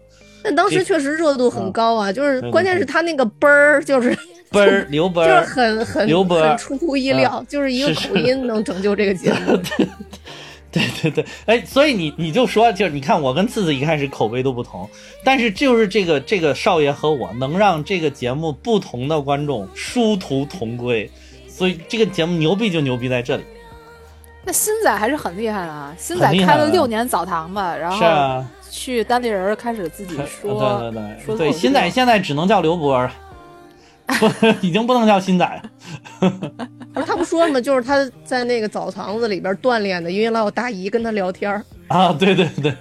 [0.44, 4.18] 但当时确实热度很高啊，就是关键是他那个啵儿，就是
[4.50, 9.58] 奔儿刘奔就是，很很刘波很出乎意料，就是一个口音能拯救这个节目。
[10.72, 14.90] 对对对，哎，所以你你就说，就是你看我跟次次一开始口碑都不同，
[15.22, 21.12] 但是就是这个这个少爷和我能让这个节目不同的观众殊途同归，
[21.46, 23.44] 所以这个节目牛逼就牛逼在这里。
[24.46, 25.94] 那新仔还是很厉害的啊！
[26.00, 33.12] 新仔开了啊六年澡堂吧，然后是啊，去单立人开始自己说，对对说对对，口新仔现在只能叫刘波了，
[34.08, 35.62] 不已经不能叫新仔了。
[36.96, 37.60] 而他不说了吗？
[37.60, 41.64] 就是他在那个澡堂子里边锻炼的，因为老有大姨跟他聊天儿。
[41.90, 42.74] 啊，对对对，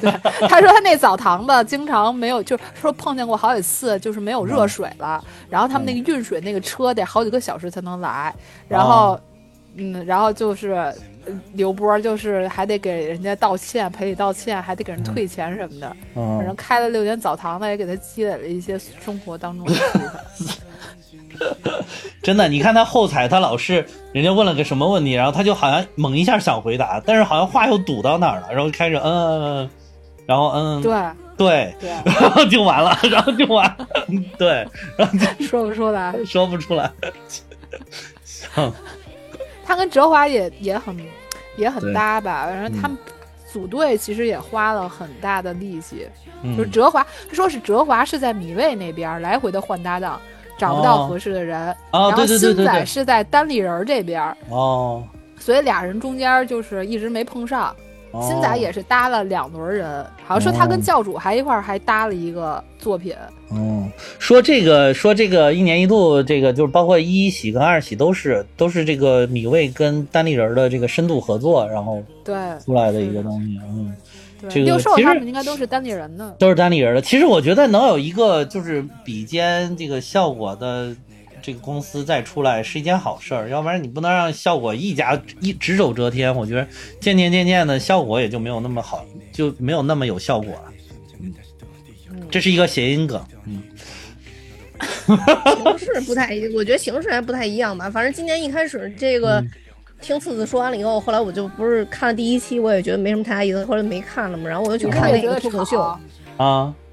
[0.00, 0.12] 对
[0.48, 8.32] 他说他那澡堂子经常没有，就是说碰见过好几次，就是没有热水了，然后他们那个运水那个车得好几个小时才能来，
[8.68, 9.18] 然后，
[9.76, 10.94] 嗯，然后就是呃
[11.52, 15.88] 刘波就是还得给人家道歉，赔礼道歉，还得给人退钱什么的。
[16.14, 19.74] 反正嗯，开了六年澡堂子，也给他积累了一些生活当中的。
[22.22, 29.70] 真的，你看他后采，他老是人家问了个什么问题，然后他就好像猛一下想回答，但是好像话又堵到那儿了，然后开始嗯嗯嗯，
[30.26, 30.92] 然后嗯对
[31.36, 31.90] 对，对，
[32.20, 33.88] 然后就完了，然后就完了，
[34.38, 36.14] 对，然后就说不出来。
[36.24, 36.90] 说不出来。
[38.24, 38.72] 行，
[39.64, 40.96] 他跟哲华也也很
[41.56, 42.96] 也很搭吧，然后他们
[43.50, 46.08] 组队其实也花了很大的力气。
[46.56, 50.20] 就是嗯哲华，说是哲华是在米未那边来回的换搭档，
[50.58, 51.74] 找不到哦合适的人。
[51.90, 55.02] 哦，然后对对对新仔是在单立人这边，哦，
[55.38, 57.74] 所以俩人中间就是一直没碰上。
[58.22, 60.82] 新仔也是搭了两轮人，好像说他跟哦。
[60.82, 63.14] 教主还一块儿还搭了一个作品。
[63.48, 63.88] 哦，
[64.18, 72.34] 说这个说这个一年一度，这个就是包括一喜跟二喜都是都是这个米未跟单立人的这个深度合作，然后对。
[72.64, 73.94] 出来的一个东西，嗯，
[74.40, 76.34] 对，这个其实应该都是单立人的。
[76.38, 77.00] 都是单立人的。
[77.00, 80.94] 其实我觉得能有一个就是比肩这个效果的
[81.44, 86.34] 这个公司再出来是一件好事儿，要不然你不能让效果一家一只手遮天。
[86.34, 86.66] 我觉得
[87.00, 90.72] 渐渐渐渐的效果也就没有那么好，就没有那么有效果了。
[91.20, 91.34] 嗯，
[92.30, 93.62] 这是一个谐音梗，嗯。
[95.78, 97.90] 形式不太，我觉得形式还不太一样吧。
[97.90, 99.50] 反正今年一开始这个、嗯
[100.00, 104.46] 听次子说完了以后，后来我就不是看了第一期，我也觉得没什么太大意思，后来没看了嘛。
[104.46, 105.96] 然后我又去看那我也觉得个脱口秀，啊，
[106.66, 106.83] 就是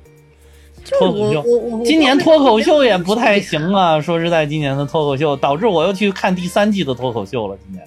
[0.89, 3.99] 脱口秀我我今年脱口秀也不太行啊。
[4.01, 7.57] 说实在，今年的脱口秀导致我又去看第三季的脱口秀了。
[7.65, 7.85] 今年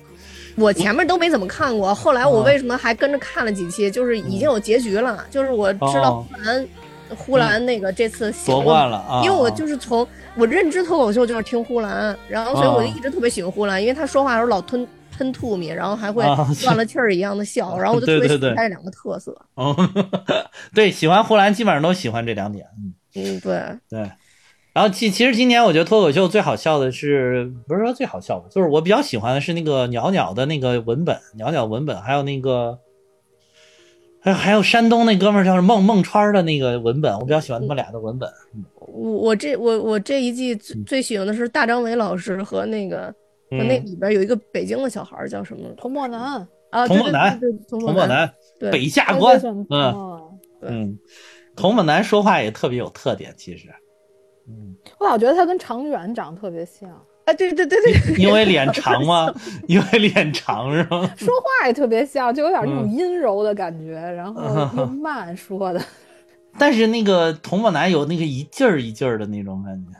[0.56, 3.90] 我前面都没怎么看过，后来我为什么还跟着看了几期？
[3.90, 6.68] 就是已经有结局了，就是我知道哦呼兰
[7.16, 9.20] 呼兰那个这次行夺冠了啊！
[9.24, 10.06] 因为我就是从
[10.36, 19.34] 我认知脱口秀就是听呼兰，然后所以我就一直特别喜欢呼兰，因为他说话的时候老吞喷吐米，然后还会啊断了气儿一样的笑，然后我就特别喜欢他这两个特色。
[19.54, 19.76] 哦，
[20.74, 22.66] 对，喜欢呼兰基本上都喜欢这两点。
[22.78, 24.10] 嗯，嗯，对，对。
[24.72, 32.76] 然后其其实今年我觉得脱口秀最好笑的是，不是说最好笑吧，就是我比较喜欢的是那个袅袅的那个文本，袅袅文本，还有那个，
[34.20, 38.28] 还有还有山东那哥们儿叫孟孟川儿的那个文本，我比较喜欢他们俩的文本。
[38.80, 43.14] 我我这我我这一季最最喜欢的是大张伟老师和那个和
[43.58, 46.86] 那嗯，里边有一个北京的小孩儿叫什么童漠南，啊？
[46.86, 50.98] 对童漠男，对对对童童漠男对北下关，嗯嗯嗯，
[51.54, 53.68] 童漠男说话也特别有特点，其实，
[54.48, 56.90] 嗯，我老觉得他跟常远长得特别像，
[57.26, 59.32] 啊，对对对对，因为脸长吗？
[59.68, 61.08] 因为脸长是吗？
[61.16, 64.42] 说话也特别像，就有点那种嗯阴柔的感觉，然后
[64.76, 65.80] 又 慢说的。
[66.58, 69.98] 但是那个童漠男有那个一劲儿一劲儿的那种感觉，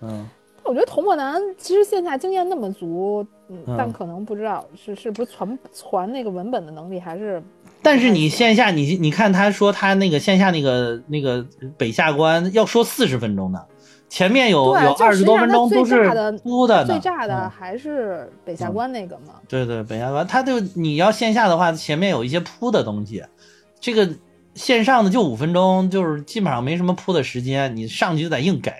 [0.00, 0.28] 嗯，
[0.68, 7.42] 我觉得童漠男其实线下经验那么足，嗯嗯，但可能不知道是是不是传传那个文本的能力，还是
[7.82, 11.44] 但是你线下你你看他说他那个线下那个那个
[11.76, 13.64] 北下关要说四十分钟呢，
[14.08, 16.10] 前面有，有二十多分钟都是
[16.42, 17.50] 铺的呢，最炸的嗯。
[17.50, 19.34] 还是北下关那个嘛。
[19.48, 23.24] 对对，北下关，他就你要线下的话，前面有一些铺的东西，
[23.80, 24.08] 这个
[24.54, 28.72] 线上的就五分钟，就是基本上没什么铺的时间，你上去就得硬给，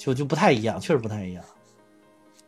[0.00, 1.44] 就就不太一样，确实不太一样。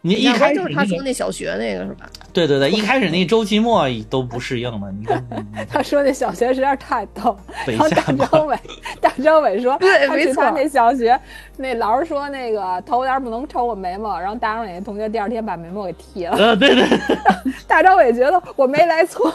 [0.05, 2.11] 你一开始就是他说那小学那个是吧？
[2.33, 5.24] 对对对，一开始那周期末都不适应了，你看
[5.70, 8.59] 他说那小学实在是太逗，北然后大张伟，
[9.01, 11.16] 大张伟说，对没错他去他那小学，
[11.57, 16.37] 那老师说那个头点不能抽我眉毛，然后大张伟那同学第二天把眉毛给剃了。
[16.37, 16.85] 呃，对对
[17.69, 19.33] 大张伟觉得我没来错，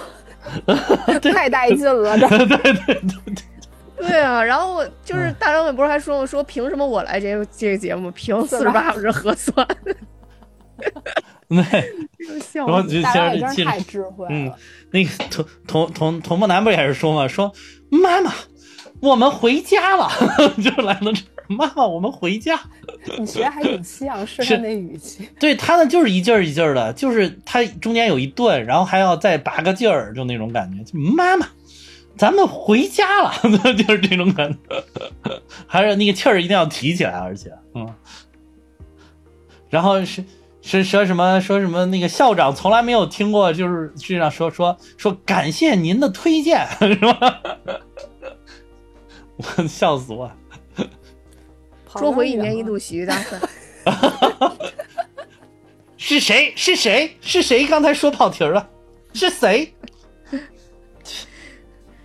[1.33, 3.33] 太带劲了，这对对对对
[3.97, 8.11] 对啊，然后就是大张伟不是还说我说凭什么我来这个这个节目？
[8.11, 9.67] 凭四十八小时核酸，
[11.49, 14.57] 对，笑然后死就大张伟真是其实其实太智慧嗯了。，
[14.91, 17.51] 那个童童童童漠男不也是说嘛，说
[17.89, 18.31] 妈妈，
[19.01, 20.09] 我们回家了，
[20.63, 22.59] 就来了这儿，妈妈，我们回家。
[23.17, 25.27] 你学还挺像，是是他那语气。
[25.39, 30.83] 对他呢，就是一劲儿一劲儿的，就是他中间有一顿，然后还要再拔个劲儿，就那种感觉。
[30.83, 31.47] 就妈妈，
[32.17, 33.31] 咱们回家了，
[33.77, 34.83] 就是这种感觉，
[35.67, 37.93] 还是那个气儿一定要提起来，而且，嗯，
[39.69, 40.23] 然后是
[40.61, 47.41] 是说什么说什么那个校长从来没有听过，就是世界上说说说感谢您的推荐， 是吧？
[49.37, 50.29] 我笑死我！
[51.95, 53.39] 捉回一年一度喜剧大赛，
[55.97, 56.53] 是谁？
[56.55, 57.15] 是谁？
[57.21, 57.65] 是谁？
[57.67, 58.67] 刚才说跑题儿了？
[59.13, 59.73] 是谁？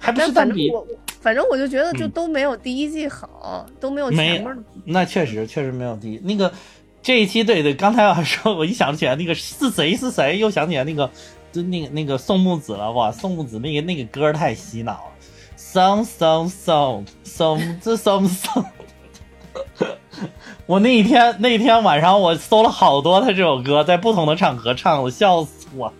[0.02, 0.68] 还不但是单比？
[0.68, 0.86] 反正我
[1.20, 4.62] 反正我就觉得就嗯都没有第一季好，都没有没前面的。
[4.84, 6.18] 那确实确实没有第一。
[6.24, 6.52] 那个
[7.00, 11.08] 这一期，对对，刚才要说，我一想起来那个是谁是谁，又想起来那个
[11.52, 12.90] 就那个那个宋木子了。
[12.90, 15.12] 哇，宋木子那个那个歌太洗脑了。
[15.56, 18.64] 宋宋宋宋木子宋宋。
[20.66, 25.92] 我那一天那一天晚上我搜了好多他这首歌，在不同的场合唱，我笑死我。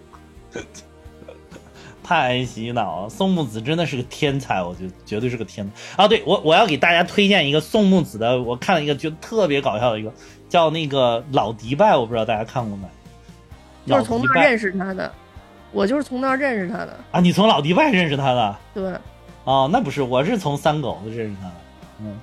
[2.12, 6.06] 太洗脑了，宋木子真的是个天才，我觉得绝对是个天才啊！
[6.06, 10.12] 对我我要给大家推荐一个宋木子的，我看了一个觉得特别搞笑的一个，
[10.46, 12.86] 叫那个老迪拜，我不知道大家看过没？
[13.86, 15.10] 就是从那儿认识他的，
[15.72, 16.94] 我就是从那儿认识他的。
[17.12, 18.56] 啊，你从老迪拜认识他的？
[18.74, 18.92] 对，
[19.44, 21.54] 哦，那不是，我是从三狗子认识他的。
[22.00, 22.20] 嗯，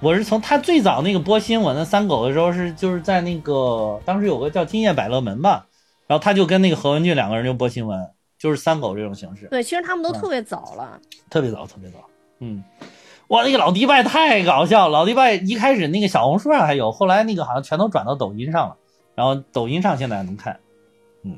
[0.00, 5.66] 我是从他最早那个播新闻的三狗的时候是就是在那个当时有个叫今夜百乐门吧，
[6.06, 8.10] 然后他就跟那个何文俊两个人就播新闻，
[8.40, 10.98] 就是三狗这种形式，对，其实他们都嗯特别早了。
[11.28, 11.98] 特别早，特别早。
[12.38, 12.64] 嗯，
[13.28, 18.76] 哇，那个老迪拜太搞笑，老迪拜一开始那个小红书上还有，后来那个好像全都转到抖音上了，
[19.14, 20.58] 然后抖音上现在还能看，
[21.22, 21.36] 嗯，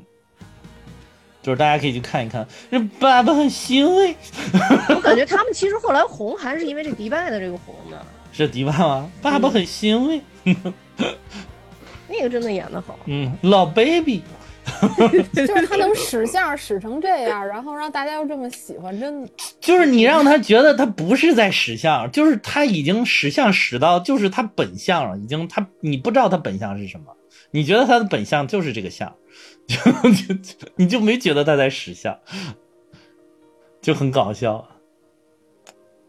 [1.41, 2.47] 就是大家可以去看一看。
[2.71, 4.15] 这爸爸很欣慰，
[4.95, 8.01] 我感觉他们其实后来红还是因为这迪拜的这个红的，
[8.31, 9.11] 是迪拜吗？
[9.21, 10.21] 爸爸很欣慰，
[12.07, 12.97] 那个真的演的好。
[13.07, 14.21] 嗯，老 baby，
[15.33, 19.29] 就是他能 使相使成这样，然后让大家又这么喜欢，真的
[19.59, 27.15] 就是你让他觉得他不是在使相，就是他已经使相使到就是他本相了，已经他你不知道他本相是什么，
[27.51, 29.13] 你觉得他的本相就是这个相，
[29.67, 29.75] 就
[30.11, 32.17] 就就你就没觉得他在使相，
[33.81, 34.67] 就很搞笑。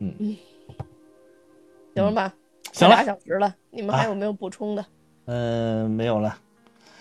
[0.01, 0.37] 嗯
[1.95, 2.35] 行了吧？
[2.73, 4.85] 行了快俩小时了，你们还有没有补充的？
[5.27, 6.37] 嗯、没有了，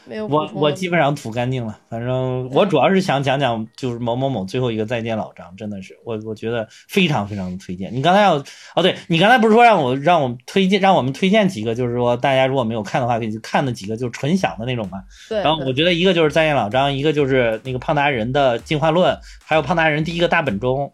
[0.06, 1.78] 没有我我基本上吐干净了。
[1.90, 7.94] 反正我主要是想讲讲，就是某某某最后一个再见老张，真的是我我觉得非常非常的推荐。
[7.94, 8.36] 你刚才要
[8.76, 15.04] 哦，对你刚才不是说让我让我们推荐让我们推荐几个，就是说大家如果没有看的话，可以去看的几个就是纯享的那种嘛。
[15.30, 20.92] 对，然后我觉得一个就是再见老张，一个就是那个胖达人的进化论，还有胖达人第一个大本钟。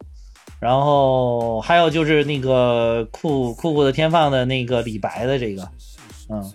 [0.60, 5.66] 然后还有就是那个酷酷酷的天放的那个李白的这个，
[6.28, 6.52] 嗯，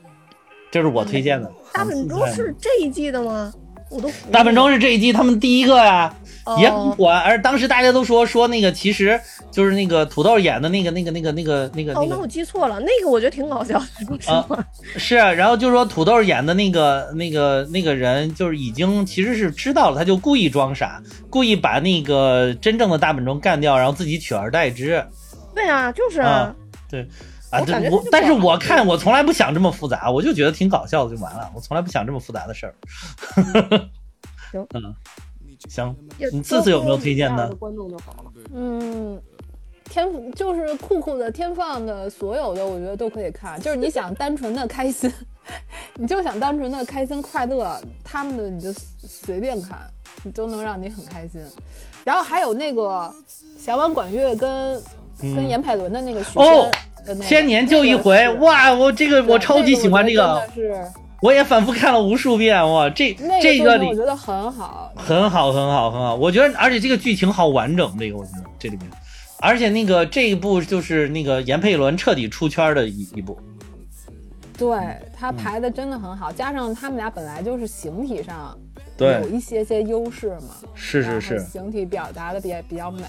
[0.75, 1.49] 这是我推荐的。
[1.71, 3.49] 大本钟是这一季的吗？
[3.89, 6.13] 我都大本钟是这一季他们第一个呀，
[6.59, 7.09] 也很哦火。
[7.09, 9.17] 而当时大家都说说那个其实
[9.49, 14.65] 就是那个土豆演的那个那个那个那个那个哦，那我记错了，那个我觉得挺搞笑的，说实话。
[14.97, 25.01] 是啊，然后就说土豆演的那个那个那个人就是已经其实是知道了，他就故意装傻，故意把那个真正的大本钟干掉，然后自己取而代之。
[25.53, 26.53] 对啊，就是啊
[26.89, 27.07] 对
[27.55, 32.75] 啊，对我但是我看我从来不想这么复杂，我就觉得挺搞笑的就完了，我从来不想这么复杂的事儿。
[34.51, 34.95] 行嗯，
[35.69, 35.95] 行，
[36.31, 38.31] 你次次有没有推荐的观众就好了。
[38.53, 39.21] 嗯，
[39.89, 43.59] 天就是酷酷的天放的所有的，我觉得都可以看。
[43.61, 45.11] 就是你想单纯的开心，
[45.95, 49.79] 你就想单纯的开心快乐，他们的你就随便看，
[50.23, 51.41] 你都能让你很开心。
[52.03, 53.13] 然后还有那个
[53.57, 54.81] 小婉管乐跟、
[55.19, 58.73] 跟严派伦的那个许嗯哦仙的那个，千年就一回哇！
[58.73, 60.91] 我这个我超级喜欢这那个，
[61.21, 62.89] 我也反复看了无数遍哇！
[62.89, 64.91] 这那这个我觉得很好。
[64.95, 68.89] 很好很好很好，我觉得而且这个剧情好完整，这个我觉得这里面，
[69.39, 73.37] 而且那个这一部就是那个闫佩伦彻底出圈的一一部，
[74.57, 74.77] 对
[75.17, 78.57] 他嗯排的真的很好，加上他们俩本来就是形体上
[78.97, 83.03] 对有一些些优势嘛，是是是，形体表达的比较比较美，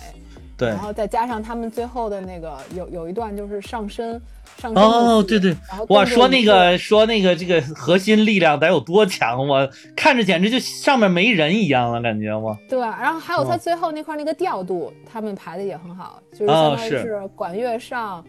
[0.56, 0.68] 对。
[0.68, 4.20] 然后再加上他们最后的那个有有一段就是上身
[4.56, 12.56] 上身哦，对对，然后哇，说那个说那个这个核心力量得有多强，我看着简直就上面没人一样了，感觉我。
[12.68, 17.02] 对，然后还有他哦最后那块那个调度，他们排的也很好，就是哦相当于是。
[17.02, 18.24] 是管乐上，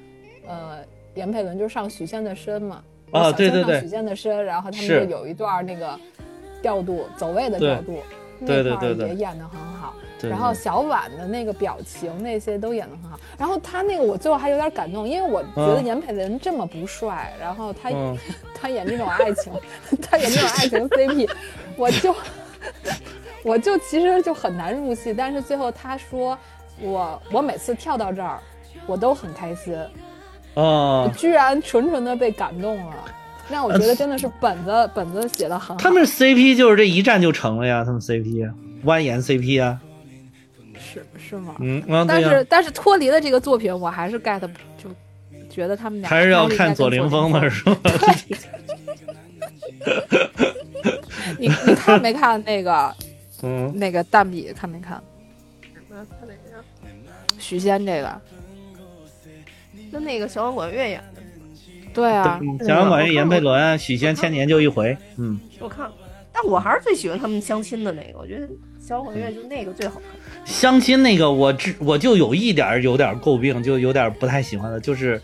[0.47, 0.79] 呃，
[1.15, 3.79] 严佩伦就上许仙的身嘛，啊小对对对。
[3.79, 5.97] 许仙的身，然后他们就有一段那个
[6.61, 7.99] 调度走位的调度，
[8.45, 9.09] 对对那块儿对对。
[9.09, 9.93] 也演的很好。
[10.19, 15.85] 对然后小婉的那个表情那些都演得很好，然后他那个我最后还有点感动，因为我觉得嗯。
[15.85, 18.17] 严佩伦这么不帅，然后他、嗯。
[18.59, 19.53] 他演这种爱情，
[20.01, 21.29] 他演这种爱情 CP，
[21.77, 22.15] 我就
[23.43, 26.35] 我就其实就很难入戏，但是最后他说
[26.81, 28.39] 我我每次跳到这儿，
[28.87, 29.77] 我都很开心，
[30.55, 32.95] 我啊，居然纯纯的被感动了，
[33.47, 35.83] 让我觉得真的是本子本子写的很好。
[35.83, 38.51] 他们 CP 就是这一站就成了呀，他们 CP
[38.85, 39.79] 蜿蜒 CP 啊，
[41.19, 41.55] 是是吗？
[41.59, 44.39] 嗯啊，但是但是脱离了这个作品，我还是 get
[44.77, 44.89] 就
[45.49, 47.91] 觉得他们俩还是要看左凌风的是吧？
[51.39, 52.93] 你你看没看那个
[53.43, 54.95] 嗯，那个蛋比看没看？
[54.97, 55.03] 啊
[55.91, 56.63] 看哪个？
[57.39, 58.21] 许仙这个，
[59.91, 61.21] 跟那个小管管乐演的，
[61.93, 65.93] 对啊，小杨管乐、严佩伦、许仙千年就一回，嗯，我看了，
[66.33, 68.47] 但我还是最喜欢他们相亲的那个，我觉得
[68.87, 70.03] 小管乐就那个最好看。
[70.45, 75.21] 相亲那个我只我就有一点儿有点儿诟病，就有点儿不太喜欢的，就是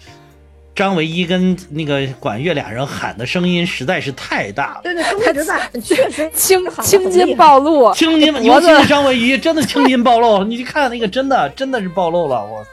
[0.76, 4.82] 张唯一跟那个管乐俩人喊的声音实在是太大了。
[4.84, 10.44] 对对，他们一直在， 确实 青青筋暴露，青筋，尤其是张唯一，真的青筋暴露。
[10.44, 12.70] 你去看那个，真的真的是暴露了，哇塞！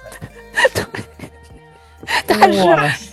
[2.27, 2.61] 但是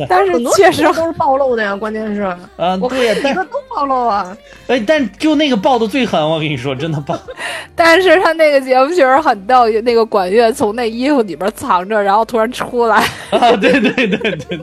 [0.10, 2.22] 但是确实都是暴露的呀，关键是
[2.56, 4.36] 啊，我对呀，但看几个都暴露啊。
[4.68, 7.18] 哎，但就那个爆的最狠，我跟你说，真的爆。
[7.76, 12.98] 但是他那个节目确实很逗，那个管乐从那衣服里边藏着，然后突然出来，
[13.30, 14.60] 啊，对对对对，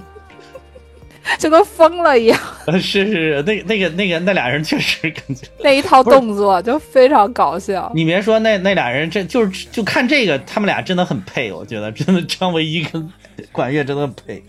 [1.39, 2.39] 就跟疯了一样。
[2.66, 7.90] 呃是是是，那那个那个那俩人确实感觉，那一套动作就非常搞笑。
[7.94, 13.09] 你别说那那俩人，这就是就看这个，他们俩真的很配，我觉得真的张唯一跟
[13.52, 14.43] 管乐真的配。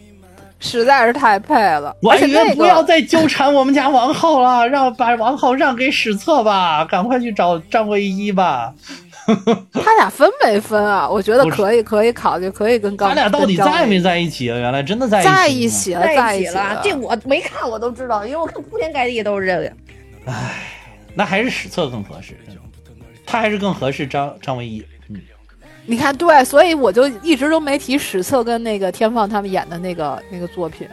[0.57, 8.73] 实在是太配了，而且婉约那个不要再纠缠我们家王后了， 让把王后让给史册吧，赶快去找张唯一吧。
[9.73, 11.07] 他俩分没分啊？
[11.07, 13.09] 我觉得可以，可以考虑，可以跟高。
[13.09, 14.57] 他俩到底在没在一起啊？
[14.57, 15.99] 原来真的在在一起呢。
[15.99, 19.71] 一起了，在一起了，这我没看我都知道，因为我看铺天盖地都是这个。
[20.31, 20.63] 唉
[21.13, 22.37] 那还是史册更合适，
[23.25, 24.83] 他还是更合适张张唯一。
[25.87, 30.87] 你看，对，所以我就一直都没提史册跟那个天放他们演的那个那个作品。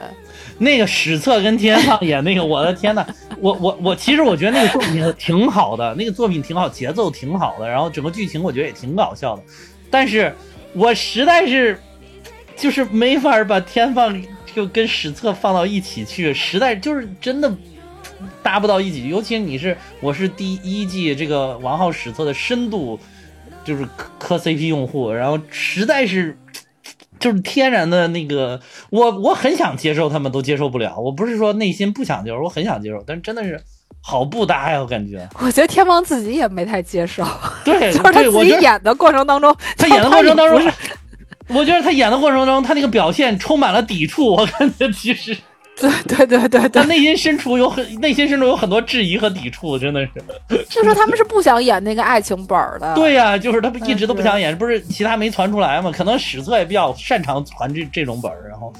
[0.59, 3.07] 那个史册跟天放演那个，我的天呐，
[3.39, 9.43] 我 我我，其实我觉得那个作品挺好的，那个作品挺好，节奏挺好的，然后整个剧情我觉得也挺搞笑的，
[9.91, 10.35] 但是
[10.75, 11.79] 我实在是
[12.55, 14.23] 就是没法把天放
[14.55, 17.51] 就跟史册放到一起去，实在就是真的
[18.43, 23.01] 搭不到一起，尤其你是我是第一季这个王浩史册的深度
[23.65, 26.39] 就是磕磕 CP 用户，然后实在是。
[27.21, 28.61] 就是天然的那个，
[28.91, 30.99] 我我很想接受，他们都接受不了。
[30.99, 33.63] 我不是说内心不想接受，我很想接受，但是真的是
[34.01, 35.29] 好不搭呀，我感觉。
[35.39, 37.25] 我觉得天王自己也没太接受，
[37.65, 40.61] 对， 就是他自己演的过程当中，他演的过程当中
[41.47, 44.33] 我觉得他演的过程中，他那个表现充满了抵触。
[44.33, 45.37] 我感觉其实
[46.07, 50.13] 对对对对对，他内心深处有很内心深处有很多质疑和抵触，真的是。
[50.71, 52.95] 就说他们是不想演那个爱情本儿的。
[52.95, 55.91] 对呀、就是他们一直都不嗯想演，不是其他没传出来嘛？
[55.91, 58.73] 可能史册也比较擅长传这这种本儿，然后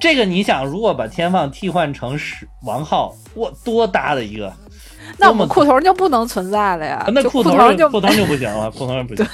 [0.00, 4.52] 这个你想，如果把天放替换成史王浩，我，多搭的一个！
[5.20, 9.26] 那我们裤头就不能存在了呀，那裤头就裤头就不行了，裤头不行。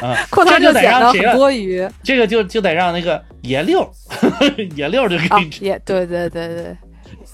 [0.00, 1.34] 啊，裤头就得显得？
[1.34, 1.88] 多余。
[2.02, 3.88] 这个就就得让那个野六，
[4.74, 6.76] 野六就可啊以，也对对对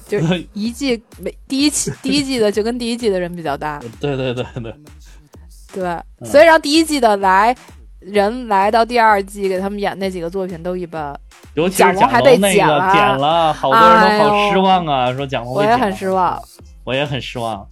[0.09, 4.75] 对，就 一季每第一期第一季的就跟第一季的人比较大，对对对对，
[5.73, 5.89] 对，
[6.21, 7.57] 嗯所以让第一季的来
[8.01, 11.19] 人来到第二季给他们演那几个作品都一般，
[11.55, 16.39] 尤其是蒋龙还被龙那个剪了剪了，好多人都好失望啊，说蒋龙我也很失望。
[16.85, 17.67] 我也很失望。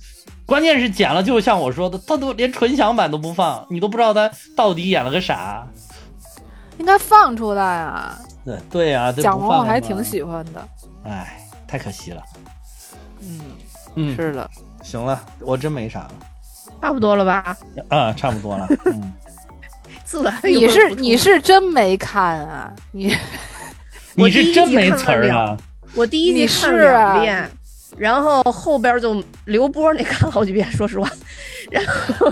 [0.53, 5.67] 关键是剪了，就像我说的，他都连纯享版都不放，你都不知道他到底演了个啥。
[6.77, 8.19] 应该放出来啊！
[8.45, 10.69] 对对呀、这蒋龙我还挺喜欢的，
[11.05, 12.23] 哎，太可惜了。
[13.23, 13.41] 嗯，
[13.95, 14.51] 嗯，是的，
[14.83, 16.11] 行了，我真没啥了。
[16.83, 17.57] 差不多了吧？
[17.89, 18.69] 啊，差不多了。
[18.85, 19.11] 嗯，
[20.05, 22.71] 自来你是你是真没看啊？
[22.93, 23.17] 你
[24.17, 25.57] 你是真没词儿啊？
[25.95, 27.51] 我第一集看是啊两遍，
[27.97, 31.09] 然后后边就刘波那看好几遍，说实话。
[31.71, 32.31] 然后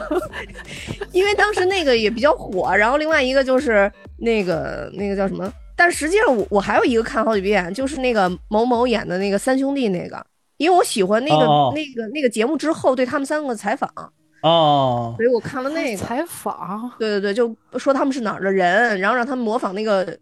[1.13, 5.51] 因为当时那个也比较火，然后另外一个就是那个那个叫什么？
[5.77, 10.23] 但实际上我我还有一个看好几遍，就是那个某某演的那个三兄弟那个，
[10.59, 13.91] 因为我喜欢那个、哦那个那个节目之后对他们三个采访，
[14.43, 15.99] 哦，所以我看了那个。
[15.99, 20.17] 采访对对对，就说他们是哪儿的人，然后让他们模仿那个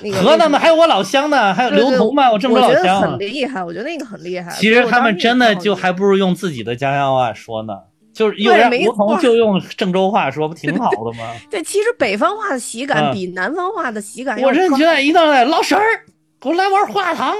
[0.00, 3.18] 那个河南的还有我老乡呢，还有刘同嘛，我郑州我觉得老乡啊很。
[3.18, 4.50] 厉害，我觉得那个很厉害。
[4.52, 5.88] 其实他们真的就还。
[5.98, 7.74] 不如用自己的家乡话说呢，
[8.12, 11.34] 就是有点没吴桐就用郑州话说，不挺好的吗？
[11.50, 15.82] 对，其实北方话的喜感嗯比南方话的喜感要我是觉得一到来老婶儿，
[16.40, 17.34] 给我来碗胡辣汤，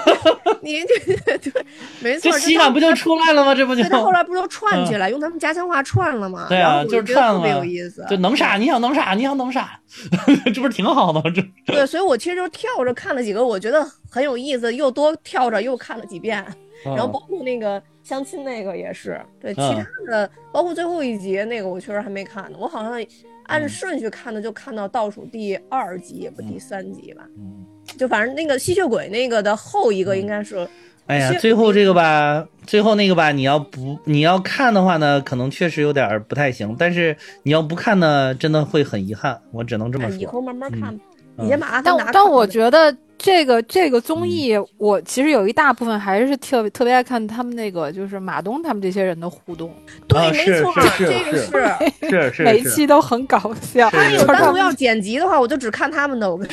[0.60, 1.66] 你对对对，
[2.00, 3.54] 没错，这喜感不就出来了吗？
[3.54, 6.46] 这不就对他后来不都串起来，用他们家乡话串了吗？
[6.48, 8.04] 对啊就是串了特别有意思。
[8.10, 8.56] 就能啥？
[8.58, 9.14] 你想能啥？
[9.14, 9.80] 你想能啥？
[10.52, 11.22] 这不是挺好的吗？
[11.34, 11.42] 这
[11.72, 16.44] 对，所以我其实就跳着看了几个，我觉得很有意思，又多跳着又看了几遍。
[16.84, 23.02] 然后包括那个相亲那个也是，对，其嗯他的包括最后一集那个我确实还没看呢，我好像
[23.46, 27.64] 按顺序看的就看到倒数第二集，也不第三集吧，嗯
[27.96, 30.66] 就反正那个吸血鬼那个的后一个应该是。
[31.06, 40.26] 哎呀，最后这个吧，最后那个吧，你要不你要看的话呢，可能确实有点儿不太行，但是你要不看呢，真的会很遗憾，我只能这么哎以。
[40.26, 40.98] 后慢慢看
[41.36, 49.72] 你先把阿但但我觉得这个这个嗯综艺，我其实有一大部分还是特特别爱看他们那个，就是马东他们这些人的互动，
[50.08, 52.10] 对，啊没错，这个是是。
[52.10, 53.88] 是是 每一期都很搞笑。
[53.90, 56.28] 是他有单独要剪辑的话，我就只看他们的。
[56.28, 56.48] 我跟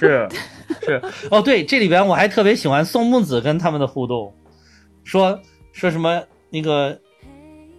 [0.00, 0.28] 是
[0.80, 4.34] 是哦，对，这里边我还特别喜欢宋木子跟他们的互动，
[5.04, 5.38] 说
[5.72, 6.98] 说什么那个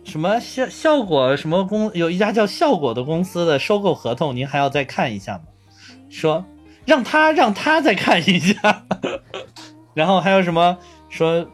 [0.03, 5.43] 什么效效果什么公有一家叫效果的公司的收购合同，您还要再看一下吗？
[6.10, 6.45] 说
[6.85, 8.85] 让他让他再看一下，
[9.95, 10.77] 然后还有什么
[11.10, 11.45] 说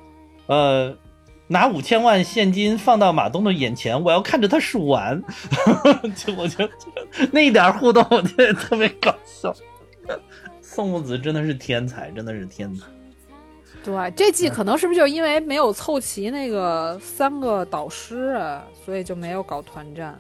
[0.48, 0.96] 呃。
[1.50, 5.24] 拿五千万现金放到马东的眼前，我要看着他数完。
[6.14, 6.70] 就我觉得
[7.32, 9.56] 那一点互动，我觉得特别搞笑。
[10.78, 12.86] 宋木子真的是天才，真的是天才。
[13.84, 20.16] 对，这季可能是不是就因为没有凑齐那个三个导师啊，所以就没有搞团战。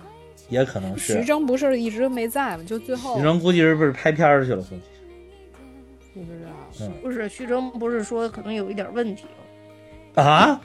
[0.49, 2.63] 也可能是徐峥不是一直没在吗？
[2.65, 4.63] 就最后徐峥估计是不是拍片儿去了？
[4.63, 4.73] 估
[6.15, 6.49] 计不知道。
[6.81, 9.25] 嗯不是徐峥，不是说可能有一点问题
[10.15, 10.23] 吗？
[10.23, 10.59] 啊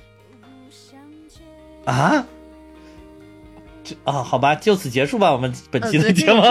[1.85, 2.27] 啊。
[3.85, 6.40] 这啊，好吧，就此结束吧，我们本期的节目。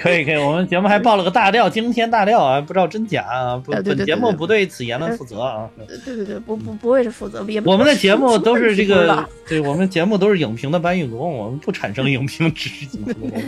[0.00, 3.56] 可以可以，我们节目还爆了个大料，惊天大料啊，不知道真假啊。
[3.56, 5.68] 不，呃对对本节目对对不对此言论负责啊。
[6.04, 13.42] 对对对，不不不会是负责，我们的节目都是这个对我们节目都是影评的搬运工，我们不产生影评，只是影评工。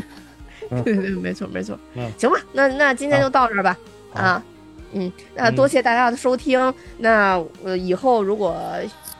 [0.84, 1.78] 对对，没错没错。
[1.94, 3.78] 嗯行吧，那那今天就到这儿吧。
[4.12, 4.42] 啊，
[4.92, 6.72] 嗯，那多谢大家的收听。
[6.98, 8.56] 那呃，以后如果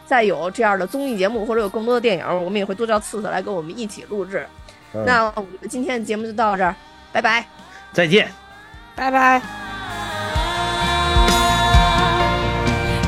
[0.05, 4.45] 再有这样的综艺节目或者有更多的电影，我们也会多叫次次来跟我们一起录制。
[4.93, 6.75] 嗯那我们今天的节目就到这儿，
[7.13, 7.45] 拜拜。
[7.93, 8.31] 再见。
[8.95, 9.41] 拜拜。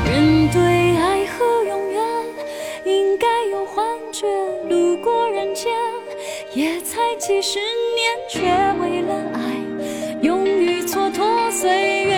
[0.05, 2.01] 人对爱和永远
[2.85, 4.27] 应该有幻觉，
[4.69, 5.71] 路过人间
[6.53, 8.41] 也才几十年，却
[8.81, 9.39] 为了爱
[10.21, 12.15] 勇于蹉跎岁月。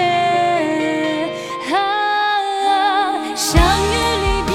[1.74, 4.54] 啊，相遇离别，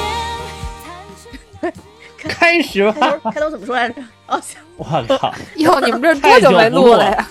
[2.19, 3.19] 开始开吧。
[3.21, 4.03] 头开头怎么说来着？
[4.27, 4.59] 哦，行。
[4.81, 7.29] 我靠，哟，你们这多久没录了呀？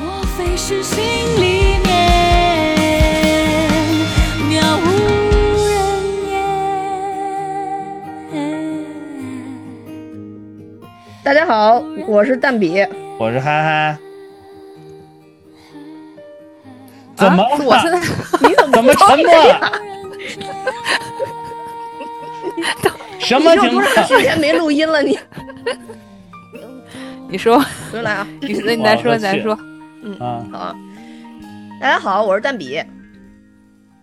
[0.00, 1.04] 莫非是心
[1.36, 2.74] 里面
[4.48, 4.86] 渺无
[5.66, 5.68] 人
[8.32, 8.40] 烟？
[11.22, 12.82] 大家好，我是蛋比。
[13.18, 13.98] 我是憨憨。
[17.16, 17.50] 怎么了？
[17.50, 18.00] 啊我现在
[18.48, 19.72] 你怎么怎么沉默了？
[23.18, 24.22] 什么情你有多长时？
[24.22, 25.02] 间没录音了？
[25.02, 25.18] 你
[27.28, 27.62] 你说，
[27.92, 28.26] 回来啊！
[28.40, 29.56] 你你再说，你再说。
[30.02, 30.16] 嗯，
[30.52, 30.74] 好啊，
[31.80, 32.82] 大家好，我是蛋比。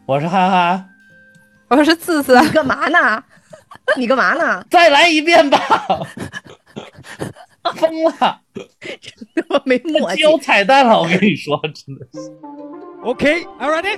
[0.05, 0.89] 我是憨憨。
[1.69, 3.23] 我是次次，你干嘛呢？
[3.97, 4.63] 你干嘛呢？
[4.69, 5.59] 再来一遍吧。
[7.75, 8.41] 疯了，
[9.47, 10.21] 我没默契。
[10.21, 12.19] 有彩蛋了，我跟你说，真的是。
[13.03, 13.97] Okay, all ready?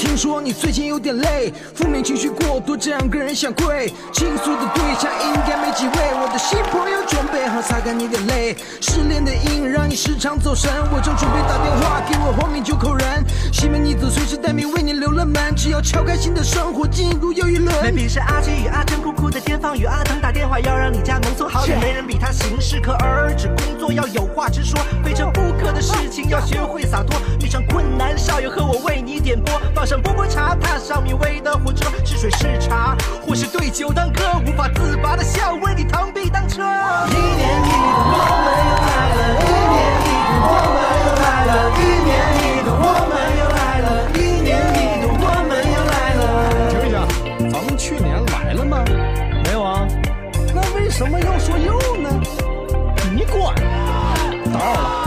[0.00, 3.90] to 说你最近有点累，负面情绪过多，这样个人想跪。
[4.12, 8.54] 倾诉的对象应该没几位，我的新朋友准备好擦干你的泪。
[8.82, 13.24] 失恋的阴影让你时常走神，我正准备打电话给我荒名九口人。
[13.50, 17.74] 西门女子随时待命，为你留了门，只要敲开新的生活，进入又一轮。
[17.82, 27.18] 没比是阿基与阿珍酷酷的天放与阿腾打电话要让你家农村好点，没人比他行事可而止，工作要有话直说，非成不可的事情要学会洒脱。
[27.40, 36.62] 遇上困难，少爷和我为你点播，放上波波茶，踏上米味的火车，是水是茶，或是对酒当歌，无法自拔的笑，为你螳臂当车。
[36.62, 46.20] 一年一度我们又来了，一年一度我们又来了，一年一度我们又来了，一年一度我们又来了。
[46.70, 46.94] 停一下，
[47.52, 48.82] 咱们去年来了吗？
[49.44, 49.86] 没有啊。
[50.52, 52.10] 那为什么要说又呢？
[53.14, 53.54] 你管！
[54.52, 54.99] 打扰了。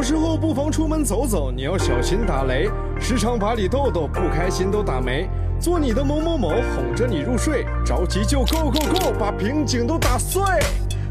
[0.00, 5.28] 有时候不妨出门走走，你要小心打雷，时常把你逗逗，不开心都打没。
[5.60, 10.42] 做你的某某某，哄着你入睡，着急就 go go go，把瓶颈都打碎。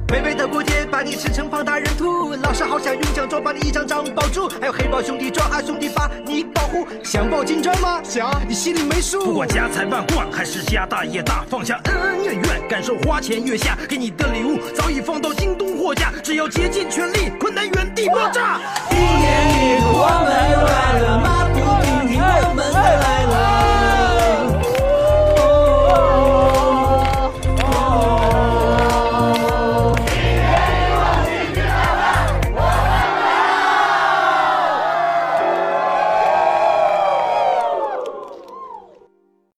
[0.10, 6.88] 美味的锅贴把你吃成胖大人兔，老师好想用奖状把你一张张抱住，还有黑豹兄弟抓阿兄弟把你保护。
[7.04, 8.02] 想抱金砖吗？
[8.04, 9.24] 想，你心里没数。
[9.24, 18.60] 不管家财万贯还是家大业大，放下恩恩怨怨，感受花前月下，给你的礼物早已放到京东货架，只要竭尽全力，困难原地爆炸。
[18.90, 21.54] 一年一度我们又来了，马不
[21.86, 23.89] 停蹄我们又来了。